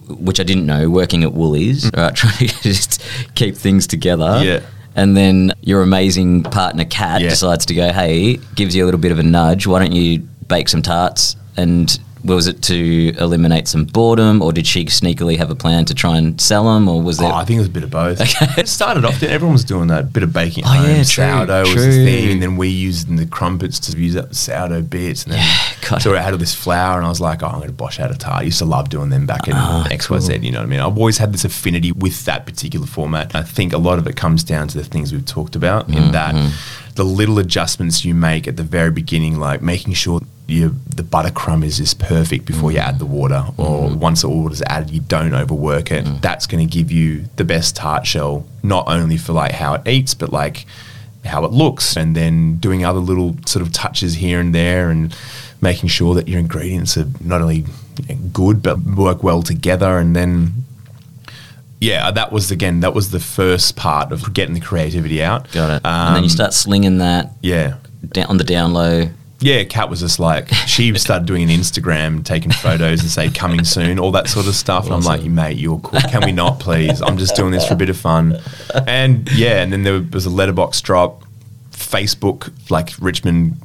[0.07, 3.01] which I didn't know, working at Woolies, right, trying to just
[3.33, 4.23] keep things together.
[4.25, 4.45] Mm.
[4.45, 4.59] Yeah.
[4.99, 7.29] And then your amazing partner Kat Yeah.
[7.29, 9.65] decides to go, hey, gives you a little bit of a nudge.
[9.65, 11.37] Why don't you bake some tarts?
[11.55, 15.93] And was it to eliminate some boredom, or did she sneakily have a plan to
[15.95, 17.27] try and sell them, or was Oh.
[17.27, 18.19] I think it was a bit of both.
[18.21, 18.45] Okay.
[18.61, 20.85] It started off, everyone was doing that bit of baking at Oh, home.
[20.89, 21.85] yeah, true, sourdough was true.
[21.85, 25.23] the thing, and then we used the crumpets to use up the sourdough bits.
[25.23, 27.55] And then Yeah, so I had all this flour, and I was like, oh, I'm
[27.59, 28.41] going to bosh out a tart.
[28.41, 30.79] I used to love doing them back in Ah, XYZ, you know what I mean?
[30.81, 33.33] I've always had this affinity with that particular format.
[33.35, 35.97] I think a lot of it comes down to the things we've talked about, Mm-hmm.
[35.97, 36.53] in that
[36.95, 40.19] the little adjustments you make at the very beginning, like making sure
[40.49, 42.83] you, the butter crumb is just perfect before you mm.
[42.87, 43.95] add the water, or mm.
[43.95, 46.05] once the water's added, you don't overwork it.
[46.05, 46.21] Mm.
[46.21, 49.87] That's going to give you the best tart shell, not only for like how it
[49.87, 50.65] eats, but like
[51.25, 55.15] how it looks, and then doing other little sort of touches here and there, and
[55.61, 57.65] making sure that your ingredients are not only
[58.31, 60.53] good but work well together, and then.
[61.81, 62.81] Yeah, that was again.
[62.81, 65.49] That was the first part of getting the creativity out.
[65.53, 65.81] Got it.
[65.85, 67.75] and then you Um, start slinging that Yeah,
[68.11, 69.09] down on the down low.
[69.39, 73.63] Yeah, Kat was just like she started doing an Instagram, taking photos and say coming
[73.63, 74.85] soon, all that sort of stuff.
[74.85, 75.99] And I'm like, mate, you're cool.
[76.01, 77.01] Can we not, please?
[77.01, 78.39] I'm just doing this for a bit of fun.
[78.87, 81.23] And yeah, and then there was a letterbox drop,
[81.71, 83.55] Facebook like Richmond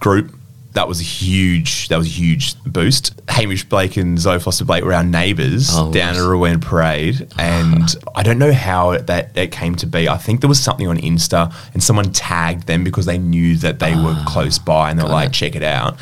[0.00, 0.34] group.
[0.72, 1.88] That was a huge.
[1.88, 3.20] That was a huge boost.
[3.28, 6.20] Hamish Blake and Zoe Foster Blake were our neighbours Oh, down at.
[6.20, 8.12] Rowan Parade, and ah.
[8.14, 10.08] I don't know how it, that it came to be.
[10.08, 13.80] I think there was something on Insta, and someone tagged them because they knew that
[13.80, 14.24] they were ah.
[14.28, 15.34] close by, and they were got like, it.
[15.34, 15.96] "Check it out."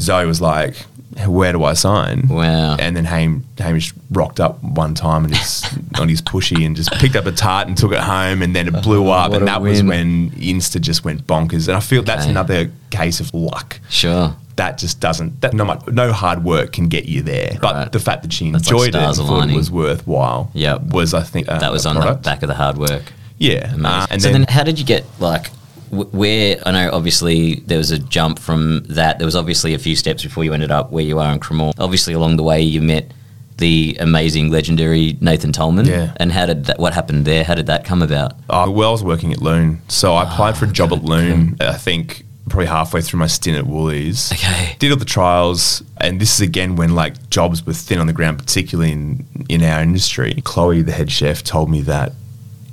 [0.00, 0.86] Zoe was like,
[1.26, 2.76] "Where do I sign?" Wow.
[2.78, 5.64] And then Ham, Hamish rocked up one time and his,
[5.98, 8.68] on his pushy and just picked up a tart and took it home, and then
[8.68, 11.68] it blew up, Oh, what and that was when Insta just went bonkers.
[11.68, 14.34] And I feel that's another case of luck Sure.
[14.56, 18.22] that just doesn't that no, no hard work can get you there but the fact
[18.22, 20.84] that she That's like enjoyed it and it was worthwhile Yep.
[20.92, 23.12] was I think uh, That was on the back of the hard work.
[23.36, 25.50] yeah uh, and so then, then, how did you get like
[25.90, 26.56] where?
[26.66, 29.18] I know obviously there was a jump from that.
[29.18, 31.74] There was obviously a few steps before you ended up where you are in Cremorne.
[31.78, 33.12] Obviously along the way you met
[33.58, 35.86] the amazing, legendary Nathan Toleman.
[35.86, 36.12] Yeah.
[36.16, 36.78] And how did that?
[36.78, 37.44] What happened there?
[37.44, 38.32] How did that come about?
[38.48, 41.56] Uh, well, I was working at Lune, so I applied for a job at Lune.
[41.60, 44.32] I think probably halfway through my stint at Woolies.
[44.32, 44.76] Okay.
[44.78, 48.12] Did all the trials, and this is again when like jobs were thin on the
[48.12, 50.40] ground, particularly in in our industry.
[50.44, 52.12] Chloe, the head chef, told me that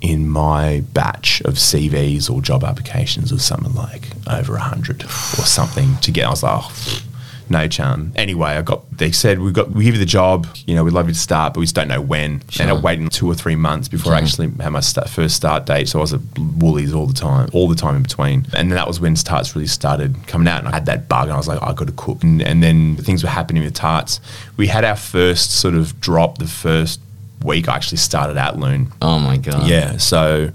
[0.10, 5.46] in my batch of CVs or job applications was something like over a hundred or
[5.46, 6.26] something to get.
[6.26, 6.62] I was like.
[6.64, 7.02] Oh,
[7.48, 8.12] no chance.
[8.16, 8.90] Anyway, I got.
[8.98, 9.70] They said we got.
[9.70, 10.48] We give you the job.
[10.66, 12.42] You know, we'd love you to start, but we just don't know when.
[12.60, 12.80] And I Sure.
[12.82, 15.88] waited two or three months before I actually had my start, first start date.
[15.88, 18.48] So I was at Woolies all the time, all the time in between.
[18.56, 21.26] And then that was when tarts really started coming out, and I had that bug,
[21.26, 22.24] and I was like, oh, I got to cook.
[22.24, 24.20] And, and then things were happening with tarts.
[24.58, 27.00] We had our first sort of drop the first
[27.46, 27.70] week.
[27.70, 28.92] I actually started at Lune.
[29.02, 29.68] Oh my god.
[29.68, 30.50] Yeah, so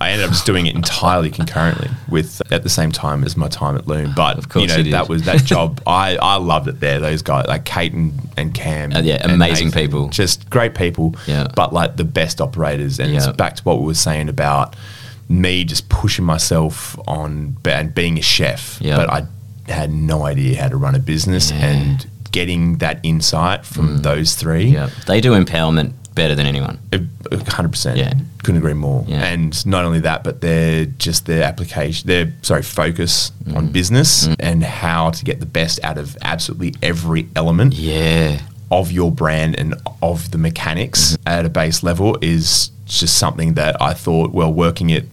[0.00, 3.48] I ended up just doing it entirely concurrently with at the same time as my
[3.48, 4.12] time at Lune.
[4.16, 5.80] But Of course you know you that was that job.
[5.86, 6.98] I, I loved it there.
[6.98, 8.92] Those guys like Kate and, and Cam.
[8.92, 10.08] Uh, yeah, amazing Nathan, people.
[10.08, 11.14] just great people.
[11.26, 11.46] Yeah.
[11.54, 12.98] but like the best operators.
[12.98, 13.18] And Yeah.
[13.28, 14.74] it's back to what we were saying about
[15.28, 18.78] me just pushing myself on and being a chef.
[18.80, 18.96] Yeah.
[18.96, 19.26] but I
[19.70, 21.64] had no idea how to run a business Yeah.
[21.64, 24.64] and getting that insight from those three.
[24.64, 24.88] Yeah.
[25.06, 26.78] They do empowerment better than anyone.
[27.48, 27.96] hundred percent.
[27.98, 28.12] Yeah.
[28.42, 29.04] couldn't agree more.
[29.06, 29.24] Yeah.
[29.24, 33.56] And not only that, but their just their application, their sorry focus Mm.
[33.56, 38.40] on business and how to get the best out of absolutely every element Yeah.
[38.70, 41.28] of your brand and of the mechanics Mm-hmm.
[41.28, 45.04] at a base level is just something that I thought, well, working at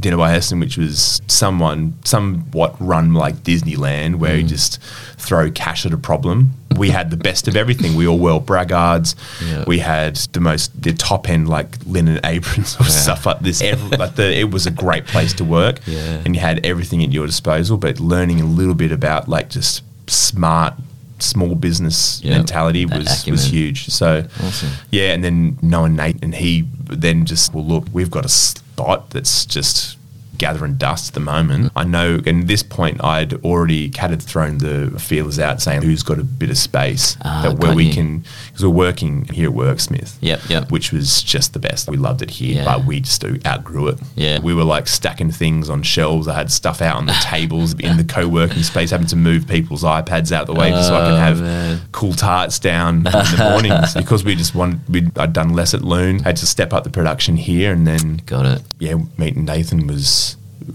[0.00, 4.42] Dinner by Heston, which was someone somewhat run like Disneyland, where Mm.
[4.42, 4.78] you just
[5.16, 6.52] throw cash at a problem.
[6.78, 7.94] We had the best of everything.
[7.96, 9.14] We all wore Bragards.
[9.44, 9.64] Yeah.
[9.66, 13.60] We had the most the top end like linen aprons or stuff like this.
[13.60, 16.22] Every, like the, it was a great place to work, Yeah.
[16.24, 17.76] and you had everything at your disposal.
[17.76, 20.74] But learning a little bit about like just smart
[21.20, 22.36] small business Yeah.
[22.38, 23.32] mentality That was acumen.
[23.32, 23.86] was huge.
[23.88, 24.70] So Awesome.
[24.92, 29.10] yeah, and then knowing Nate and he then just well look, we've got a spot
[29.10, 29.97] that's just
[30.38, 31.72] gathering dust at the moment.
[31.76, 36.02] I know and at this point I'd already had thrown the feelers out saying who's
[36.02, 37.92] got a bit of space Ah, that where we you.
[37.92, 40.14] can because we're working here at Worksmith.
[40.20, 40.70] Yep, yep.
[40.70, 41.88] Which was just the best.
[41.88, 42.64] We loved it here, Yeah.
[42.64, 43.98] but we just outgrew it.
[44.14, 44.38] Yeah.
[44.40, 46.28] We were like stacking things on shelves.
[46.28, 49.82] I had stuff out on the tables in the co-working space, having to move people's
[49.84, 51.80] iPads out the way just so I can Oh, have man.
[51.92, 55.82] cool tarts down in the mornings because we just wanted we I'd done less at
[55.82, 58.62] Lune, had to step up the production here, and then Got it.
[58.78, 60.27] yeah, meeting Nathan was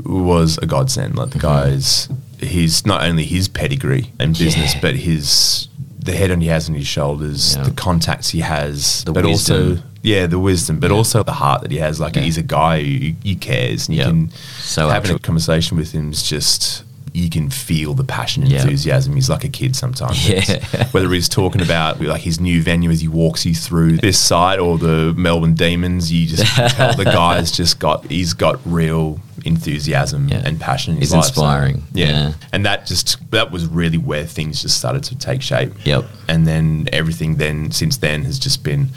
[0.05, 1.15] was a godsend.
[1.15, 1.69] Like the mm-hmm.
[1.69, 2.09] guys,
[2.39, 4.81] he's not only his pedigree and business, Yeah.
[4.81, 5.67] but his
[5.99, 7.63] the head on he has on his shoulders, Yeah.
[7.63, 11.71] the contacts he has, The but also yeah, the wisdom, but also the heart that
[11.71, 11.97] he has.
[11.99, 14.09] Like he's a guy who, who cares, and you Yeah.
[14.09, 16.83] can So having actual- a conversation with him is just.
[17.15, 18.63] You can feel the passion and Yeah.
[18.63, 19.13] enthusiasm.
[19.13, 20.27] He's like a kid sometimes.
[20.27, 20.37] Yeah.
[20.37, 24.17] It's- Whether he's talking about like his new venue as he walks you through this
[24.17, 28.59] site or the Melbourne Demons, you just can tell the guy's just got he's got
[28.65, 30.41] real enthusiasm Yeah.
[30.45, 30.93] and passion.
[30.95, 31.25] In He's life.
[31.25, 31.83] So, inspiring.
[31.93, 32.07] yeah.
[32.07, 32.33] Yeah.
[32.51, 35.71] and that just that was really where things just started to take shape.
[35.85, 36.05] Yep.
[36.27, 38.89] and then everything then since then has just been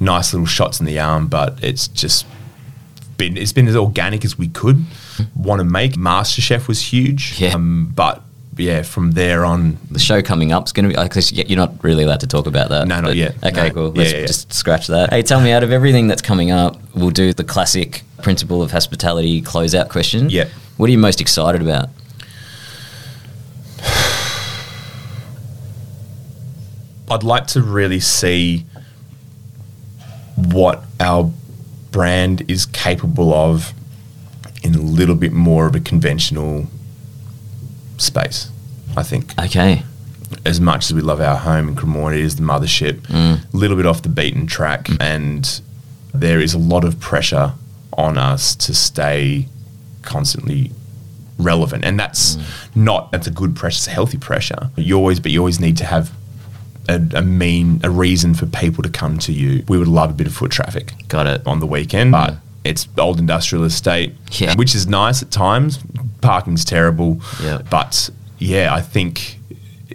[0.00, 2.26] nice little shots in the arm, but it's just
[3.16, 4.84] been it's been as organic as we could
[5.34, 5.92] want to make.
[5.94, 7.54] MasterChef was huge, Yeah.
[7.54, 8.22] um, but
[8.58, 10.96] yeah, from there on, The show coming up is going to be.
[10.96, 12.88] I guess you're not really allowed to talk about that.
[12.88, 13.36] No, not yet.
[13.44, 13.74] Okay, No.
[13.74, 13.90] cool.
[13.90, 14.26] Let's yeah, yeah.
[14.26, 15.10] just scratch that.
[15.10, 18.70] Hey, tell me, out of everything that's coming up, we'll do the classic principle of
[18.72, 20.28] hospitality closeout question.
[20.30, 20.48] Yeah.
[20.76, 21.88] What are you most excited about?
[27.10, 28.66] I'd like to really see
[30.36, 31.32] what our
[31.90, 33.72] brand is capable of
[34.62, 36.66] in a little bit more of a conventional
[38.00, 38.48] space.
[38.96, 39.82] I think Okay.
[40.44, 43.40] as much as we love our home in Cremorne, it is the mothership, Mm.
[43.52, 45.60] a little bit off the beaten track, and
[46.14, 47.52] there is a lot of pressure
[47.96, 49.46] on us to stay
[50.02, 50.70] constantly
[51.38, 52.42] relevant, and that's Mm.
[52.74, 54.70] not that's a good pressure, it's a healthy pressure.
[54.76, 56.10] You always, but you always need to have.
[56.90, 59.62] A, a mean, a reason for people to come to you.
[59.68, 61.42] We would love a bit of foot traffic Got it.
[61.44, 64.54] on the weekend, but it's old industrial estate, Yeah.
[64.54, 65.80] which is nice at times.
[66.20, 67.62] Parking's terrible, Yeah.
[67.70, 69.36] but yeah, I think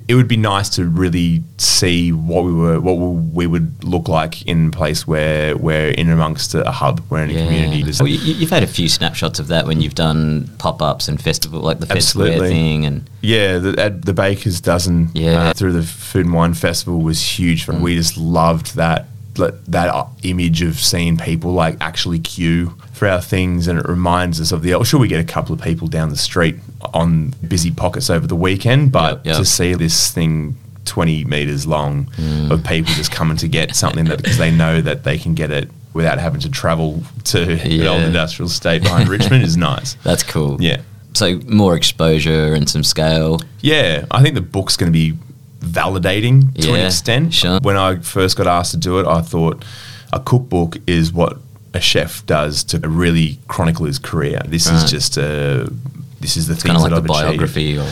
[0.07, 4.41] it would be nice to really see what we were, what we would look like
[4.47, 7.83] in a place where we're in amongst a hub, we're in a community.
[7.83, 11.07] There's- Well, you, you've had a few snapshots of that when you've done pop ups
[11.07, 12.49] and festival, like the Fed Absolutely.
[12.49, 15.35] thing, and Yeah, the, the Baker's Dozen Yeah.
[15.35, 15.49] Mm.
[15.49, 17.65] uh, through the Food and Wine Festival was huge.
[17.67, 19.05] But we just loved that
[19.35, 23.87] that that uh, image of seeing people like actually queue for our things, and it
[23.87, 24.73] reminds us of the.
[24.73, 26.55] Oh, sure, we get a couple of people down the street
[26.93, 29.37] on busy pockets over the weekend, but Yep, yep.
[29.37, 30.55] to see this thing
[30.85, 32.07] 20 meters long
[32.51, 35.49] of people just coming to get something that because they know that they can get
[35.49, 39.93] it without having to travel to the old industrial state behind Richmond is nice.
[40.03, 40.61] That's cool.
[40.61, 40.81] Yeah.
[41.13, 43.39] So more exposure and some scale.
[43.61, 45.17] Yeah, I think the book's going to be
[45.63, 47.33] validating to an extent.
[47.33, 47.59] sure.
[47.61, 49.63] When I first got asked to do it, I thought
[50.11, 51.37] a cookbook is what
[51.73, 54.39] a chef does to really chronicle his career.
[54.45, 55.71] This is just a
[56.19, 57.07] this is the of like that I've achieved.
[57.07, 57.91] biography or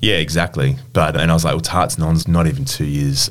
[0.00, 0.76] Yeah, exactly.
[0.92, 3.30] But and I was like, well, Tarts Anon's not even two years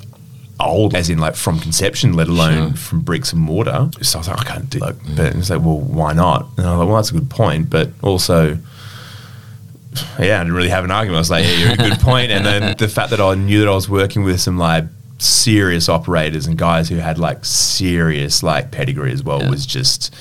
[0.59, 2.77] old, as in like from conception, let alone Sure.
[2.77, 3.89] from bricks and mortar.
[4.01, 6.47] So I was like, I can't do like, but it's like, well, why not?
[6.57, 8.57] And I was like, well, that's a good point, but also.
[10.19, 11.17] Yeah, I didn't really have an argument.
[11.17, 13.59] I was like, "Yeah, you're a good point." And then the fact that I knew
[13.61, 14.85] that I was working with some like
[15.17, 19.49] serious operators and guys who had like serious like pedigree as well Yeah.
[19.49, 20.13] was just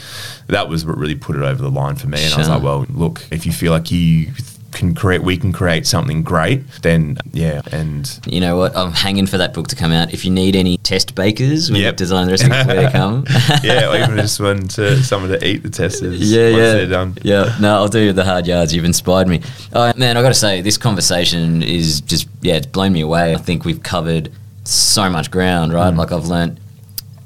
[0.48, 2.24] that was what really put it over the line for me.
[2.24, 4.32] And I was like, well, look, if you feel like you
[4.72, 8.76] can create, we can create something great, then yeah, and You know what?
[8.76, 10.12] I'm hanging for that book to come out.
[10.12, 11.96] If you need any test bakers you Yep.
[11.96, 13.24] design the recipe, where to come.
[13.64, 16.20] yeah, or even just one to someone to eat the testers.
[16.30, 17.16] Yeah, once yeah, they're done.
[17.22, 17.56] yeah.
[17.60, 18.74] No, I'll do the hard yards.
[18.74, 19.40] You've inspired me.
[19.72, 23.34] Oh, man, I got to say, this conversation is just yeah, it's blown me away.
[23.34, 24.30] I think we've covered
[24.64, 25.92] so much ground, right?
[25.94, 25.96] Mm.
[25.96, 26.58] Like I've learnt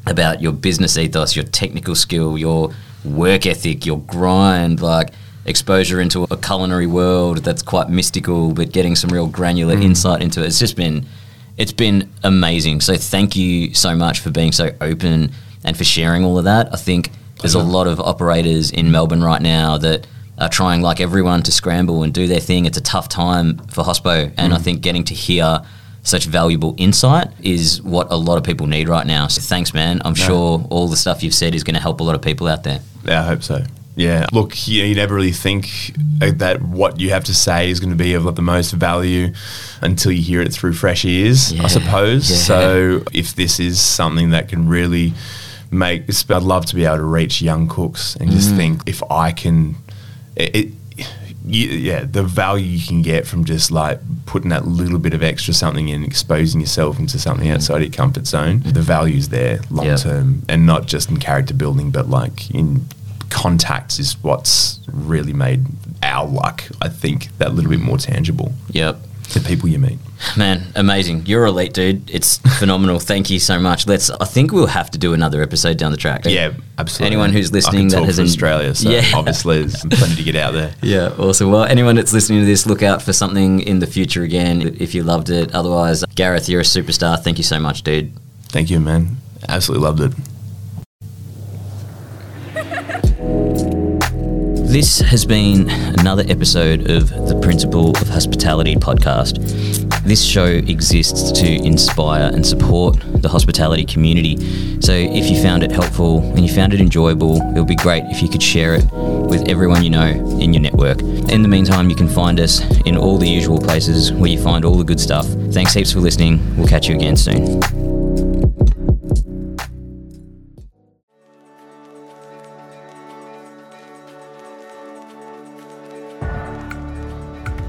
[0.06, 2.72] about your business ethos, your technical skill, your
[3.04, 5.10] work ethic, your grind, like
[5.44, 9.82] exposure into a culinary world that's quite mystical, but getting some real granular mm.
[9.82, 10.46] insight into it.
[10.46, 11.06] It's just been,
[11.56, 12.80] it's been amazing.
[12.80, 15.32] So thank you so much for being so open
[15.64, 16.72] and for sharing all of that.
[16.72, 17.10] I think
[17.40, 20.06] there's a lot of operators in Melbourne right now that
[20.38, 22.66] are trying, like everyone, to scramble and do their thing.
[22.66, 24.62] It's a tough time for hospo, and I mm.
[24.62, 25.60] think getting to hear
[26.04, 29.28] such valuable insight is what a lot of people need right now.
[29.28, 30.00] So thanks, man.
[30.04, 32.48] I'm sure all the stuff you've said is going to help a lot of people
[32.48, 32.80] out there.
[33.04, 33.64] Yeah, I hope so.
[33.94, 34.26] Yeah.
[34.32, 37.96] Look, you, you never really think that what you have to say is going to
[37.96, 39.32] be of the most value
[39.82, 42.30] until you hear it through fresh ears, Yeah, I suppose.
[42.30, 42.36] yeah.
[42.38, 45.12] So if this is something that can really
[45.70, 48.32] make, I'd love to be able to reach young cooks and Mm.
[48.32, 49.76] just think if I can,
[50.36, 50.68] it, it
[51.44, 55.22] you, yeah, the value you can get from just like putting that little bit of
[55.24, 59.84] extra something in, exposing yourself into something outside your comfort zone, the value's there long
[59.86, 59.88] Mm.
[59.88, 59.96] Yeah.
[59.96, 62.86] term, and not just in character building, but like in
[63.32, 65.64] contacts is what's really made
[66.02, 66.64] our luck.
[66.80, 68.52] I think that little bit more tangible.
[68.70, 68.98] Yep.
[69.34, 69.98] The people you meet.
[70.36, 71.24] Man, amazing.
[71.24, 72.10] You're elite, dude.
[72.10, 72.98] It's phenomenal.
[73.12, 73.86] Thank you so much.
[73.86, 76.22] Let's I think we'll have to do another episode down the track.
[76.26, 77.06] Yeah, absolutely.
[77.06, 79.04] Anyone who's listening that has an- Australia, so Yeah.
[79.14, 80.74] obviously there's plenty to get out there.
[80.82, 81.50] Yeah, awesome.
[81.50, 84.94] Well, anyone that's listening to this, look out for something in the future again if
[84.94, 85.54] you loved it.
[85.54, 87.18] Otherwise, Gareth, you're a superstar.
[87.18, 88.12] Thank you so much, dude.
[88.48, 89.16] Thank you, man.
[89.48, 90.12] Absolutely loved it.
[94.72, 99.36] This has been another episode of the Principle of Hospitality podcast.
[100.02, 104.38] This show exists to inspire and support the hospitality community.
[104.80, 108.04] So if you found it helpful and you found it enjoyable, it would be great
[108.04, 110.06] if you could share it with everyone you know
[110.40, 111.02] in your network.
[111.02, 114.64] In the meantime, you can find us in all the usual places where you find
[114.64, 115.26] all the good stuff.
[115.52, 116.40] Thanks heaps for listening.
[116.56, 117.81] We'll catch you again soon.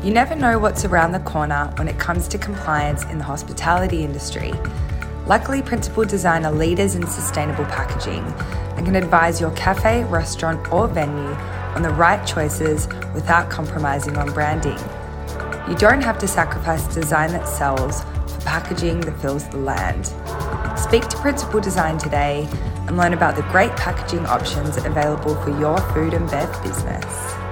[0.04, 4.04] You never know what's around the corner when it comes to compliance in the hospitality
[4.04, 4.52] industry.
[5.28, 8.22] Luckily, Principal Designer leaders in sustainable packaging
[8.76, 11.32] and can advise your cafe, restaurant, or venue
[11.74, 14.78] on the right choices without compromising on branding.
[15.70, 20.08] You don't have to sacrifice design that sells for packaging that fills the land.
[20.78, 22.46] Speak to Principal Design today
[22.88, 27.43] and learn about the great packaging options available for your food and bev business.